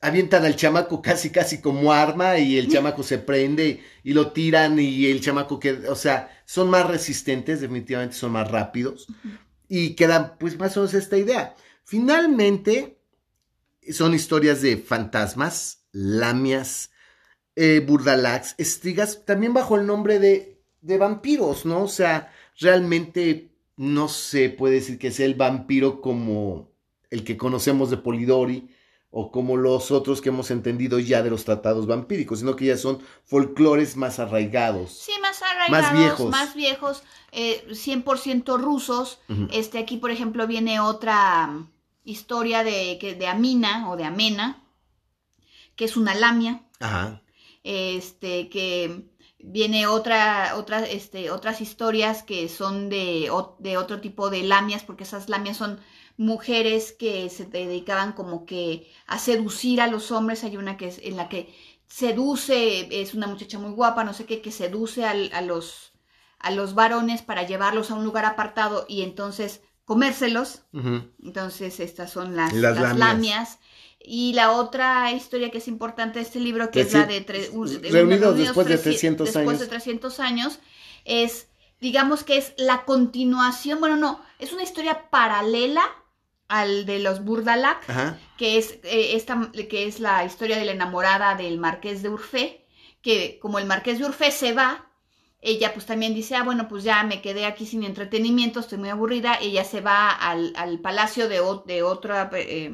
Avientan 0.01 0.45
al 0.45 0.55
chamaco 0.55 1.01
casi 1.01 1.31
casi 1.31 1.59
como 1.59 1.91
arma 1.91 2.37
y 2.37 2.57
el 2.57 2.67
chamaco 2.67 3.01
se 3.01 3.17
prende 3.17 3.81
y 4.03 4.13
lo 4.13 4.31
tiran 4.31 4.77
y 4.77 5.07
el 5.07 5.21
chamaco 5.21 5.59
que, 5.59 5.71
o 5.71 5.95
sea, 5.95 6.29
son 6.45 6.69
más 6.69 6.85
resistentes, 6.85 7.61
definitivamente 7.61 8.15
son 8.15 8.33
más 8.33 8.51
rápidos 8.51 9.07
y 9.69 9.95
quedan 9.95 10.33
pues 10.37 10.59
más 10.59 10.77
o 10.77 10.81
menos 10.81 10.93
esta 10.93 11.17
idea. 11.17 11.55
Finalmente, 11.83 12.96
son 13.93 14.13
historias 14.13 14.61
de 14.61 14.77
fantasmas, 14.77 15.83
lamias, 15.91 16.91
eh, 17.55 17.83
burdalacs, 17.85 18.55
estrigas, 18.57 19.25
también 19.25 19.53
bajo 19.53 19.75
el 19.77 19.85
nombre 19.85 20.19
de, 20.19 20.61
de 20.81 20.97
vampiros, 20.97 21.65
¿no? 21.65 21.83
O 21.83 21.87
sea, 21.87 22.31
realmente 22.59 23.51
no 23.75 24.07
se 24.07 24.49
puede 24.49 24.75
decir 24.75 24.97
que 24.99 25.11
sea 25.11 25.25
el 25.25 25.35
vampiro 25.35 26.01
como 26.01 26.71
el 27.09 27.23
que 27.23 27.37
conocemos 27.37 27.89
de 27.89 27.97
Polidori 27.97 28.69
o 29.09 29.31
como 29.31 29.55
los 29.55 29.89
otros 29.91 30.21
que 30.21 30.29
hemos 30.29 30.51
entendido 30.51 30.99
ya 30.99 31.23
de 31.23 31.29
los 31.29 31.45
tratados 31.45 31.87
vampíricos, 31.87 32.39
sino 32.39 32.55
que 32.55 32.65
ya 32.65 32.77
son 32.77 32.99
folclores 33.23 33.95
más 33.95 34.19
arraigados. 34.19 34.91
Sí, 34.93 35.13
más 35.21 35.41
arraigados, 35.41 35.71
Más 35.91 35.97
viejos. 35.99 36.29
más 36.29 36.55
viejos, 36.55 37.03
eh, 37.31 37.65
100% 37.71 38.57
rusos. 38.59 39.19
Este, 39.51 39.79
aquí, 39.79 39.97
por 39.97 40.11
ejemplo, 40.11 40.45
viene 40.45 40.79
otra 40.79 41.49
historia 42.07 42.63
de, 42.63 42.97
que, 42.99 43.15
de 43.15 43.27
Amina 43.27 43.89
o 43.91 43.97
de 43.97 44.05
Amena, 44.05 44.63
que 45.75 45.85
es 45.85 45.97
una 45.97 46.13
lamia. 46.15 46.63
Ajá. 46.79 47.21
este 47.63 48.49
que 48.49 49.05
viene 49.39 49.87
otra 49.87 50.55
otra 50.55 50.85
este 50.85 51.29
otras 51.31 51.61
historias 51.61 52.23
que 52.23 52.49
son 52.49 52.89
de, 52.89 53.29
de 53.59 53.77
otro 53.77 54.01
tipo 54.01 54.29
de 54.29 54.43
lamias 54.43 54.83
porque 54.83 55.03
esas 55.03 55.29
lamias 55.29 55.57
son 55.57 55.79
mujeres 56.17 56.93
que 56.93 57.29
se 57.29 57.45
dedicaban 57.45 58.13
como 58.13 58.45
que 58.45 58.91
a 59.07 59.19
seducir 59.19 59.81
a 59.81 59.87
los 59.87 60.11
hombres 60.11 60.43
hay 60.43 60.57
una 60.57 60.77
que 60.77 60.87
es 60.87 60.99
en 61.03 61.17
la 61.17 61.29
que 61.29 61.53
seduce 61.87 62.87
es 63.01 63.13
una 63.13 63.27
muchacha 63.27 63.59
muy 63.59 63.71
guapa 63.71 64.03
no 64.03 64.13
sé 64.13 64.25
qué 64.25 64.41
que 64.41 64.51
seduce 64.51 65.05
al- 65.05 65.31
a 65.33 65.41
los 65.41 65.93
a 66.39 66.51
los 66.51 66.73
varones 66.75 67.21
para 67.21 67.43
llevarlos 67.43 67.91
a 67.91 67.95
un 67.95 68.05
lugar 68.05 68.25
apartado 68.25 68.85
y 68.87 69.01
entonces 69.03 69.61
comérselos 69.87 70.63
entonces, 71.23 71.79
estas 71.79 72.11
son 72.11 72.35
las, 72.35 72.51
Las 72.53 72.75
las 72.75 72.97
lamias. 72.97 72.97
lamias. 72.99 73.59
Y 73.99 74.33
la 74.33 74.51
otra 74.51 75.11
historia 75.11 75.49
que 75.49 75.57
es 75.57 75.67
importante 75.67 76.19
de 76.19 76.25
este 76.25 76.39
libro, 76.39 76.69
que 76.71 76.81
es 76.81 76.93
la 76.93 77.05
de, 77.05 77.21
de 77.21 77.89
Reunidos 77.91 78.37
después 78.37 78.67
de 78.67 78.75
treci- 78.77 78.83
300 78.83 79.25
después 79.25 79.47
años. 79.47 79.59
de 79.59 79.67
300 79.67 80.19
años, 80.19 80.59
es, 81.03 81.47
digamos 81.81 82.23
que 82.23 82.37
es 82.37 82.53
la 82.57 82.85
continuación, 82.85 83.79
bueno, 83.79 83.95
no, 83.97 84.21
es 84.39 84.53
una 84.53 84.63
historia 84.63 85.09
paralela 85.09 85.83
al 86.47 86.85
de 86.85 86.99
los 86.99 87.23
Burdalac, 87.25 87.89
Ajá. 87.89 88.17
que 88.37 88.57
es, 88.57 88.79
eh, 88.83 89.15
esta, 89.15 89.51
que 89.69 89.87
es 89.87 89.99
la 89.99 90.23
historia 90.23 90.57
de 90.57 90.65
la 90.65 90.71
enamorada 90.73 91.35
del 91.35 91.57
marqués 91.57 92.01
de 92.03 92.09
Urfé, 92.09 92.65
que 93.01 93.39
como 93.41 93.57
el 93.59 93.65
marqués 93.65 93.99
de 93.99 94.05
Urfé 94.05 94.31
se 94.31 94.53
va, 94.53 94.86
ella 95.41 95.73
pues 95.73 95.85
también 95.85 96.13
dice, 96.15 96.35
ah, 96.35 96.43
bueno, 96.43 96.67
pues 96.67 96.83
ya 96.83 97.03
me 97.03 97.21
quedé 97.21 97.45
aquí 97.45 97.65
sin 97.65 97.83
entretenimiento, 97.83 98.59
estoy 98.59 98.77
muy 98.79 98.89
aburrida, 98.89 99.35
ella 99.41 99.63
se 99.63 99.81
va 99.81 100.09
al, 100.11 100.53
al 100.57 100.79
palacio 100.79 101.29
de, 101.29 101.39
o- 101.41 101.63
de 101.65 101.83
otra 101.83 102.29
eh, 102.33 102.73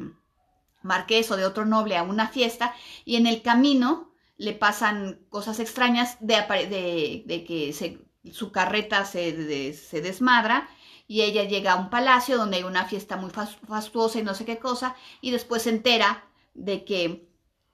marqués 0.82 1.32
o 1.32 1.38
de 1.38 1.46
otro 1.46 1.66
noble 1.66 1.98
a 1.98 2.04
una 2.04 2.28
fiesta, 2.28 2.74
y 3.06 3.16
en 3.16 3.28
el 3.28 3.42
camino 3.42 4.12
le 4.38 4.54
pasan 4.54 5.20
cosas 5.30 5.60
extrañas 5.60 6.18
de, 6.20 7.24
de, 7.26 7.44
que 7.46 7.74
se, 7.74 8.00
su 8.32 8.52
carreta 8.52 9.06
se, 9.06 9.74
se 9.74 10.02
desmadra, 10.02 10.70
y 11.08 11.22
ella 11.22 11.44
llega 11.46 11.74
a 11.74 11.76
un 11.78 11.90
palacio 11.90 12.38
donde 12.38 12.58
hay 12.58 12.64
una 12.64 12.86
fiesta 12.86 13.18
muy 13.18 13.30
fas- 13.32 13.58
fastuosa 13.68 14.20
y 14.20 14.24
no 14.24 14.34
sé 14.36 14.46
qué 14.46 14.58
cosa, 14.60 14.96
y 15.22 15.32
después 15.32 15.64
se 15.64 15.70
entera 15.70 16.26
de 16.54 16.84
que 16.86 17.28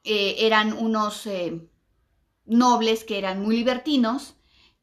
eh, 0.03 0.35
eran 0.39 0.73
unos 0.73 1.25
eh, 1.27 1.61
nobles 2.45 3.03
que 3.05 3.17
eran 3.17 3.41
muy 3.41 3.57
libertinos, 3.57 4.35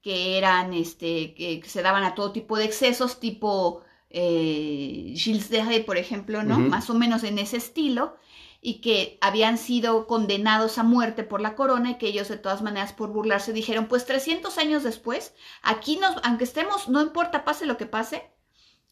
que 0.07 0.39
eran, 0.39 0.73
este, 0.73 1.35
que, 1.35 1.59
que 1.59 1.69
se 1.69 1.83
daban 1.83 2.05
a 2.05 2.15
todo 2.15 2.31
tipo 2.31 2.57
de 2.57 2.65
excesos, 2.65 3.19
tipo 3.19 3.83
eh, 4.09 5.15
Gilles 5.17 5.49
de 5.49 5.65
Rey, 5.65 5.83
por 5.83 5.97
ejemplo, 5.97 6.45
¿no? 6.45 6.61
Más 6.61 6.89
o 6.91 6.95
menos 6.95 7.25
en 7.25 7.41
ese 7.41 7.57
estilo, 7.57 8.17
y 8.61 8.75
que 8.75 9.19
habían 9.21 9.59
sido 9.59 10.07
condenados 10.07 10.79
a 10.79 10.85
muerte 10.85 11.25
por 11.25 11.41
la 11.41 11.57
corona 11.57 11.91
y 11.91 11.99
que 11.99 12.07
ellos 12.07 12.29
de 12.29 12.37
todas 12.37 12.63
maneras 12.63 12.93
por 12.93 13.09
burlarse 13.09 13.53
dijeron, 13.53 13.89
pues 13.89 14.07
300 14.07 14.57
años 14.59 14.85
después, 14.85 15.35
aquí 15.61 15.97
nos, 15.97 16.15
aunque 16.23 16.45
estemos, 16.45 16.89
no 16.89 17.03
importa, 17.03 17.45
pase 17.45 17.67
lo 17.67 17.77
que 17.77 17.87
pase, 17.87 18.31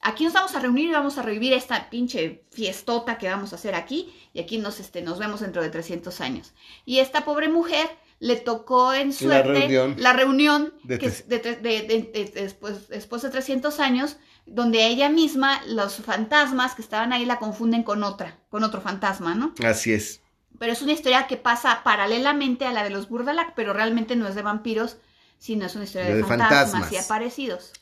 aquí 0.00 0.24
nos 0.24 0.32
vamos 0.32 0.56
a 0.56 0.58
reunir 0.58 0.88
y 0.88 0.94
vamos 0.94 1.16
a 1.16 1.22
revivir 1.22 1.52
esta 1.52 1.90
pinche 1.90 2.44
fiestota 2.50 3.18
que 3.18 3.28
vamos 3.28 3.52
a 3.52 3.56
hacer 3.56 3.76
aquí 3.76 4.12
y 4.32 4.40
aquí 4.40 4.58
nos, 4.58 4.80
este, 4.80 5.00
nos 5.00 5.20
vemos 5.20 5.38
dentro 5.38 5.62
de 5.62 5.70
300 5.70 6.20
años. 6.20 6.54
Y 6.84 6.98
esta 6.98 7.24
pobre 7.24 7.48
mujer 7.48 7.88
le 8.24 8.36
tocó 8.36 8.94
en 8.94 9.12
suerte 9.12 9.52
reunión. 9.52 9.96
la 9.98 10.14
reunión 10.14 10.72
De 10.82 10.98
que 10.98 11.10
de 11.10 11.38
de- 11.38 12.30
después, 12.34 12.88
después 12.88 13.20
de 13.20 13.28
300 13.28 13.80
años, 13.80 14.16
donde 14.46 14.86
ella 14.86 15.10
misma, 15.10 15.60
los 15.66 15.96
fantasmas 15.96 16.74
que 16.74 16.80
estaban 16.80 17.12
ahí 17.12 17.26
la 17.26 17.38
confunden 17.38 17.82
con 17.82 18.02
otra, 18.02 18.38
con 18.48 18.64
otro 18.64 18.80
fantasma, 18.80 19.34
¿no? 19.34 19.52
Así 19.62 19.92
es. 19.92 20.22
Pero 20.58 20.72
es 20.72 20.80
una 20.80 20.92
historia 20.92 21.26
que 21.26 21.36
pasa 21.36 21.82
paralelamente 21.84 22.64
a 22.64 22.72
la 22.72 22.82
de 22.82 22.90
los 22.90 23.10
Burdalac, 23.10 23.52
pero 23.54 23.74
realmente 23.74 24.16
no 24.16 24.26
es 24.26 24.34
de 24.34 24.42
vampiros, 24.42 24.96
sino 25.38 25.66
es 25.66 25.74
una 25.74 25.84
historia 25.84 26.14
de, 26.14 26.24
fantasmas, 26.24 26.70
fantasmas. 26.70 26.92
y 26.92 26.96
aparecidos. 26.96 27.72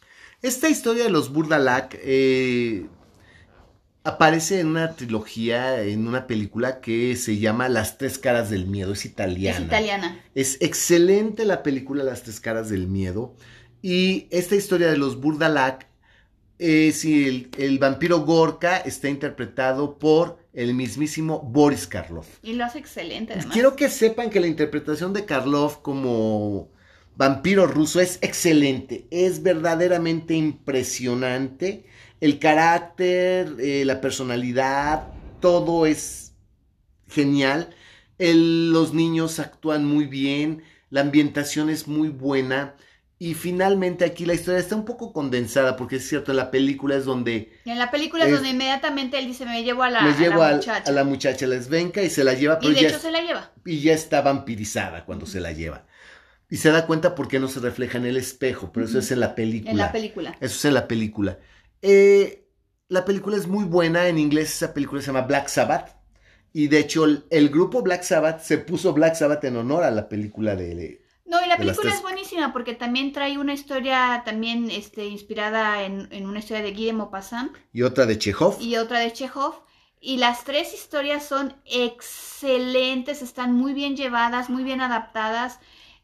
Esta 0.41 0.69
historia 0.69 1.05
de 1.05 1.11
los 1.11 1.33
Burdalac 1.33 1.97
eh, 2.03 2.89
aparece 4.05 4.61
en 4.61 4.69
una 4.69 4.95
trilogía, 4.97 5.83
en 5.83 6.07
una 6.07 6.27
película 6.27 6.81
que 6.81 7.17
se 7.17 7.39
llama 7.39 7.69
Las 7.69 7.99
Tres 7.99 8.19
Caras 8.19 8.51
del 8.51 8.67
Miedo. 8.67 8.93
Es 8.93 9.05
italiana. 9.05 9.59
Es 9.59 9.65
italiana. 9.65 10.21
Es 10.35 10.59
excelente 10.61 11.45
la 11.45 11.63
película 11.63 12.05
Las 12.05 12.23
Tres 12.23 12.41
Caras 12.41 12.69
del 12.69 12.89
Miedo. 12.89 13.37
Y 13.81 14.29
esta 14.31 14.55
historia 14.55 14.91
de 14.91 14.97
los 14.97 15.21
Burdalac, 15.21 15.89
eh, 16.59 16.93
si 16.93 17.27
el, 17.29 17.51
el 17.59 17.79
vampiro 17.79 18.21
Gorka 18.21 18.77
está 18.79 19.09
interpretado 19.09 19.99
por 19.99 20.39
el 20.53 20.75
mismísimo 20.75 21.41
Boris 21.41 21.87
Karloff. 21.87 22.29
Y 22.43 22.55
lo 22.55 22.65
hace 22.65 22.79
excelente, 22.79 23.33
además. 23.33 23.53
Quiero 23.53 23.75
que 23.75 23.89
sepan 23.89 24.31
que 24.31 24.41
la 24.41 24.47
interpretación 24.47 25.13
de 25.13 25.25
Karloff 25.25 25.79
como 25.79 26.71
vampiro 27.17 27.67
ruso 27.67 28.01
es 28.01 28.19
excelente, 28.23 29.07
es 29.11 29.43
verdaderamente 29.43 30.35
impresionante. 30.35 31.87
El 32.23 32.39
carácter, 32.39 33.57
eh, 33.61 33.85
la 33.85 34.01
personalidad, 34.01 35.09
todo 35.41 35.87
es 35.87 36.35
genial. 37.09 37.75
El- 38.19 38.73
los 38.73 38.95
niños 38.95 39.39
actúan 39.41 39.85
muy 39.85 40.07
bien, 40.07 40.63
la 40.91 41.01
ambientación 41.03 41.71
es 41.71 41.89
muy 41.89 42.09
buena 42.09 42.75
Y 43.19 43.35
finalmente 43.35 44.05
aquí 44.05 44.27
la 44.27 44.35
historia 44.35 44.59
está 44.59 44.75
un 44.75 44.85
poco 44.85 45.13
condensada, 45.13 45.77
porque 45.77 45.95
es 45.97 46.09
cierto, 46.09 46.33
en 46.33 46.39
la 46.39 46.51
película 46.51 46.97
es 46.97 47.05
donde... 47.05 47.53
En 47.65 47.79
la 47.79 47.89
película 47.93 48.25
es, 48.25 48.33
donde 48.33 48.49
inmediatamente 48.51 49.17
él 49.17 49.27
dice, 49.29 49.47
me 49.47 49.63
llevo 49.63 49.85
a 49.85 49.91
la, 49.91 50.03
me 50.03 50.09
a 50.11 50.13
la 50.13 50.19
llevo 50.19 50.43
muchacha. 50.43 50.83
a 50.91 50.91
la 50.91 51.05
muchacha, 51.05 51.47
y 51.47 52.11
se 52.11 52.25
la 52.25 52.35
lleva, 52.35 52.59
y 52.63 52.75
de 52.75 52.81
ya, 52.83 52.89
hecho 52.89 52.99
se 52.99 53.13
la 53.13 53.21
lleva. 53.23 53.53
y 53.65 53.79
ya 53.79 53.93
está 53.93 54.23
vampirizada 54.23 55.05
cuando 55.05 55.27
se 55.27 55.39
la 55.41 55.53
lleva. 55.53 55.87
Y 56.51 56.57
se 56.57 56.73
da 56.73 56.85
cuenta 56.87 57.15
porque 57.15 57.39
no 57.39 57.47
se 57.47 57.61
refleja 57.61 57.99
en 57.99 58.07
el 58.07 58.17
espejo, 58.17 58.73
pero 58.73 58.87
eso 58.87 58.99
es 58.99 59.13
en 59.13 59.21
la 59.21 59.37
película. 59.37 59.71
En 59.71 59.79
la 59.79 59.93
película. 59.93 60.31
Eso 60.41 60.57
es 60.57 60.65
en 60.65 60.75
la 60.75 60.89
película. 60.89 61.39
Eh, 61.83 62.49
la 62.89 63.05
película 63.05 63.37
es 63.37 63.47
muy 63.47 63.65
buena. 63.65 64.09
En 64.09 64.19
inglés 64.19 64.55
esa 64.55 64.73
película 64.75 65.01
se 65.01 65.09
llama 65.09 65.23
Black 65.23 65.49
Sabbath. 65.49 65.97
Y 66.53 66.69
de 66.69 66.79
hecho 66.81 67.05
el, 67.05 67.25
el 67.31 67.49
grupo 67.49 67.83
Black 67.83 68.03
Sabbath 68.03 68.41
se 68.43 68.59
puso 68.59 68.93
Black 68.93 69.15
Sabbath 69.15 69.45
en 69.45 69.57
honor 69.57 69.85
a 69.85 69.91
la 69.91 70.09
película 70.09 70.55
de... 70.57 71.03
No, 71.25 71.43
y 71.43 71.49
la 71.49 71.57
de 71.57 71.59
película 71.61 71.91
tres. 71.91 71.95
es 71.97 72.03
buenísima 72.03 72.53
porque 72.53 72.75
también 72.75 73.13
trae 73.13 73.39
una 73.39 73.55
historia 73.55 74.23
también 74.25 74.71
este, 74.71 75.07
inspirada 75.07 75.83
en, 75.85 76.09
en 76.13 76.27
una 76.27 76.41
historia 76.41 76.63
de 76.63 76.73
Guillermo 76.73 77.05
Maupassant 77.05 77.57
Y 77.73 77.83
otra 77.83 78.05
de 78.07 78.19
Chekhov. 78.19 78.61
y 78.61 78.77
otra 78.77 78.99
de 79.01 79.13
Chekhov. 79.13 79.55
Y 80.01 80.17
las 80.19 80.45
tres 80.45 80.75
historias 80.75 81.25
son 81.25 81.55
excelentes, 81.65 83.23
están 83.23 83.55
muy 83.55 83.73
bien 83.73 83.97
llevadas, 83.97 84.51
muy 84.51 84.65
bien 84.65 84.81
adaptadas. 84.81 85.59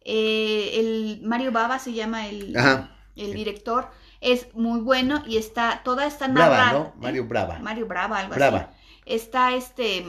Eh, 0.05 0.79
el 0.81 1.21
Mario 1.25 1.53
Baba 1.53 1.79
se 1.79 1.93
llama 1.93 2.29
el, 2.29 2.57
Ajá. 2.57 2.97
el 3.17 3.35
director, 3.35 3.91
es 4.21 4.55
muy 4.55 4.81
bueno 4.81 5.23
y 5.27 5.37
está 5.37 5.83
toda 5.85 6.07
está 6.07 6.29
Brava, 6.29 6.57
narrada. 6.57 6.73
¿no? 6.73 6.95
Mario 6.97 7.25
Brava. 7.27 7.59
Mario 7.59 7.87
Brava, 7.87 8.19
algo 8.19 8.33
así 8.33 8.39
Brava. 8.39 8.73
está 9.07 9.55
este 9.55 10.05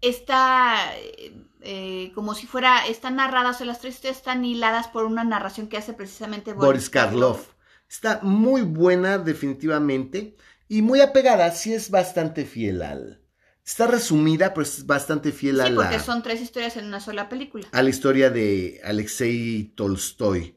está 0.00 0.96
eh, 0.96 1.34
eh, 1.62 2.12
como 2.14 2.34
si 2.34 2.46
fuera 2.46 2.86
están 2.86 3.16
narradas 3.16 3.56
o 3.56 3.58
sea, 3.58 3.66
las 3.66 3.80
tres 3.80 3.94
historias 3.94 4.18
están 4.18 4.44
hiladas 4.44 4.88
por 4.88 5.04
una 5.04 5.24
narración 5.24 5.68
que 5.68 5.76
hace 5.76 5.92
precisamente 5.92 6.52
Boris, 6.52 6.66
Boris 6.66 6.90
Karloff. 6.90 7.58
Está 7.88 8.20
muy 8.22 8.62
buena 8.62 9.18
definitivamente. 9.18 10.36
Y 10.68 10.82
muy 10.82 11.00
apegada. 11.00 11.50
Sí 11.52 11.72
es 11.72 11.90
bastante 11.90 12.44
fiel 12.44 12.82
al... 12.82 13.22
Está 13.64 13.86
resumida, 13.86 14.54
pero 14.54 14.62
es 14.62 14.86
bastante 14.86 15.32
fiel 15.32 15.60
a 15.60 15.66
sí 15.66 15.70
la... 15.72 15.76
porque 15.76 15.98
son 15.98 16.22
tres 16.22 16.40
historias 16.40 16.76
en 16.76 16.86
una 16.86 17.00
sola 17.00 17.28
película 17.28 17.66
a 17.70 17.82
la 17.82 17.90
historia 17.90 18.30
de 18.30 18.80
Alexei 18.82 19.72
Tolstoy, 19.74 20.56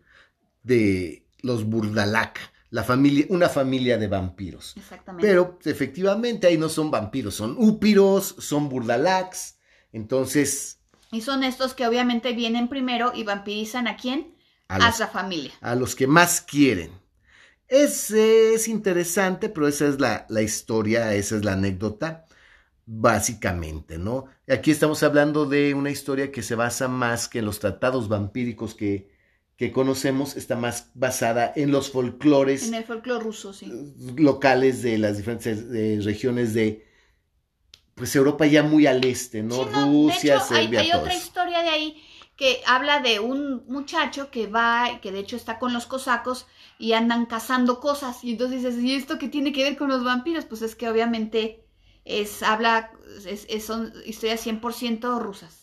de 0.63 1.25
los 1.41 1.65
Burdalak, 1.65 2.39
la 2.69 2.83
familia, 2.83 3.25
una 3.29 3.49
familia 3.49 3.97
de 3.97 4.07
vampiros. 4.07 4.75
exactamente 4.77 5.27
Pero 5.27 5.59
efectivamente 5.65 6.47
ahí 6.47 6.57
no 6.57 6.69
son 6.69 6.91
vampiros, 6.91 7.35
son 7.35 7.55
úpiros, 7.57 8.35
son 8.39 8.69
Burdalaks. 8.69 9.57
Entonces, 9.91 10.79
y 11.11 11.21
son 11.21 11.43
estos 11.43 11.73
que 11.73 11.85
obviamente 11.85 12.33
vienen 12.33 12.69
primero 12.69 13.11
y 13.13 13.23
vampirizan 13.23 13.87
a 13.87 13.97
quién 13.97 14.35
a 14.69 14.75
a 14.75 14.87
los, 14.87 14.99
la 14.99 15.07
familia 15.07 15.51
a 15.61 15.75
los 15.75 15.95
que 15.95 16.07
más 16.07 16.41
quieren. 16.41 16.91
Es, 17.67 18.11
es 18.11 18.67
interesante, 18.67 19.49
pero 19.49 19.67
esa 19.67 19.87
es 19.87 19.99
la, 19.99 20.25
la 20.29 20.41
historia, 20.41 21.13
esa 21.13 21.37
es 21.37 21.45
la 21.45 21.53
anécdota, 21.53 22.25
básicamente, 22.85 23.97
¿no? 23.97 24.25
Aquí 24.47 24.71
estamos 24.71 25.03
hablando 25.03 25.45
de 25.45 25.73
una 25.73 25.89
historia 25.89 26.31
que 26.31 26.43
se 26.43 26.55
basa 26.55 26.87
más 26.89 27.29
que 27.29 27.39
en 27.39 27.45
los 27.45 27.59
tratados 27.59 28.09
vampíricos 28.09 28.75
que, 28.75 29.10
que 29.61 29.71
conocemos, 29.71 30.35
está 30.37 30.55
más 30.55 30.89
basada 30.95 31.53
en 31.55 31.71
los 31.71 31.91
folclores 31.91 32.67
en 32.67 32.73
el 32.73 32.83
folclore 32.83 33.23
ruso 33.23 33.53
sí 33.53 33.71
locales 34.17 34.81
de 34.81 34.97
las 34.97 35.17
diferentes 35.17 35.59
eh, 35.71 35.99
regiones 36.03 36.55
de, 36.55 36.83
pues 37.95 38.15
Europa 38.15 38.45
ya 38.47 38.63
muy 38.63 38.87
al 38.87 39.03
este, 39.05 39.43
¿no? 39.43 39.55
Sí, 39.55 39.61
no, 39.71 39.85
Rusia, 39.85 40.33
de 40.33 40.35
hecho, 40.35 40.53
hay, 40.55 40.63
Serbia, 40.63 40.79
hay 40.81 40.89
todo 40.91 41.01
otra 41.01 41.13
historia 41.15 41.61
de 41.61 41.69
ahí 41.69 42.03
que 42.35 42.61
habla 42.65 42.99
de 43.01 43.19
un 43.19 43.63
muchacho 43.67 44.31
que 44.31 44.47
va, 44.47 44.99
que 45.01 45.11
de 45.11 45.19
hecho 45.19 45.35
está 45.35 45.59
con 45.59 45.73
los 45.73 45.85
cosacos 45.85 46.47
y 46.79 46.93
andan 46.93 47.27
cazando 47.27 47.79
cosas. 47.79 48.23
Y 48.23 48.31
entonces 48.31 48.63
dices, 48.63 48.83
¿y 48.83 48.95
esto 48.95 49.19
qué 49.19 49.27
tiene 49.29 49.53
que 49.53 49.63
ver 49.63 49.77
con 49.77 49.89
los 49.89 50.03
vampiros? 50.03 50.45
Pues 50.45 50.63
es 50.63 50.75
que 50.75 50.89
obviamente 50.89 51.63
es, 52.03 52.41
habla, 52.41 52.91
es, 53.27 53.45
es- 53.47 53.65
son 53.65 53.93
historias 54.07 54.41
100% 54.41 55.19
rusas. 55.19 55.60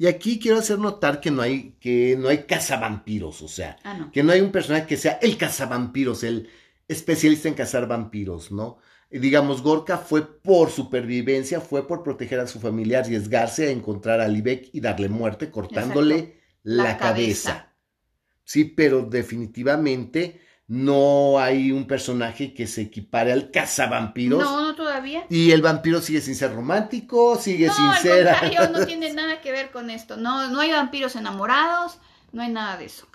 Y 0.00 0.06
aquí 0.06 0.38
quiero 0.38 0.58
hacer 0.58 0.78
notar 0.78 1.20
que 1.20 1.30
no 1.30 1.42
hay, 1.42 1.76
que 1.78 2.16
no 2.18 2.28
hay 2.30 2.44
cazavampiros, 2.44 3.42
o 3.42 3.48
sea, 3.48 3.76
Ah, 3.84 3.94
no. 3.98 4.10
que 4.10 4.22
no 4.22 4.32
hay 4.32 4.40
un 4.40 4.50
personaje 4.50 4.86
que 4.86 4.96
sea 4.96 5.18
el 5.20 5.36
cazavampiros, 5.36 6.24
el 6.24 6.48
especialista 6.88 7.48
en 7.48 7.54
cazar 7.54 7.86
vampiros, 7.86 8.50
¿no? 8.50 8.78
Digamos, 9.10 9.60
Gorka 9.62 9.98
fue 9.98 10.40
por 10.40 10.70
supervivencia, 10.70 11.60
fue 11.60 11.86
por 11.86 12.02
proteger 12.02 12.40
a 12.40 12.46
su 12.46 12.60
familia, 12.60 13.00
arriesgarse 13.00 13.68
a 13.68 13.70
encontrar 13.72 14.20
a 14.20 14.28
Libek 14.28 14.70
y 14.72 14.80
darle 14.80 15.08
muerte, 15.10 15.50
cortándole 15.50 16.14
Exacto. 16.16 16.40
la, 16.62 16.84
La 16.84 16.96
cabeza. 16.98 17.50
cabeza. 17.52 17.74
Sí, 18.44 18.64
pero 18.64 19.02
definitivamente 19.02 20.40
no 20.68 21.38
hay 21.38 21.72
un 21.72 21.86
personaje 21.86 22.54
que 22.54 22.66
se 22.66 22.82
equipare 22.82 23.32
al 23.32 23.50
cazavampiros. 23.50 24.40
No, 24.42 24.72
no 24.72 24.89
todavía. 25.00 25.26
Y 25.28 25.50
el 25.50 25.62
vampiro 25.62 26.00
sigue 26.00 26.20
sin 26.20 26.34
ser 26.34 26.54
romántico, 26.54 27.36
sigue 27.36 27.66
No, 27.66 27.74
sin 27.74 27.86
al 27.86 28.02
ser... 28.02 28.26
contrario, 28.28 28.70
no 28.70 28.86
tiene 28.86 29.12
nada 29.12 29.40
que 29.40 29.52
ver 29.52 29.70
con 29.70 29.90
esto. 29.90 30.16
No, 30.16 30.48
no 30.50 30.60
hay 30.60 30.70
vampiros 30.70 31.16
enamorados, 31.16 31.98
no 32.32 32.42
hay 32.42 32.50
nada 32.50 32.76
de 32.76 32.86
eso. 32.86 33.06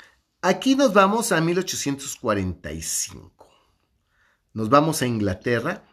Aquí 0.42 0.76
nos 0.76 0.94
vamos 0.94 1.32
a 1.32 1.42
1845. 1.42 3.50
Nos 4.54 4.70
vamos 4.70 5.02
a 5.02 5.08
Inglaterra 5.08 5.84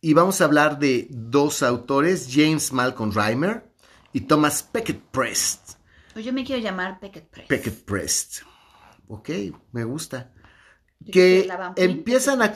y 0.00 0.14
vamos 0.14 0.40
a 0.40 0.44
hablar 0.44 0.78
de 0.78 1.06
dos 1.10 1.62
autores, 1.62 2.28
James 2.30 2.72
Malcolm 2.72 3.12
Reimer 3.12 3.70
y 4.12 4.22
Thomas 4.22 4.68
Becket 4.72 5.00
Prest. 5.10 5.74
Pues 6.12 6.24
yo 6.24 6.32
me 6.32 6.44
quiero 6.44 6.60
llamar 6.60 6.98
Beckett 7.00 7.28
Press. 7.28 7.48
Becket 7.48 7.84
Prest. 7.84 8.42
Ok, 9.08 9.30
me 9.72 9.84
gusta. 9.84 10.32
Que 11.10 11.48
empiezan 11.76 12.42
a 12.42 12.52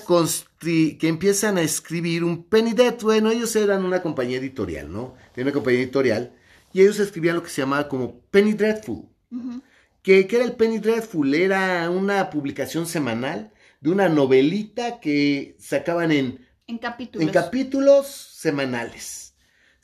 que 0.61 1.09
empiezan 1.09 1.59
a 1.59 1.63
escribir 1.63 2.25
un 2.25 2.45
Penny 2.45 2.73
Death. 2.73 3.03
Bueno, 3.03 3.31
ellos 3.31 3.55
eran 3.57 3.85
una 3.85 4.03
compañía 4.03 4.39
editorial, 4.39 4.93
¿no? 4.93 5.15
Tienen 5.35 5.49
una 5.49 5.55
compañía 5.55 5.81
editorial 5.81 6.33
y 6.73 6.83
ellos 6.83 6.99
escribían 6.99 7.37
lo 7.37 7.43
que 7.43 7.51
se 7.51 7.63
llamaba 7.63 7.89
como 7.89 8.21
Penny 8.31 8.53
Dreadful. 8.53 9.05
Ujú. 9.31 9.63
que, 10.03 10.27
que 10.29 10.37
era 10.37 10.45
el 10.45 10.53
Penny 10.53 10.79
Dreadful, 10.79 11.35
era 11.35 11.91
una 11.91 12.31
publicación 12.31 12.87
semanal 12.87 13.51
de 13.81 13.91
una 13.91 14.09
novelita 14.09 15.01
que 15.01 15.57
sacaban 15.59 16.13
en, 16.13 16.47
En 16.69 16.79
capítulos. 16.79 17.27
en 17.27 17.33
capítulos 17.33 18.07
semanales. 18.07 19.26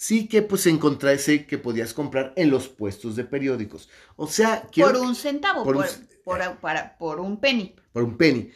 Sí 0.04 0.26
que 0.26 0.42
pues 0.42 0.66
encontrase 0.66 1.46
que 1.46 1.58
podías 1.58 1.94
comprar 1.94 2.32
en 2.34 2.50
los 2.50 2.66
puestos 2.66 3.14
de 3.14 3.22
periódicos. 3.24 3.88
O 4.16 4.26
sea, 4.26 4.66
quiero 4.72 4.94
por 4.94 5.00
un 5.00 5.14
centavo, 5.14 5.62
por 5.62 5.76
por, 5.76 5.86
un- 5.86 6.08
por- 6.24 6.56
para- 6.60 6.98
por 6.98 7.20
un 7.20 7.38
penny. 7.38 7.76
por 7.92 8.02
un 8.02 8.16
penny. 8.16 8.50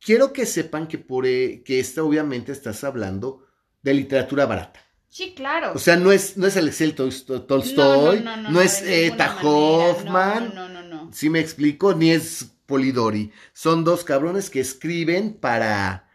Quiero 0.00 0.32
que 0.32 0.44
sepan 0.44 0.88
que 0.88 0.98
por 0.98 1.24
eh, 1.24 1.62
que 1.64 1.78
esta 1.78 2.02
obviamente 2.02 2.50
estás 2.50 2.82
hablando 2.82 3.46
de 3.80 3.94
literatura 3.94 4.44
barata. 4.46 4.80
Sí, 5.08 5.34
claro. 5.36 5.72
O 5.74 5.78
sea, 5.78 5.96
no 5.96 6.10
es, 6.10 6.36
no 6.36 6.48
es 6.48 6.56
Alexei 6.56 6.92
Tolsto- 6.92 7.46
Tolstoy, 7.46 8.20
no, 8.50 8.60
es 8.60 8.82
de 8.82 9.06
eh. 9.06 9.16
Hoffman, 9.44 10.52
No, 10.52 10.68
no, 10.68 10.82
no, 10.82 11.04
no. 11.04 11.12
Si 11.12 11.30
me 11.30 11.38
explico, 11.38 11.94
ni 11.94 12.10
es 12.10 12.44
Polidori. 12.66 13.30
Son 13.52 13.84
dos 13.84 14.02
cabrones 14.02 14.50
que 14.50 14.58
escriben 14.58 15.34
para 15.34 16.08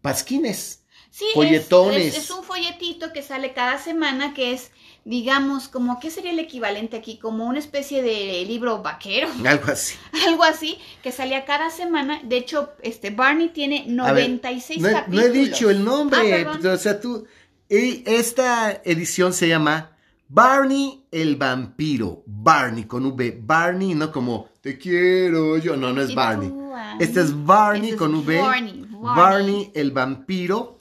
pasquines. 0.00 0.79
Sí, 1.10 1.24
es- 1.28 1.34
Folletones. 1.34 2.16
Es, 2.16 2.24
es 2.24 2.30
un 2.30 2.44
folletito 2.44 3.12
que 3.12 3.22
sale 3.22 3.52
cada 3.52 3.78
semana 3.78 4.32
que 4.34 4.52
es, 4.52 4.70
digamos, 5.04 5.68
como, 5.68 5.98
¿qué 5.98 6.10
sería 6.10 6.30
el 6.30 6.38
equivalente 6.38 6.96
aquí? 6.96 7.18
Como 7.18 7.46
una 7.46 7.58
especie 7.58 8.02
de 8.02 8.44
libro 8.46 8.80
vaquero, 8.82 9.28
Algo 9.44 9.72
así. 9.72 9.96
algo 10.28 10.44
así, 10.44 10.78
que 11.02 11.10
salía 11.12 11.44
cada 11.44 11.70
semana. 11.70 12.20
De 12.22 12.36
hecho, 12.36 12.70
este 12.82 13.10
Barney 13.10 13.48
tiene 13.48 13.78
A 14.00 14.12
ver, 14.12 14.28
96 14.30 14.80
no, 14.80 14.88
he- 14.88 14.92
no 14.92 14.98
capítulos. 14.98 15.24
he 15.24 15.30
dicho 15.32 15.70
el 15.70 15.84
nombre. 15.84 16.44
Ah, 16.44 16.58
o 16.74 16.76
sea, 16.76 17.00
tú. 17.00 17.26
y 17.68 18.02
esta 18.06 18.72
edición 18.84 19.32
se 19.32 19.48
llama 19.48 19.96
Barney 20.28 21.02
el 21.10 21.34
vampiro. 21.36 22.22
Barney 22.26 22.84
con 22.84 23.04
V. 23.06 23.40
Barney, 23.42 23.94
no 23.94 24.12
como 24.12 24.48
te 24.60 24.78
quiero 24.78 25.58
yo. 25.58 25.76
No, 25.76 25.92
no 25.92 26.02
es 26.02 26.14
Barney. 26.14 26.52
Este 27.00 27.20
es 27.20 27.44
Barney 27.44 27.86
ese 27.88 27.94
es 27.94 27.98
con 27.98 28.14
V. 28.14 28.38
Barney, 28.40 28.86
Barney. 28.90 29.16
Barney 29.16 29.70
el 29.74 29.90
vampiro. 29.90 30.78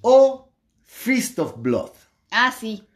O 0.00 0.48
Feast 0.82 1.38
of 1.38 1.54
Blood. 1.56 1.90
Ah, 2.30 2.54
sí, 2.58 2.86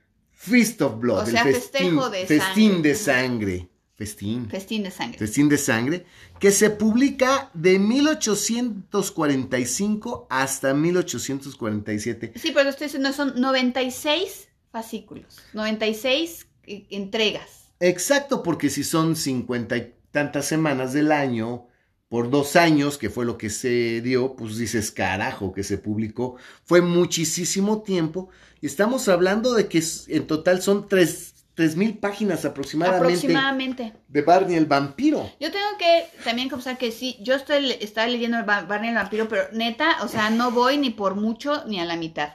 Feast 0.44 0.82
of 0.82 1.00
Blood. 1.00 1.22
O 1.22 1.26
sea, 1.26 1.42
el 1.42 1.54
festín, 1.54 1.80
festejo 1.80 2.10
de 2.10 2.26
festín 2.26 2.72
sangre. 2.72 2.88
de 2.88 2.94
sangre. 2.94 3.68
Festín. 3.96 4.50
festín 4.50 4.82
de 4.82 4.90
sangre. 4.90 5.18
Festín 5.18 5.48
de 5.48 5.56
sangre. 5.56 6.04
Que 6.40 6.50
se 6.50 6.70
publica 6.70 7.52
de 7.54 7.78
1845 7.78 10.26
hasta 10.28 10.74
1847. 10.74 12.32
Sí, 12.34 12.50
pero 12.52 12.70
estoy 12.70 12.88
diciendo, 12.88 13.12
son 13.12 13.40
96 13.40 14.48
fascículos, 14.72 15.38
96 15.52 16.48
eh, 16.66 16.88
entregas. 16.90 17.68
Exacto, 17.78 18.42
porque 18.42 18.68
si 18.68 18.82
son 18.82 19.14
cincuenta 19.14 19.76
y 19.76 19.94
tantas 20.10 20.46
semanas 20.46 20.92
del 20.92 21.12
año, 21.12 21.68
por 22.14 22.30
dos 22.30 22.54
años, 22.54 22.96
que 22.96 23.10
fue 23.10 23.24
lo 23.24 23.36
que 23.36 23.50
se 23.50 24.00
dio, 24.00 24.36
pues 24.36 24.56
dices, 24.56 24.92
carajo, 24.92 25.52
que 25.52 25.64
se 25.64 25.78
publicó. 25.78 26.36
Fue 26.62 26.80
muchísimo 26.80 27.82
tiempo. 27.82 28.28
Y 28.60 28.66
estamos 28.66 29.08
hablando 29.08 29.52
de 29.52 29.66
que 29.66 29.82
en 30.06 30.28
total 30.28 30.62
son 30.62 30.86
tres, 30.86 31.34
3.000 31.56 31.98
páginas 31.98 32.44
aproximadamente, 32.44 33.16
Aproximadamente. 33.16 33.94
de 34.06 34.22
Barney 34.22 34.54
el 34.54 34.66
vampiro. 34.66 35.28
Yo 35.40 35.50
tengo 35.50 35.76
que 35.76 36.06
también 36.22 36.48
confesar 36.48 36.78
que 36.78 36.92
sí, 36.92 37.16
yo 37.20 37.34
estoy 37.34 37.72
estaba 37.80 38.06
leyendo 38.06 38.38
el 38.38 38.44
Barney 38.44 38.90
el 38.90 38.94
vampiro, 38.94 39.26
pero 39.28 39.48
neta, 39.52 39.96
o 40.04 40.06
sea, 40.06 40.30
no 40.30 40.52
voy 40.52 40.78
ni 40.78 40.90
por 40.90 41.16
mucho 41.16 41.64
ni 41.66 41.80
a 41.80 41.84
la 41.84 41.96
mitad, 41.96 42.34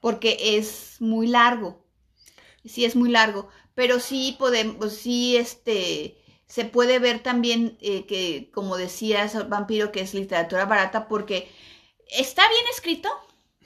porque 0.00 0.38
es 0.56 0.96
muy 0.98 1.28
largo. 1.28 1.86
Sí 2.64 2.84
es 2.84 2.96
muy 2.96 3.10
largo, 3.10 3.48
pero 3.76 4.00
sí 4.00 4.34
podemos, 4.40 4.92
sí 4.92 5.36
este 5.36 6.19
se 6.50 6.64
puede 6.64 6.98
ver 6.98 7.20
también 7.20 7.78
eh, 7.80 8.06
que, 8.06 8.50
como 8.52 8.76
decías, 8.76 9.48
vampiro, 9.48 9.92
que 9.92 10.00
es 10.00 10.14
literatura 10.14 10.64
barata, 10.66 11.06
porque 11.06 11.48
está 12.10 12.42
bien 12.48 12.64
escrito, 12.74 13.08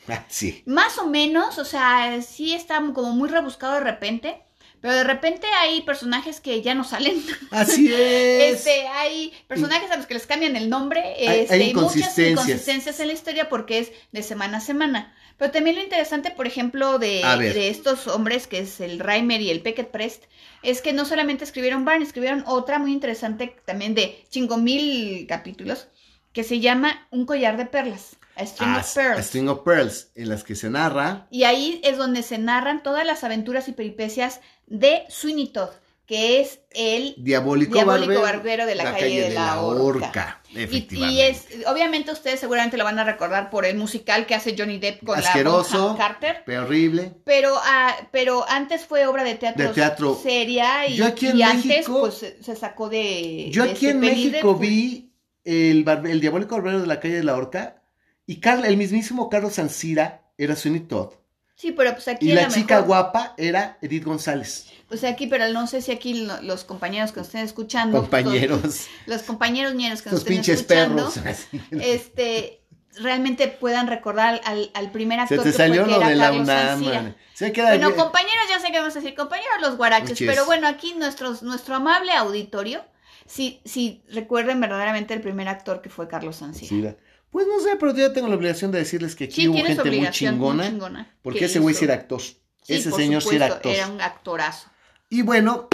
Ah, 0.06 0.22
sí. 0.28 0.62
más 0.66 0.98
o 0.98 1.06
menos, 1.06 1.56
o 1.58 1.64
sea, 1.64 2.20
sí 2.20 2.52
está 2.54 2.76
como 2.94 3.12
muy 3.12 3.30
rebuscado 3.30 3.72
de 3.74 3.80
repente, 3.80 4.42
pero 4.82 4.92
de 4.92 5.04
repente 5.04 5.46
hay 5.46 5.80
personajes 5.80 6.42
que 6.42 6.60
ya 6.60 6.74
no 6.74 6.84
salen. 6.84 7.24
Así 7.50 7.90
es. 7.90 8.56
Este, 8.56 8.86
hay 8.88 9.32
personajes 9.48 9.90
a 9.90 9.96
los 9.96 10.04
que 10.04 10.12
les 10.12 10.26
cambian 10.26 10.54
el 10.56 10.68
nombre, 10.68 11.00
Hay- 11.00 11.40
este, 11.40 11.54
hay 11.54 11.70
y 11.70 11.74
muchas 11.74 11.94
inconsistencias. 11.96 12.30
inconsistencias 12.32 13.00
en 13.00 13.06
la 13.06 13.12
historia 13.14 13.48
porque 13.48 13.78
es 13.78 13.92
de 14.12 14.22
semana 14.22 14.58
a 14.58 14.60
semana. 14.60 15.16
Pero 15.36 15.50
también 15.50 15.76
lo 15.76 15.82
interesante, 15.82 16.30
por 16.30 16.46
ejemplo, 16.46 16.98
de, 16.98 17.22
de 17.38 17.68
estos 17.68 18.06
hombres, 18.06 18.46
que 18.46 18.60
es 18.60 18.80
el 18.80 19.00
Reimer 19.00 19.40
y 19.40 19.50
el 19.50 19.62
Pecket 19.62 19.90
Prest, 19.90 20.24
es 20.62 20.80
que 20.80 20.92
no 20.92 21.04
solamente 21.04 21.44
escribieron 21.44 21.84
Barney, 21.84 22.06
escribieron 22.06 22.44
otra 22.46 22.78
muy 22.78 22.92
interesante 22.92 23.56
también 23.64 23.94
de 23.94 24.24
cinco 24.30 24.56
mil 24.56 25.26
capítulos, 25.26 25.88
que 26.32 26.44
se 26.44 26.60
llama 26.60 27.06
Un 27.10 27.26
collar 27.26 27.56
de 27.56 27.66
perlas, 27.66 28.16
A 28.36 28.46
String 28.46 28.76
A, 28.76 28.78
of 28.78 28.94
Pearls. 28.94 29.18
a 29.18 29.22
String 29.22 29.48
of 29.48 29.60
Pearls, 29.64 30.10
en 30.14 30.28
las 30.28 30.44
que 30.44 30.54
se 30.54 30.70
narra. 30.70 31.26
Y 31.30 31.44
ahí 31.44 31.80
es 31.84 31.98
donde 31.98 32.22
se 32.22 32.38
narran 32.38 32.82
todas 32.82 33.04
las 33.04 33.24
aventuras 33.24 33.68
y 33.68 33.72
peripecias 33.72 34.40
de 34.66 35.04
Sweeney 35.08 35.48
Todd, 35.52 35.70
que 36.06 36.40
es 36.40 36.60
el 36.70 37.14
Diabólico, 37.16 37.72
Diabólico 37.74 38.06
Barbero, 38.08 38.22
Barbero 38.22 38.66
de 38.66 38.74
la 38.74 38.92
calle 38.92 39.22
de 39.22 39.30
la 39.30 39.60
Horca. 39.62 40.42
y, 40.50 40.60
Efectivamente. 40.62 41.14
y 41.14 41.20
es, 41.22 41.46
obviamente 41.66 42.12
ustedes 42.12 42.40
seguramente 42.40 42.76
lo 42.76 42.84
van 42.84 42.98
a 42.98 43.04
recordar 43.04 43.48
por 43.48 43.64
el 43.64 43.76
musical 43.78 44.26
que 44.26 44.34
hace 44.34 44.54
Johnny 44.58 44.78
Depp 44.78 45.02
con 45.04 45.18
Asqueroso. 45.18 45.92
la 45.92 45.98
Carter. 45.98 46.42
Pero 46.44 46.64
horrible. 46.64 47.12
Pero, 47.24 47.54
ah, 47.58 47.96
pero 48.12 48.44
antes 48.48 48.84
fue 48.84 49.06
obra 49.06 49.24
de 49.24 49.36
teatro, 49.36 49.66
De 49.68 49.72
teatro. 49.72 50.20
seria 50.22 50.86
y, 50.86 50.96
Yo 50.96 51.06
aquí 51.06 51.28
en 51.28 51.38
y 51.38 51.42
antes 51.42 51.64
México- 51.66 52.00
pues 52.00 52.34
se, 52.40 52.54
sacó 52.56 52.90
de... 52.90 53.48
Yo 53.50 53.64
de 53.64 53.70
aquí 53.70 53.88
en 53.88 54.00
México 54.00 54.56
vi 54.56 55.10
el, 55.42 55.84
barbe- 55.86 56.10
el 56.10 56.20
Diabólico 56.20 56.56
Barbero 56.56 56.80
de 56.80 56.86
la 56.86 57.00
calle 57.00 57.14
de 57.16 57.24
la 57.24 57.34
Horca 57.34 57.82
y 58.26 58.40
Carl, 58.40 58.64
el 58.66 58.76
mismísimo 58.76 59.30
Carlos 59.30 59.54
Sancira 59.54 60.22
era 60.36 60.54
Sweeney 60.54 60.80
Todd. 60.80 61.12
Sí, 61.56 61.72
pero 61.72 61.92
pues 61.92 62.08
aquí 62.08 62.30
Y 62.30 62.34
la 62.34 62.48
chica 62.48 62.74
mejor- 62.76 62.86
guapa 62.88 63.34
era 63.36 63.78
Edith 63.80 64.04
González. 64.04 64.66
Pues 64.88 65.04
aquí, 65.04 65.26
pero 65.28 65.48
no 65.52 65.66
sé 65.66 65.80
si 65.82 65.92
aquí 65.92 66.24
lo- 66.24 66.42
los 66.42 66.64
compañeros 66.64 67.12
que 67.12 67.20
nos 67.20 67.28
estén 67.28 67.42
escuchando... 67.42 68.00
Compañeros. 68.00 68.62
Los, 68.62 68.86
los 69.06 69.22
compañeros 69.22 69.74
ñeros 69.74 70.02
que 70.02 70.10
nos 70.10 70.20
estén 70.20 70.34
pinches 70.34 70.60
escuchando... 70.60 71.10
perros. 71.10 71.16
Así. 71.26 71.60
este 71.70 72.60
realmente 72.96 73.48
puedan 73.48 73.86
recordar 73.88 74.40
al, 74.44 74.70
al 74.74 74.90
primer 74.92 75.18
Se 75.26 75.34
actor 75.34 75.38
te 75.44 75.50
que 75.50 75.56
salió 75.56 75.84
fue, 75.84 75.84
que 75.84 75.90
lo 75.90 75.96
era 76.00 76.08
de 76.10 76.14
la 76.16 76.24
Carlos 76.26 76.42
UNAM. 76.42 76.66
Sancira. 76.68 77.02
man. 77.02 77.16
Se 77.34 77.52
queda 77.52 77.68
Bueno, 77.70 77.88
bien. 77.88 78.00
compañeros, 78.00 78.44
ya 78.48 78.60
sé 78.60 78.70
que 78.70 78.78
vamos 78.78 78.94
a 78.96 79.00
decir 79.00 79.14
compañeros 79.16 79.54
los 79.60 79.76
guaraches, 79.76 80.10
Muchis. 80.10 80.28
pero 80.28 80.44
bueno, 80.46 80.68
aquí 80.68 80.94
nuestros, 80.96 81.42
nuestro 81.42 81.74
amable 81.74 82.12
auditorio, 82.12 82.84
si, 83.26 83.60
si 83.64 84.02
recuerden 84.08 84.60
verdaderamente 84.60 85.12
el 85.14 85.20
primer 85.20 85.48
actor 85.48 85.82
que 85.82 85.88
fue 85.90 86.06
Carlos 86.06 86.36
Sancira. 86.36 86.90
Sí. 86.92 86.96
Pues 87.34 87.48
no 87.48 87.58
sé, 87.58 87.70
pero 87.80 87.92
yo 87.92 88.12
tengo 88.12 88.28
la 88.28 88.36
obligación 88.36 88.70
de 88.70 88.78
decirles 88.78 89.16
que 89.16 89.24
aquí 89.24 89.42
Sí, 89.42 89.48
hubo 89.48 89.58
gente 89.58 89.90
muy 89.90 90.08
chingona. 90.10 91.16
porque 91.20 91.40
que 91.40 91.44
ese 91.46 91.58
güey 91.58 91.74
sí 91.74 91.84
era 91.84 91.94
actor. 91.94 92.20
Sí, 92.20 92.36
ese 92.68 92.92
señor 92.92 93.22
sí 93.22 93.34
era 93.34 93.46
actor. 93.46 93.72
Era 93.72 93.88
un 93.88 94.00
actorazo. 94.00 94.68
Y 95.10 95.22
bueno, 95.22 95.66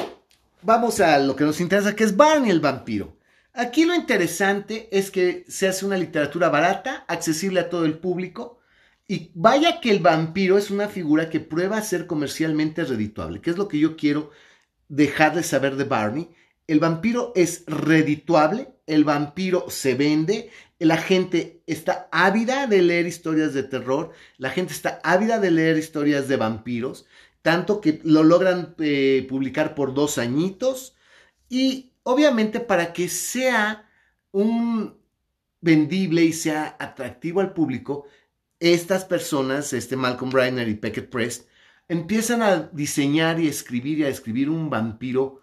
vamos 0.63 1.01
a 1.01 1.19
lo 1.19 1.37
que 1.37 1.45
nos 1.45 1.61
interesa, 1.61 1.95
que 1.95 2.05
es 2.05 2.17
Barney 2.17 2.51
el 2.51 2.61
vampiro. 2.61 3.19
Aquí 3.53 3.85
lo 3.85 3.95
interesante 3.95 4.89
es 4.91 5.11
que 5.11 5.45
se 5.49 5.69
hace 5.69 5.85
una 5.85 5.99
literatura 5.99 6.49
barata, 6.49 7.05
accesible 7.09 7.61
a 7.61 7.69
todo 7.69 7.85
el 7.85 7.99
público. 7.99 8.61
Y 9.07 9.31
vaya 9.35 9.83
que 9.83 9.91
el 9.91 9.99
vampiro 9.99 10.57
es 10.57 10.71
una 10.71 10.89
figura 10.89 11.29
que 11.29 11.41
prueba 11.41 11.77
a 11.77 11.83
ser 11.83 12.07
comercialmente 12.07 12.87
redituable, 12.87 13.43
que 13.43 13.51
es 13.51 13.59
lo 13.59 13.69
que 13.69 13.79
yo 13.79 13.99
quiero 13.99 14.31
dejar 14.89 15.35
de 15.35 15.43
saber 15.43 15.77
de 15.77 15.85
Barney. 15.85 16.31
El 16.67 16.81
vampiro 16.81 17.33
es 17.37 17.65
redituable, 17.67 18.69
el 18.87 19.05
vampiro 19.05 19.67
se 19.69 19.95
vende, 19.95 20.51
la 20.81 20.97
gente 20.97 21.62
está 21.66 22.09
ávida 22.11 22.66
de 22.66 22.83
leer 22.83 23.07
historias 23.07 23.53
de 23.53 23.62
terror, 23.62 24.12
la 24.39 24.51
gente 24.51 24.72
está 24.72 24.99
ávida 25.05 25.39
de 25.39 25.51
leer 25.51 25.76
historias 25.76 26.26
de 26.26 26.37
vampiros, 26.37 27.07
tanto 27.43 27.81
que 27.81 28.01
lo 28.03 28.22
logran 28.22 28.74
eh, 28.78 29.26
publicar 29.28 29.74
por 29.74 29.93
dos 29.93 30.18
añitos 30.18 30.95
y 31.49 31.93
obviamente 32.03 32.61
para 32.61 32.93
que 32.95 33.09
sea 33.09 33.89
un 34.33 34.97
vendible 35.61 36.24
y 36.24 36.33
sea 36.33 36.76
atractivo 36.78 37.41
al 37.41 37.53
público, 37.53 38.07
estas 38.59 39.05
personas, 39.05 39.72
este 39.74 39.97
Malcolm 39.97 40.33
Reiner 40.33 40.68
y 40.68 40.74
Peckett 40.74 41.11
Prest, 41.11 41.47
empiezan 41.89 42.43
a 42.43 42.70
diseñar 42.72 43.39
y 43.39 43.49
escribir 43.49 43.99
y 43.99 44.05
a 44.05 44.09
escribir 44.09 44.49
un 44.49 44.70
vampiro 44.70 45.43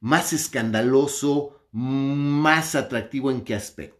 más 0.00 0.32
escandaloso, 0.32 1.66
más 1.72 2.74
atractivo 2.74 3.30
en 3.30 3.42
qué 3.42 3.54
aspecto. 3.54 3.97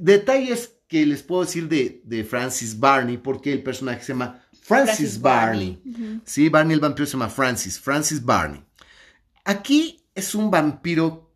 Detalles 0.00 0.76
que 0.88 1.06
les 1.06 1.22
puedo 1.22 1.44
decir 1.44 1.68
de, 1.68 2.02
de 2.04 2.24
Francis 2.24 2.78
Barney, 2.78 3.18
porque 3.18 3.52
el 3.52 3.62
personaje 3.62 4.02
se 4.02 4.12
llama 4.12 4.42
Francis, 4.60 5.20
Barney. 5.20 5.80
Ujú. 5.84 6.20
Sí, 6.24 6.48
Barney 6.48 6.74
el 6.74 6.80
vampiro 6.80 7.06
se 7.06 7.12
llama 7.12 7.28
Francis, 7.28 7.78
Francis 7.78 8.24
Barney. 8.24 8.64
Aquí 9.44 10.04
es 10.14 10.34
un 10.34 10.50
vampiro 10.50 11.32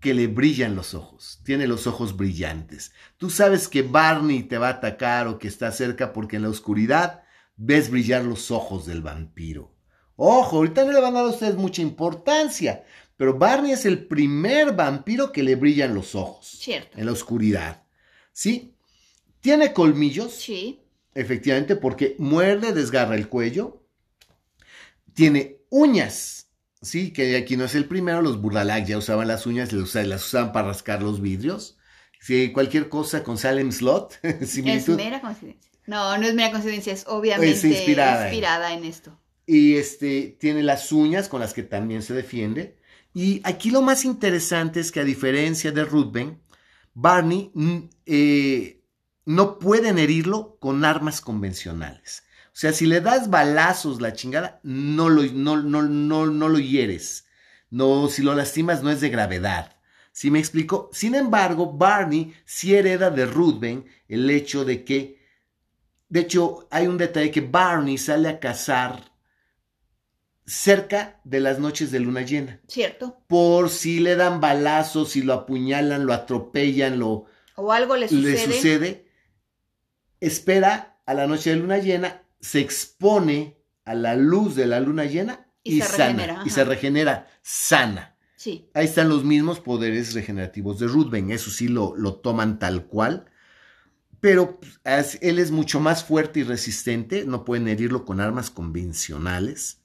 que 0.00 0.14
le 0.14 0.26
brillan 0.26 0.74
los 0.74 0.94
ojos, 0.94 1.40
tiene 1.44 1.66
los 1.66 1.86
ojos 1.86 2.16
brillantes. 2.16 2.92
Tú 3.18 3.30
sabes 3.30 3.68
que 3.68 3.82
Barney 3.82 4.42
te 4.42 4.58
va 4.58 4.68
a 4.68 4.72
atacar 4.72 5.28
o 5.28 5.38
que 5.38 5.48
está 5.48 5.70
cerca 5.70 6.12
porque 6.12 6.36
en 6.36 6.42
la 6.42 6.48
oscuridad 6.48 7.22
ves 7.56 7.88
brillar 7.88 8.24
los 8.24 8.50
ojos 8.50 8.84
del 8.84 9.00
vampiro. 9.00 9.74
Ojo, 10.16 10.56
ahorita 10.56 10.84
no 10.84 10.92
le 10.92 11.00
van 11.00 11.14
a 11.14 11.20
dar 11.20 11.26
a 11.26 11.30
ustedes 11.30 11.54
mucha 11.56 11.82
importancia, 11.82 12.84
pero 13.16 13.38
Barney 13.38 13.72
es 13.72 13.86
el 13.86 14.06
primer 14.06 14.74
vampiro 14.74 15.30
que 15.30 15.42
le 15.42 15.54
brillan 15.54 15.94
los 15.94 16.14
ojos 16.14 16.48
Cierto. 16.48 16.98
en 16.98 17.06
la 17.06 17.12
oscuridad. 17.12 17.81
¿Sí? 18.32 18.74
Tiene 19.40 19.72
colmillos, 19.72 20.32
Sí. 20.34 20.80
efectivamente, 21.14 21.76
porque 21.76 22.14
muerde, 22.18 22.72
desgarra 22.72 23.14
el 23.16 23.28
cuello. 23.28 23.82
Tiene 25.14 25.58
uñas, 25.68 26.48
sí, 26.80 27.12
que 27.12 27.36
aquí 27.36 27.56
no 27.56 27.64
es 27.64 27.74
el 27.74 27.84
primero, 27.86 28.22
los 28.22 28.40
Burdalac 28.40 28.86
ya 28.86 28.98
usaban 28.98 29.28
las 29.28 29.46
uñas, 29.46 29.72
las 29.72 29.82
usaban, 29.82 30.08
las 30.08 30.26
usaban 30.26 30.52
para 30.52 30.68
rascar 30.68 31.02
los 31.02 31.20
vidrios. 31.20 31.76
Sí, 32.20 32.52
cualquier 32.52 32.88
cosa 32.88 33.22
con 33.24 33.36
Salem 33.36 33.72
Slot, 33.72 34.18
Es 34.22 34.56
mera 34.62 35.20
coincidencia. 35.20 35.70
No, 35.86 36.16
no 36.16 36.26
es 36.26 36.34
mera 36.34 36.50
coincidencia, 36.52 36.92
es 36.92 37.04
obviamente 37.08 37.50
Es 37.56 37.64
inspirada 37.64 38.20
en- 38.28 38.32
inspirada 38.34 38.72
en 38.72 38.84
esto. 38.84 39.18
Y 39.44 39.74
este, 39.74 40.36
tiene 40.38 40.62
las 40.62 40.92
uñas 40.92 41.28
con 41.28 41.40
las 41.40 41.52
que 41.52 41.64
también 41.64 42.02
se 42.02 42.14
defiende. 42.14 42.76
Y 43.12 43.40
aquí 43.44 43.70
lo 43.70 43.82
más 43.82 44.04
interesante 44.04 44.78
es 44.80 44.92
que 44.92 45.00
a 45.00 45.04
diferencia 45.04 45.72
de 45.72 45.84
Ruthven, 45.84 46.38
Barney 46.94 47.50
mm, 47.54 47.78
eh, 48.06 48.82
no 49.24 49.58
pueden 49.58 49.98
herirlo 49.98 50.56
con 50.60 50.84
armas 50.84 51.20
convencionales. 51.20 52.24
O 52.48 52.56
sea, 52.56 52.72
si 52.72 52.86
le 52.86 53.00
das 53.00 53.30
balazos 53.30 54.00
la 54.00 54.12
chingada, 54.12 54.60
no 54.62 55.08
lo, 55.08 55.22
no, 55.22 55.56
no, 55.56 55.82
no, 55.82 56.26
no 56.26 56.48
lo 56.48 56.58
hieres. 56.58 57.26
No, 57.70 58.08
si 58.08 58.22
lo 58.22 58.34
lastimas 58.34 58.82
no 58.82 58.90
es 58.90 59.00
de 59.00 59.08
gravedad. 59.08 59.76
¿Sí 60.12 60.30
me 60.30 60.38
explico? 60.38 60.90
Sin 60.92 61.14
embargo, 61.14 61.72
Barney 61.72 62.34
sí 62.44 62.74
hereda 62.74 63.10
de 63.10 63.24
Ruthven 63.24 63.86
el 64.08 64.28
hecho 64.28 64.66
de 64.66 64.84
que, 64.84 65.18
de 66.10 66.20
hecho, 66.20 66.68
hay 66.70 66.86
un 66.86 66.98
detalle 66.98 67.30
que 67.30 67.40
Barney 67.40 67.96
sale 67.96 68.28
a 68.28 68.38
cazar 68.38 69.11
cerca 70.52 71.18
de 71.24 71.40
las 71.40 71.58
noches 71.58 71.90
de 71.90 72.00
luna 72.00 72.20
llena. 72.20 72.60
Cierto. 72.68 73.22
Por 73.26 73.70
si 73.70 74.00
le 74.00 74.16
dan 74.16 74.40
balazos, 74.40 75.10
si 75.10 75.22
lo 75.22 75.32
apuñalan, 75.32 76.04
lo 76.04 76.12
atropellan, 76.12 76.98
lo 76.98 77.24
O 77.56 77.72
algo 77.72 77.96
le 77.96 78.06
sucede. 78.06 78.46
le 78.46 78.54
sucede, 78.54 79.06
espera 80.20 81.00
a 81.06 81.14
la 81.14 81.26
noche 81.26 81.50
de 81.50 81.56
luna 81.56 81.78
llena, 81.78 82.22
se 82.40 82.60
expone 82.60 83.56
a 83.86 83.94
la 83.94 84.14
luz 84.14 84.54
de 84.54 84.66
la 84.66 84.78
luna 84.80 85.06
llena 85.06 85.46
Y 85.64 85.76
y, 85.76 85.80
se 85.80 85.88
sana, 85.88 86.04
regenera, 86.12 86.42
y 86.44 86.50
se 86.50 86.64
regenera 86.64 87.28
sana. 87.40 88.16
Sí. 88.36 88.68
Ahí 88.74 88.84
están 88.84 89.08
los 89.08 89.24
mismos 89.24 89.58
poderes 89.58 90.12
regenerativos 90.12 90.78
de 90.78 90.86
Ruthven, 90.86 91.30
eso 91.30 91.50
sí 91.50 91.68
lo, 91.68 91.96
lo 91.96 92.16
toman 92.16 92.58
tal 92.58 92.86
cual. 92.86 93.24
Pero 94.20 94.60
pues, 94.60 95.18
él 95.22 95.38
es 95.38 95.50
mucho 95.50 95.80
más 95.80 96.04
fuerte 96.04 96.40
y 96.40 96.42
resistente, 96.42 97.24
no 97.24 97.44
pueden 97.44 97.68
herirlo 97.68 98.04
con 98.04 98.20
armas 98.20 98.50
convencionales. 98.50 99.81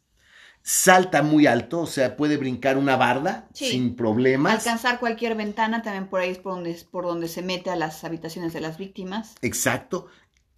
Salta 0.70 1.24
muy 1.24 1.47
alto, 1.47 1.80
o 1.80 1.88
sea, 1.88 2.18
puede 2.18 2.36
brincar 2.36 2.78
una 2.78 2.97
barda 2.97 3.47
Sí. 3.53 3.72
sin 3.72 3.95
problemas. 3.95 4.53
Alcanzar 4.53 4.99
cualquier 4.99 5.36
ventana 5.36 5.82
también 5.82 6.07
por 6.09 6.20
ahí 6.20 6.32
es 6.32 6.39
por 6.39 6.55
donde, 6.55 6.72
es 6.72 6.84
por 6.84 7.05
donde 7.05 7.30
se 7.30 7.41
mete 7.41 7.70
a 7.70 7.78
las 7.78 8.03
habitaciones 8.03 8.51
de 8.51 8.59
las 8.59 8.78
víctimas. 8.78 9.36
Exacto. 9.41 10.07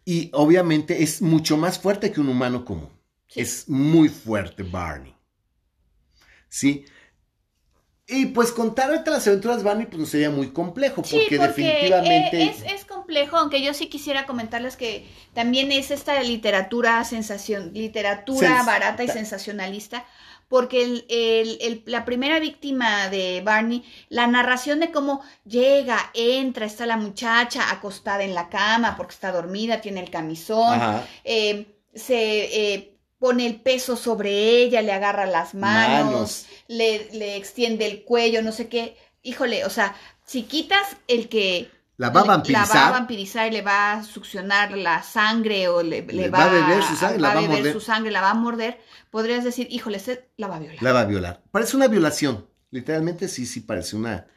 Y 0.06 0.32
obviamente 0.34 1.04
es 1.04 1.22
mucho 1.22 1.58
más 1.58 1.78
fuerte 1.78 2.12
que 2.12 2.22
un 2.22 2.30
humano 2.30 2.66
común. 2.66 2.90
Sí. 3.28 3.42
Es 3.42 3.70
muy 3.70 4.10
fuerte 4.10 4.64
Barney. 4.64 5.16
¿sí? 6.50 6.86
Y 8.12 8.26
pues 8.28 8.52
contar 8.52 8.90
ahorita 8.90 9.12
las 9.12 9.28
aventuras 9.28 9.58
de 9.58 9.64
Barney 9.64 9.86
pues 9.86 10.00
no 10.00 10.06
sería 10.08 10.32
muy 10.32 10.50
complejo, 10.50 11.04
Sí, 11.04 11.18
porque, 11.30 11.38
definitivamente... 11.38 12.42
eh, 12.42 12.54
es, 12.58 12.64
es 12.74 12.86
complejo, 12.86 13.38
aunque 13.38 13.62
yo 13.62 13.74
sí 13.76 13.88
quisiera 13.88 14.26
comentarles 14.26 14.76
que 14.78 15.08
también 15.34 15.72
es 15.72 15.92
esta 15.92 16.22
literatura 16.24 17.04
sensación, 17.04 17.72
literatura 17.74 18.50
Sens- 18.62 18.66
barata 18.66 19.04
y 19.04 19.08
ta- 19.08 19.14
sensacionalista, 19.14 20.06
porque 20.48 20.82
el- 20.84 21.06
el- 21.10 21.58
el- 21.62 21.84
la 21.86 22.04
primera 22.06 22.40
víctima 22.40 23.10
de 23.10 23.42
Barney, 23.46 23.84
la 24.10 24.26
narración 24.26 24.80
de 24.80 24.90
cómo 24.92 25.22
llega, 25.46 26.10
entra, 26.16 26.66
está 26.66 26.88
la 26.88 26.98
muchacha 26.98 27.70
acostada 27.72 28.24
en 28.24 28.34
la 28.34 28.50
cama 28.50 28.96
porque 28.98 29.14
está 29.14 29.32
dormida, 29.32 29.82
tiene 29.82 30.00
el 30.00 30.10
camisón, 30.10 30.80
eh, 31.24 31.68
se 31.94 32.74
eh, 32.74 32.96
pone 33.20 33.46
el 33.46 33.58
peso 33.62 33.96
sobre 33.98 34.32
ella, 34.64 34.82
le 34.82 34.94
agarra 34.94 35.26
las 35.26 35.54
manos, 35.54 36.06
Manos. 36.06 36.46
Le, 36.70 37.10
le 37.14 37.36
extiende 37.36 37.86
el 37.88 38.04
cuello, 38.06 38.42
no 38.42 38.52
sé 38.54 38.70
qué. 38.70 38.96
Híjole, 39.24 39.66
o 39.66 39.70
sea, 39.70 39.96
si 40.26 40.44
quitas 40.44 40.98
el 41.08 41.28
que 41.28 41.70
La 41.98 42.10
va 42.12 42.22
a 42.22 42.24
le- 42.24 42.28
La 42.28 42.28
va 42.28 42.34
a 42.34 42.38
vampirizar. 42.38 42.92
vampirizar 42.92 43.48
y 43.48 43.52
le 43.52 43.62
va 43.62 43.94
a 43.94 44.04
succionar 44.04 44.72
la 44.78 45.04
sangre 45.04 45.68
o 45.68 45.84
le, 45.84 46.02
le 46.04 46.14
Le 46.14 46.30
va, 46.30 46.38
va 46.40 46.46
a 46.46 46.50
beber 46.54 46.84
su 46.84 46.96
sangre, 46.96 47.20
la 47.20 47.34
va 47.34 47.40
a 47.40 47.42
beber 47.42 47.58
morder. 47.58 47.74
su 47.74 47.82
sangre, 47.82 48.12
la 48.12 48.22
va 48.22 48.30
a 48.32 48.34
morder. 48.36 48.80
Podrías 49.12 49.44
decir, 49.44 49.68
híjole, 49.70 50.00
la 50.38 50.48
va 50.48 50.56
a 50.58 50.60
violar. 50.60 50.82
La 50.84 50.94
va 50.94 51.02
a 51.02 51.06
violar. 51.06 51.44
Parece 51.52 51.76
una 51.76 51.88
violación. 51.88 52.48
Literalmente 52.72 53.28
sí, 53.28 53.46
sí, 53.46 53.62
parece 53.62 53.96
una, 53.98 54.28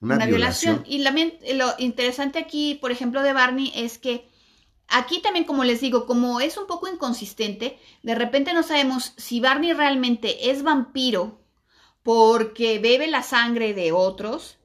una, 0.00 0.14
una 0.16 0.26
violación. 0.26 0.84
violación. 0.84 0.84
Y 0.86 0.98
la 1.02 1.10
lo 1.56 1.74
interesante 1.78 2.38
aquí, 2.38 2.76
por 2.80 2.92
ejemplo, 2.92 3.22
de 3.22 3.32
Barney 3.32 3.72
es 3.74 3.98
que 3.98 4.28
aquí 4.88 5.20
también, 5.20 5.44
como 5.44 5.64
les 5.64 5.80
digo, 5.80 6.06
como 6.06 6.40
es 6.40 6.56
un 6.56 6.66
poco 6.66 6.88
inconsistente, 6.88 7.78
de 8.02 8.14
repente 8.14 8.54
no 8.54 8.62
sabemos 8.62 9.12
si 9.16 9.40
Barney 9.40 9.72
realmente 9.72 10.50
es 10.50 10.62
vampiro 10.62 11.39
porque 12.02 12.78
bebe 12.78 13.06
la 13.08 13.22
sangre 13.22 13.74
de 13.74 13.92
otros 13.92 14.58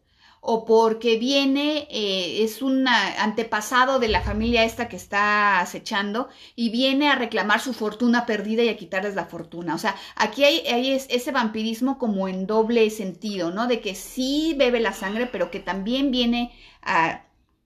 o 0.48 0.64
porque 0.66 1.18
viene, 1.18 1.88
eh, 1.90 2.44
es 2.44 2.62
un 2.62 2.88
antepasado 2.88 3.98
de 3.98 4.08
la 4.10 4.22
familia 4.22 4.64
esta 4.64 4.88
que 4.88 4.96
está 4.96 5.60
acechando 5.60 6.30
y 6.56 6.70
viene 6.70 7.10
a 7.10 7.16
reclamar 7.16 7.60
su 7.62 7.74
fortuna 7.74 8.28
perdida 8.28 8.62
y 8.64 8.70
a 8.70 8.78
quitarles 8.78 9.16
la 9.16 9.26
fortuna. 9.26 9.74
O 9.74 9.80
sea, 9.80 9.96
aquí 10.16 10.44
hay, 10.44 10.60
hay 10.68 10.92
es- 10.92 11.08
ese 11.10 11.32
vampirismo 11.32 11.98
como 11.98 12.28
en 12.28 12.46
doble 12.46 12.88
sentido, 12.92 13.50
¿no? 13.52 13.66
De 13.68 13.82
que 13.82 13.96
sí 13.96 14.54
bebe 14.58 14.80
la 14.80 14.94
sangre, 14.94 15.26
pero 15.28 15.50
que 15.50 15.60
también 15.60 16.12
viene 16.12 16.54
a, 16.84 17.26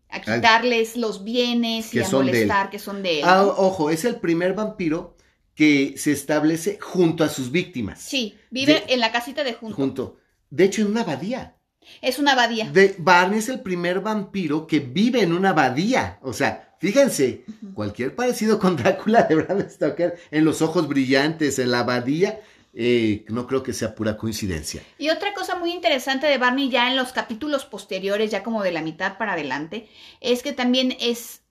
a 0.09 0.21
quitarles 0.21 0.95
los 0.95 1.23
bienes 1.25 1.93
y 1.93 2.01
a 2.03 2.09
molestar 2.09 2.69
que 2.69 2.79
son 2.79 3.03
de 3.03 3.19
él. 3.23 3.27
Ah, 3.27 3.45
ojo, 3.57 3.89
es 3.89 4.05
el 4.05 4.19
primer 4.19 4.53
vampiro 4.53 5.15
que 5.59 5.95
se 5.97 6.13
establece 6.13 6.79
junto 6.79 7.21
a 7.25 7.27
sus 7.27 7.51
víctimas. 7.51 7.99
Sí, 8.01 8.37
vive 8.49 8.75
de- 8.87 8.93
en 8.93 9.01
la 9.01 9.11
casita 9.11 9.43
de 9.43 9.55
junto. 9.55 9.75
Junto. 9.75 10.17
De 10.49 10.63
hecho, 10.63 10.81
en 10.83 10.87
una 10.87 11.01
abadía. 11.01 11.57
Es 12.01 12.17
una 12.17 12.31
abadía. 12.31 12.71
De, 12.71 12.95
Barney 12.97 13.39
es 13.39 13.49
el 13.49 13.59
primer 13.59 13.99
vampiro 13.99 14.65
que 14.65 14.79
vive 14.79 15.21
en 15.21 15.33
una 15.33 15.49
abadía. 15.49 16.17
O 16.21 16.31
sea, 16.31 16.77
fíjense, 16.79 17.43
cualquier 17.73 18.15
parecido 18.15 18.57
con 18.57 18.77
Drácula 18.77 19.23
de 19.23 19.35
Bram 19.35 19.69
Stoker, 19.69 20.17
en 20.31 20.45
los 20.45 20.61
ojos 20.61 20.87
brillantes, 20.87 21.59
en 21.59 21.71
la 21.71 21.79
abadía, 21.79 22.39
eh, 22.73 23.25
no 23.27 23.45
creo 23.45 23.61
que 23.61 23.73
sea 23.73 23.95
pura 23.95 24.15
coincidencia. 24.15 24.81
Y 24.97 25.09
otra 25.09 25.33
cosa 25.33 25.55
muy 25.57 25.73
interesante 25.73 26.27
de 26.27 26.37
Barney 26.37 26.69
ya 26.69 26.89
en 26.89 26.95
los 26.95 27.11
capítulos 27.11 27.65
posteriores, 27.65 28.31
ya 28.31 28.43
como 28.43 28.63
de 28.63 28.71
la 28.71 28.81
mitad 28.81 29.17
para 29.17 29.33
adelante, 29.33 29.89
es 30.21 30.41
que 30.41 30.53
también 30.53 30.95
es 31.01 31.41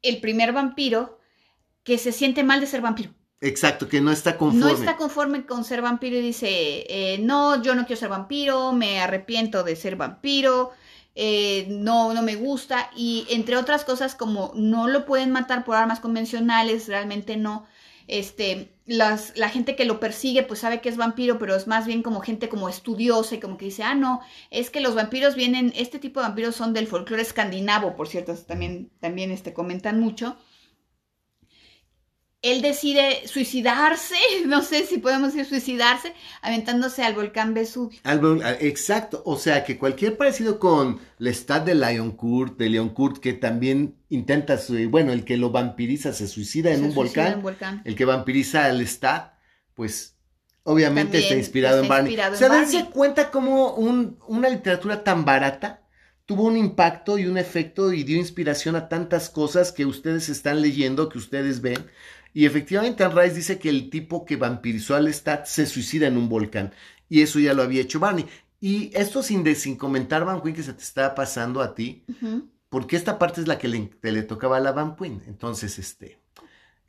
el 0.00 0.22
primer 0.22 0.54
vampiro 0.54 1.18
que 1.82 1.98
se 1.98 2.12
siente 2.12 2.42
mal 2.42 2.60
de 2.60 2.66
ser 2.66 2.80
vampiro. 2.80 3.10
Exacto, 3.40 3.88
que 3.88 4.00
no 4.00 4.10
está 4.10 4.36
conforme. 4.36 4.66
No 4.66 4.68
está 4.68 4.96
conforme 4.96 5.46
con 5.46 5.64
ser 5.64 5.80
vampiro 5.80 6.16
y 6.16 6.20
dice, 6.20 6.84
eh, 6.88 7.18
no, 7.20 7.62
yo 7.62 7.74
no 7.74 7.86
quiero 7.86 7.98
ser 7.98 8.10
vampiro, 8.10 8.72
me 8.72 9.00
arrepiento 9.00 9.62
de 9.62 9.76
ser 9.76 9.96
vampiro, 9.96 10.72
eh, 11.14 11.66
no, 11.70 12.12
no 12.12 12.22
me 12.22 12.36
gusta. 12.36 12.90
Y 12.94 13.26
entre 13.30 13.56
otras 13.56 13.84
cosas, 13.84 14.14
como 14.14 14.52
no 14.54 14.88
lo 14.88 15.06
pueden 15.06 15.30
matar 15.30 15.64
por 15.64 15.76
armas 15.76 16.00
convencionales, 16.00 16.86
realmente 16.86 17.38
no. 17.38 17.66
Este, 18.08 18.72
las, 18.84 19.32
la 19.36 19.48
gente 19.48 19.74
que 19.74 19.84
lo 19.86 20.00
persigue, 20.00 20.42
pues 20.42 20.60
sabe 20.60 20.82
que 20.82 20.88
es 20.90 20.96
vampiro, 20.98 21.38
pero 21.38 21.54
es 21.54 21.66
más 21.66 21.86
bien 21.86 22.02
como 22.02 22.20
gente 22.20 22.48
como 22.48 22.68
estudiosa 22.68 23.36
y 23.36 23.40
como 23.40 23.56
que 23.56 23.66
dice, 23.66 23.84
ah, 23.84 23.94
no, 23.94 24.20
es 24.50 24.68
que 24.68 24.80
los 24.80 24.94
vampiros 24.96 25.36
vienen, 25.36 25.72
este 25.76 25.98
tipo 25.98 26.20
de 26.20 26.26
vampiros 26.26 26.56
son 26.56 26.74
del 26.74 26.88
folclore 26.88 27.22
escandinavo, 27.22 27.94
por 27.94 28.08
cierto, 28.08 28.34
también, 28.34 28.90
también 28.98 29.30
este, 29.30 29.54
comentan 29.54 30.00
mucho 30.00 30.36
él 32.42 32.62
decide 32.62 33.26
suicidarse, 33.26 34.14
no 34.46 34.62
sé 34.62 34.84
si 34.86 34.98
podemos 34.98 35.34
decir 35.34 35.46
suicidarse, 35.46 36.14
aventándose 36.42 37.02
al 37.02 37.14
volcán 37.14 37.52
Vesubio. 37.54 37.98
Ah, 38.04 38.18
exacto, 38.60 39.22
o 39.26 39.36
sea 39.36 39.64
que 39.64 39.78
cualquier 39.78 40.16
parecido 40.16 40.58
con 40.58 41.00
Lestat 41.18 41.64
de 41.66 41.74
Lioncourt, 41.74 42.56
de 42.58 42.70
Leoncourt, 42.70 43.18
que 43.18 43.34
también 43.34 43.96
intenta, 44.08 44.56
su- 44.58 44.88
bueno, 44.88 45.12
el 45.12 45.24
que 45.24 45.36
lo 45.36 45.50
vampiriza 45.50 46.12
se 46.12 46.26
suicida 46.28 46.70
en 46.72 46.84
un 46.84 46.92
suicida 46.92 47.02
volcán, 47.24 47.32
en 47.34 47.42
volcán. 47.42 47.82
el 47.84 47.94
que 47.94 48.04
vampiriza 48.06 48.64
a 48.64 48.72
Lestat, 48.72 49.34
pues 49.74 50.16
obviamente 50.62 51.12
También 51.12 51.22
está 51.24 51.36
inspirado 51.36 51.76
está 51.76 51.84
en 51.84 51.88
Barney. 51.88 52.12
inspirado 52.12 52.34
o 52.34 52.38
sea, 52.38 52.48
Barney. 52.48 52.88
cuenta 52.92 53.30
cómo 53.30 53.74
un- 53.74 54.18
una 54.28 54.48
literatura 54.48 55.04
tan 55.04 55.24
barata 55.24 55.82
tuvo 56.26 56.44
un 56.44 56.56
impacto 56.56 57.18
y 57.18 57.26
un 57.26 57.36
efecto 57.38 57.92
y 57.92 58.04
dio 58.04 58.16
inspiración 58.16 58.76
a 58.76 58.88
tantas 58.88 59.30
cosas 59.30 59.72
que 59.72 59.84
ustedes 59.84 60.28
están 60.28 60.62
leyendo, 60.62 61.08
que 61.08 61.18
ustedes 61.18 61.60
ven. 61.60 61.90
Y 62.32 62.46
efectivamente, 62.46 63.02
Anne 63.04 63.22
Rice 63.22 63.34
dice 63.36 63.58
que 63.58 63.68
el 63.68 63.90
tipo 63.90 64.24
que 64.24 64.36
vampirizó 64.36 64.94
a 64.94 65.00
Lestat 65.00 65.46
se 65.46 65.66
suicida 65.66 66.06
en 66.06 66.16
un 66.16 66.28
volcán. 66.28 66.72
Y 67.08 67.22
eso 67.22 67.38
ya 67.40 67.54
lo 67.54 67.62
había 67.62 67.82
hecho 67.82 67.98
Barney. 68.00 68.26
Y 68.60 68.90
esto 68.94 69.22
sin, 69.22 69.42
de- 69.42 69.54
sin 69.54 69.76
comentar, 69.76 70.24
Van 70.24 70.40
Queen, 70.42 70.54
que 70.54 70.62
se 70.62 70.72
te 70.72 70.82
estaba 70.82 71.14
pasando 71.14 71.60
a 71.60 71.74
ti, 71.74 72.04
porque 72.68 72.96
esta 72.96 73.18
parte 73.18 73.40
es 73.40 73.48
la 73.48 73.58
que 73.58 73.68
le, 73.68 73.90
que 73.90 74.12
le 74.12 74.22
tocaba 74.22 74.58
a 74.58 74.60
la 74.60 74.72
Van 74.72 74.94
Queen. 74.96 75.22
Entonces, 75.26 75.78
este. 75.78 76.18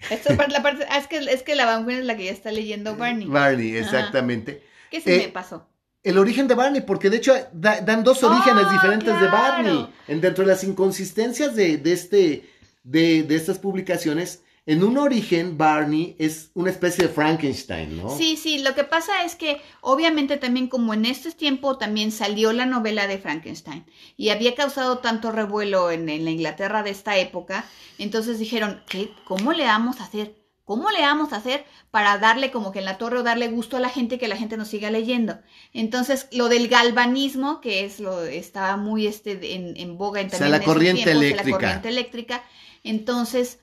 Esta 0.09 0.35
parte, 0.35 0.51
la 0.51 0.63
parte, 0.63 0.85
ah, 0.89 0.97
es 0.97 1.07
que, 1.07 1.17
es 1.17 1.43
que 1.43 1.55
la 1.55 1.65
Van 1.65 1.83
Gogh 1.83 1.91
es 1.93 2.05
la 2.05 2.17
que 2.17 2.25
ya 2.25 2.31
está 2.31 2.51
leyendo 2.51 2.95
Barney. 2.95 3.27
Barney, 3.27 3.77
Ajá. 3.77 3.85
exactamente. 3.85 4.63
¿Qué 4.89 4.99
se 4.99 5.15
Eh, 5.15 5.27
me 5.27 5.29
pasó? 5.29 5.67
El 6.03 6.17
origen 6.17 6.47
de 6.47 6.55
Barney, 6.55 6.81
porque 6.81 7.09
de 7.11 7.17
hecho 7.17 7.33
da- 7.53 7.81
dan 7.81 8.03
dos 8.03 8.23
orígenes 8.23 8.65
¡Oh, 8.67 8.71
diferentes 8.73 9.21
de! 9.21 9.27
Barney. 9.27 9.87
En, 10.07 10.19
dentro 10.19 10.43
de 10.43 10.51
las 10.51 10.63
inconsistencias 10.63 11.55
de, 11.55 11.77
de 11.77 11.93
este, 11.93 12.49
de, 12.83 13.21
de 13.23 13.35
estas 13.35 13.59
publicaciones, 13.59 14.41
en 14.65 14.83
un 14.83 14.97
origen, 14.97 15.57
Barney 15.57 16.15
es 16.19 16.51
una 16.53 16.69
especie 16.69 17.07
de 17.07 17.13
Frankenstein, 17.13 17.97
¿no? 17.97 18.15
Sí, 18.15 18.37
sí, 18.37 18.59
lo 18.59 18.75
que 18.75 18.83
pasa 18.83 19.23
es 19.25 19.35
que 19.35 19.59
obviamente 19.81 20.37
también 20.37 20.67
como 20.67 20.93
en 20.93 21.05
este 21.05 21.31
tiempo 21.31 21.77
también 21.77 22.11
salió 22.11 22.53
la 22.53 22.65
novela 22.67 23.07
de 23.07 23.17
Frankenstein 23.17 23.85
y 24.17 24.29
había 24.29 24.53
causado 24.53 24.99
tanto 24.99 25.31
revuelo 25.31 25.89
en, 25.89 26.09
en 26.09 26.25
la 26.25 26.31
Inglaterra 26.31 26.83
de 26.83 26.91
esta 26.91 27.17
época, 27.17 27.65
entonces 27.97 28.37
dijeron, 28.37 28.83
¿qué? 28.87 29.11
¿Cómo 29.25 29.51
le 29.53 29.63
vamos 29.65 29.99
a 29.99 30.03
hacer? 30.03 30.35
¿Cómo 30.63 30.89
le 30.91 31.01
vamos 31.01 31.33
a 31.33 31.37
hacer 31.37 31.65
para 31.89 32.17
darle 32.19 32.51
como 32.51 32.71
que 32.71 32.79
en 32.79 32.85
la 32.85 32.97
torre 32.97 33.19
o 33.19 33.23
darle 33.23 33.49
gusto 33.49 33.75
a 33.77 33.79
la 33.81 33.89
gente 33.89 34.15
y 34.15 34.17
que 34.19 34.27
la 34.27 34.37
gente 34.37 34.57
nos 34.57 34.69
siga 34.69 34.91
leyendo? 34.91 35.39
Entonces, 35.73 36.27
lo 36.31 36.49
del 36.49 36.67
galvanismo, 36.69 37.59
que 37.61 37.83
es 37.83 37.99
lo 37.99 38.23
estaba 38.23 38.77
muy 38.77 39.07
este 39.07 39.55
en, 39.55 39.75
en 39.75 39.97
boga 39.97 40.21
en, 40.21 40.27
O 40.27 40.29
sea, 40.29 40.39
también 40.39 40.51
la 40.51 40.57
en 40.57 40.63
de 41.03 41.11
eléctrica. 41.11 41.43
la 41.43 41.51
corriente 41.51 41.89
eléctrica, 41.89 42.43
entonces 42.83 43.59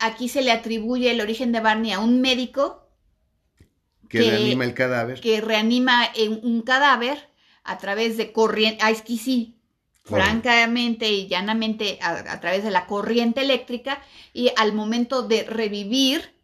aquí 0.00 0.28
se 0.28 0.42
le 0.42 0.52
atribuye 0.52 1.10
el 1.10 1.20
origen 1.20 1.52
de 1.52 1.60
Barney 1.60 1.92
a 1.92 2.00
un 2.00 2.20
médico 2.20 2.88
que 4.08 4.18
que- 4.18 4.30
reanima 4.30 4.64
el 4.64 4.74
cadáver. 4.74 5.20
que 5.20 5.40
reanima 5.40 6.04
en 6.14 6.40
un 6.42 6.62
cadáver 6.62 7.28
a 7.62 7.78
través 7.78 8.16
de 8.16 8.32
corriente, 8.32 8.78
ah, 8.82 8.90
es 8.90 9.02
que 9.02 9.16
sí, 9.16 9.56
francamente 10.02 11.08
y 11.12 11.28
llanamente 11.28 11.98
a, 12.02 12.32
a 12.32 12.40
través 12.40 12.64
de 12.64 12.70
la 12.70 12.86
corriente 12.86 13.42
eléctrica 13.42 14.02
y 14.32 14.50
al 14.56 14.72
momento 14.72 15.22
de 15.22 15.44
revivir, 15.44 16.34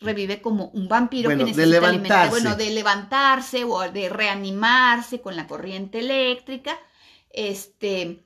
revive 0.00 0.40
como 0.42 0.70
un 0.70 0.88
vampiro 0.88 1.28
Bueno, 1.28 1.44
que 1.44 1.52
de 1.52 1.56
necesita 1.66 1.86
alimentar, 1.88 2.26
levantarse. 2.26 2.30
bueno, 2.30 2.56
de 2.56 2.70
levantarse 2.74 3.64
o 3.64 3.80
de 3.92 4.08
reanimarse 4.08 5.20
con 5.20 5.36
la 5.36 5.46
corriente 5.46 6.00
eléctrica, 6.00 6.76
este 7.30 8.24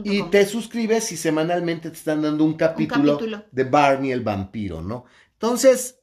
Y 0.05 0.23
te 0.31 0.47
suscribes 0.47 1.13
y 1.13 1.19
semanalmente 1.19 1.91
te 1.91 1.97
están 1.97 2.23
dando 2.23 2.45
un 2.45 2.55
capítulo, 2.55 3.13
un 3.13 3.19
capítulo, 3.19 3.45
de 3.51 3.65
Barney 3.65 4.11
el 4.11 4.23
vampiro, 4.23 4.81
¿no? 4.81 5.05
Entonces, 5.35 5.99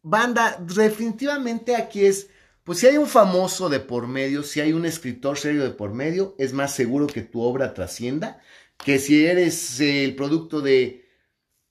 banda, 0.00 0.56
definitivamente 0.60 1.76
aquí 1.76 2.06
es, 2.06 2.30
pues 2.64 2.78
si 2.78 2.86
hay 2.86 2.96
un 2.96 3.06
famoso 3.06 3.68
de 3.68 3.80
por 3.80 4.06
medio, 4.06 4.44
si 4.44 4.62
hay 4.62 4.72
un 4.72 4.86
escritor 4.86 5.36
serio 5.36 5.62
de 5.62 5.68
por 5.70 5.92
medio, 5.92 6.34
es 6.38 6.54
más 6.54 6.74
seguro 6.74 7.06
que 7.06 7.20
tu 7.20 7.42
obra 7.42 7.74
trascienda 7.74 8.40
que 8.82 8.98
si 8.98 9.26
eres 9.26 9.80
el 9.80 10.16
producto 10.16 10.60
de 10.60 11.01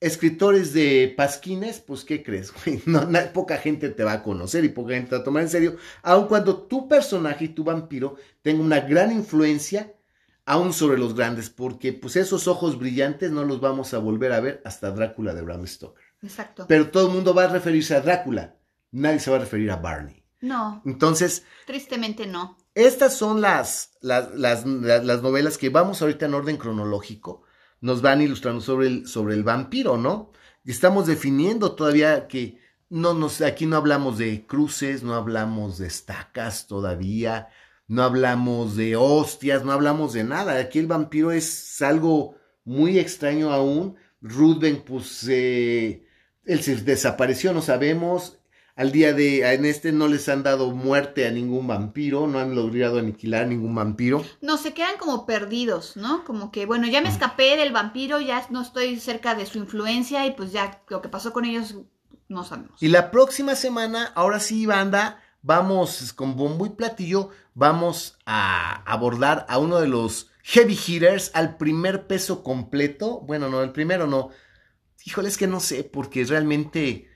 escritores 0.01 0.73
de 0.73 1.13
pasquines, 1.15 1.79
pues 1.79 2.03
¿qué 2.03 2.21
crees? 2.23 2.51
Güey? 2.51 2.81
No, 2.87 3.05
no, 3.05 3.19
poca 3.31 3.57
gente 3.57 3.89
te 3.89 4.03
va 4.03 4.13
a 4.13 4.23
conocer 4.23 4.65
y 4.65 4.69
poca 4.69 4.95
gente 4.95 5.11
te 5.11 5.15
va 5.15 5.21
a 5.21 5.25
tomar 5.25 5.43
en 5.43 5.49
serio, 5.49 5.77
aun 6.01 6.27
cuando 6.27 6.63
tu 6.63 6.89
personaje 6.89 7.45
y 7.45 7.49
tu 7.49 7.63
vampiro 7.63 8.15
tenga 8.41 8.61
una 8.61 8.81
gran 8.81 9.11
influencia 9.11 9.93
aún 10.43 10.73
sobre 10.73 10.97
los 10.97 11.15
grandes, 11.15 11.49
porque 11.49 11.93
pues 11.93 12.15
esos 12.15 12.47
ojos 12.47 12.77
brillantes 12.77 13.31
no 13.31 13.45
los 13.45 13.61
vamos 13.61 13.93
a 13.93 13.99
volver 13.99 14.33
a 14.33 14.39
ver 14.39 14.61
hasta 14.65 14.91
Drácula 14.91 15.35
de 15.35 15.43
Bram 15.43 15.65
Stoker. 15.65 16.03
Exacto. 16.23 16.65
Pero 16.67 16.89
todo 16.89 17.07
el 17.07 17.13
mundo 17.13 17.33
va 17.33 17.45
a 17.45 17.47
referirse 17.47 17.95
a 17.95 18.01
Drácula, 18.01 18.55
nadie 18.91 19.19
se 19.19 19.29
va 19.29 19.37
a 19.37 19.41
referir 19.41 19.69
a 19.69 19.77
Barney. 19.77 20.23
No. 20.41 20.81
Entonces. 20.85 21.45
Tristemente 21.67 22.25
no. 22.25 22.57
Estas 22.73 23.15
son 23.15 23.39
las, 23.39 23.91
las, 24.01 24.33
las, 24.33 24.65
las 24.65 25.21
novelas 25.21 25.59
que 25.59 25.69
vamos 25.69 26.01
ahorita 26.01 26.25
en 26.25 26.33
orden 26.33 26.57
cronológico 26.57 27.43
nos 27.81 28.01
van 28.01 28.21
ilustrando 28.21 28.61
sobre 28.61 28.87
el, 28.87 29.07
sobre 29.07 29.33
el 29.35 29.43
vampiro, 29.43 29.97
¿no? 29.97 30.31
Estamos 30.63 31.07
definiendo 31.07 31.73
todavía 31.73 32.27
que 32.27 32.59
no 32.89 33.13
nos, 33.13 33.41
aquí 33.41 33.65
no 33.65 33.77
hablamos 33.77 34.17
de 34.17 34.45
cruces, 34.45 35.01
no 35.01 35.15
hablamos 35.15 35.77
de 35.77 35.87
estacas 35.87 36.67
todavía, 36.67 37.49
no 37.87 38.03
hablamos 38.03 38.75
de 38.75 38.95
hostias, 38.95 39.65
no 39.65 39.71
hablamos 39.71 40.13
de 40.13 40.23
nada. 40.23 40.59
Aquí 40.59 40.79
el 40.79 40.87
vampiro 40.87 41.31
es 41.31 41.81
algo 41.81 42.35
muy 42.63 42.99
extraño 42.99 43.51
aún. 43.51 43.95
Ruthven, 44.21 44.83
pues, 44.85 45.25
eh, 45.29 46.05
él 46.45 46.61
se 46.61 46.75
desapareció, 46.75 47.53
no 47.53 47.61
sabemos. 47.61 48.40
Al 48.81 48.91
día 48.91 49.13
de, 49.13 49.53
en 49.53 49.65
este 49.65 49.91
no 49.91 50.07
les 50.07 50.27
han 50.27 50.41
dado 50.41 50.71
muerte 50.71 51.27
a 51.27 51.31
ningún 51.31 51.67
vampiro, 51.67 52.25
no 52.25 52.39
han 52.39 52.55
logrado 52.55 52.97
aniquilar 52.97 53.45
ningún 53.45 53.75
vampiro. 53.75 54.25
No, 54.41 54.57
se 54.57 54.73
quedan 54.73 54.97
como 54.97 55.27
perdidos, 55.27 55.97
¿no? 55.97 56.25
Como 56.25 56.51
que, 56.51 56.65
bueno, 56.65 56.87
ya 56.87 56.99
me 56.99 57.09
escapé 57.09 57.57
del 57.57 57.73
vampiro, 57.73 58.19
ya 58.19 58.43
no 58.49 58.63
estoy 58.63 58.99
cerca 58.99 59.35
de 59.35 59.45
su 59.45 59.59
influencia 59.59 60.25
y 60.25 60.31
pues 60.31 60.51
ya 60.51 60.81
lo 60.89 60.99
que 61.03 61.09
pasó 61.09 61.31
con 61.31 61.45
ellos 61.45 61.75
no 62.27 62.43
sabemos. 62.43 62.81
Y 62.81 62.87
la 62.87 63.11
próxima 63.11 63.53
semana, 63.53 64.11
ahora 64.15 64.39
sí, 64.39 64.65
banda, 64.65 65.21
vamos 65.43 66.11
con 66.13 66.35
bombo 66.35 66.65
y 66.65 66.71
platillo, 66.71 67.29
vamos 67.53 68.17
a 68.25 68.81
abordar 68.91 69.45
a 69.47 69.59
uno 69.59 69.79
de 69.79 69.89
los 69.89 70.31
heavy 70.41 70.75
hitters 70.87 71.29
al 71.35 71.55
primer 71.57 72.07
peso 72.07 72.41
completo. 72.41 73.19
Bueno, 73.19 73.47
no, 73.47 73.61
el 73.61 73.73
primero 73.73 74.07
no. 74.07 74.29
Híjole, 75.05 75.27
es 75.27 75.37
que 75.37 75.45
no 75.45 75.59
sé, 75.59 75.83
porque 75.83 76.25
realmente 76.25 77.10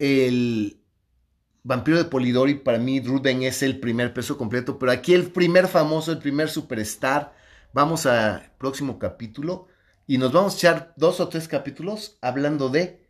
el 0.00 0.82
vampiro 1.62 1.98
de 1.98 2.06
Polidori, 2.06 2.54
para 2.54 2.78
mí, 2.78 3.00
Ruben 3.00 3.42
es 3.44 3.62
el 3.62 3.80
primer 3.80 4.14
peso 4.14 4.38
completo, 4.38 4.78
pero 4.78 4.92
aquí 4.92 5.14
el 5.14 5.30
primer 5.32 5.68
famoso, 5.68 6.12
el 6.12 6.18
primer 6.18 6.48
superstar. 6.50 7.34
Vamos 7.72 8.06
al 8.06 8.52
próximo 8.58 8.98
capítulo 8.98 9.68
y 10.06 10.18
nos 10.18 10.32
vamos 10.32 10.54
a 10.54 10.56
echar 10.58 10.94
dos 10.96 11.20
o 11.20 11.28
tres 11.28 11.48
capítulos 11.48 12.18
hablando 12.22 12.68
de 12.70 13.08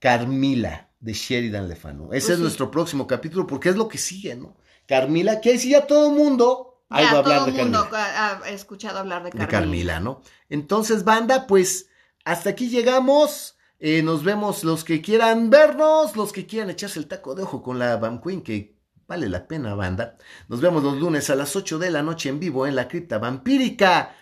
Carmila 0.00 0.90
de 1.00 1.12
Sheridan 1.12 1.68
Le 1.68 1.76
Fanu. 1.76 2.12
Ese 2.12 2.32
Pues 2.32 2.34
es 2.34 2.38
sí. 2.38 2.42
nuestro 2.42 2.70
próximo 2.70 3.06
capítulo 3.06 3.46
porque 3.46 3.68
es 3.70 3.76
lo 3.76 3.88
que 3.88 3.98
sigue, 3.98 4.34
¿no? 4.36 4.56
Carmila, 4.86 5.40
que 5.40 5.58
si 5.58 5.70
ya 5.70 5.86
todo 5.86 6.10
el 6.10 6.16
mundo 6.16 6.82
Ya 6.88 7.12
a 7.12 7.18
hablar 7.18 7.22
todo 7.22 7.44
de 7.44 7.50
el 7.50 7.56
mundo 7.56 7.88
Carmila. 7.90 7.90
ha, 7.90 8.38
ha 8.44 8.48
escuchado 8.50 8.98
hablar 8.98 9.22
de 9.24 9.30
De 9.32 9.46
Carmila. 9.46 9.46
Carmila, 9.46 10.00
¿no? 10.00 10.22
Entonces, 10.48 11.04
banda, 11.04 11.46
pues 11.46 11.88
hasta 12.24 12.50
aquí 12.50 12.68
llegamos. 12.68 13.56
Eh, 13.80 14.02
nos 14.02 14.22
vemos 14.22 14.62
los 14.62 14.84
que 14.84 15.00
quieran 15.00 15.48
vernos, 15.48 16.14
los 16.14 16.32
que 16.32 16.46
quieran 16.46 16.68
echarse 16.70 16.98
el 16.98 17.08
taco 17.08 17.34
de 17.34 17.42
ojo 17.42 17.62
con 17.62 17.78
la 17.78 17.96
Bam 17.96 18.20
Queen, 18.20 18.42
que 18.42 18.76
vale 19.06 19.28
la 19.28 19.48
pena, 19.48 19.74
banda. 19.74 20.16
Nos 20.48 20.60
vemos 20.60 20.82
los 20.82 20.98
lunes 20.98 21.30
a 21.30 21.34
las 21.34 21.56
8 21.56 21.78
de 21.78 21.90
la 21.90 22.02
noche 22.02 22.28
en 22.28 22.38
vivo 22.38 22.66
en 22.66 22.76
la 22.76 22.86
cripta 22.88 23.18
vampírica. 23.18 24.14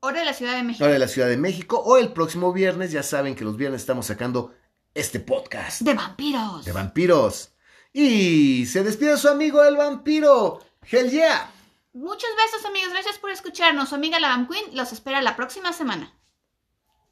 Hora 0.00 0.20
de 0.20 0.26
la 0.26 0.34
Ciudad 0.34 0.54
de 0.54 0.62
México. 0.62 0.84
Ahora 0.84 0.92
de 0.94 1.00
la 1.00 1.08
Ciudad 1.08 1.28
de 1.28 1.38
México. 1.38 1.78
O 1.78 1.96
el 1.96 2.12
próximo 2.12 2.52
viernes, 2.52 2.92
ya 2.92 3.02
saben 3.02 3.34
que 3.34 3.44
los 3.44 3.56
viernes 3.56 3.80
estamos 3.80 4.04
sacando 4.06 4.54
este 4.94 5.18
podcast 5.20 5.80
De 5.80 5.94
vampiros. 5.94 6.64
de 6.64 6.72
vampiros. 6.72 7.52
Y 7.92 8.66
se 8.66 8.84
despide 8.84 9.16
su 9.16 9.28
amigo 9.28 9.64
el 9.64 9.76
vampiro. 9.76 10.60
Hell 10.88 11.10
yeah. 11.10 11.50
Muchos 11.94 12.28
besos, 12.44 12.66
amigos. 12.66 12.90
Gracias 12.92 13.18
por 13.18 13.30
escucharnos. 13.30 13.88
Su 13.88 13.94
amiga 13.94 14.20
la 14.20 14.28
Van 14.28 14.46
Queen 14.46 14.76
los 14.76 14.92
espera 14.92 15.22
la 15.22 15.34
próxima 15.34 15.72
semana. 15.72 16.12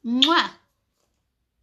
¡Mua! 0.02 0.60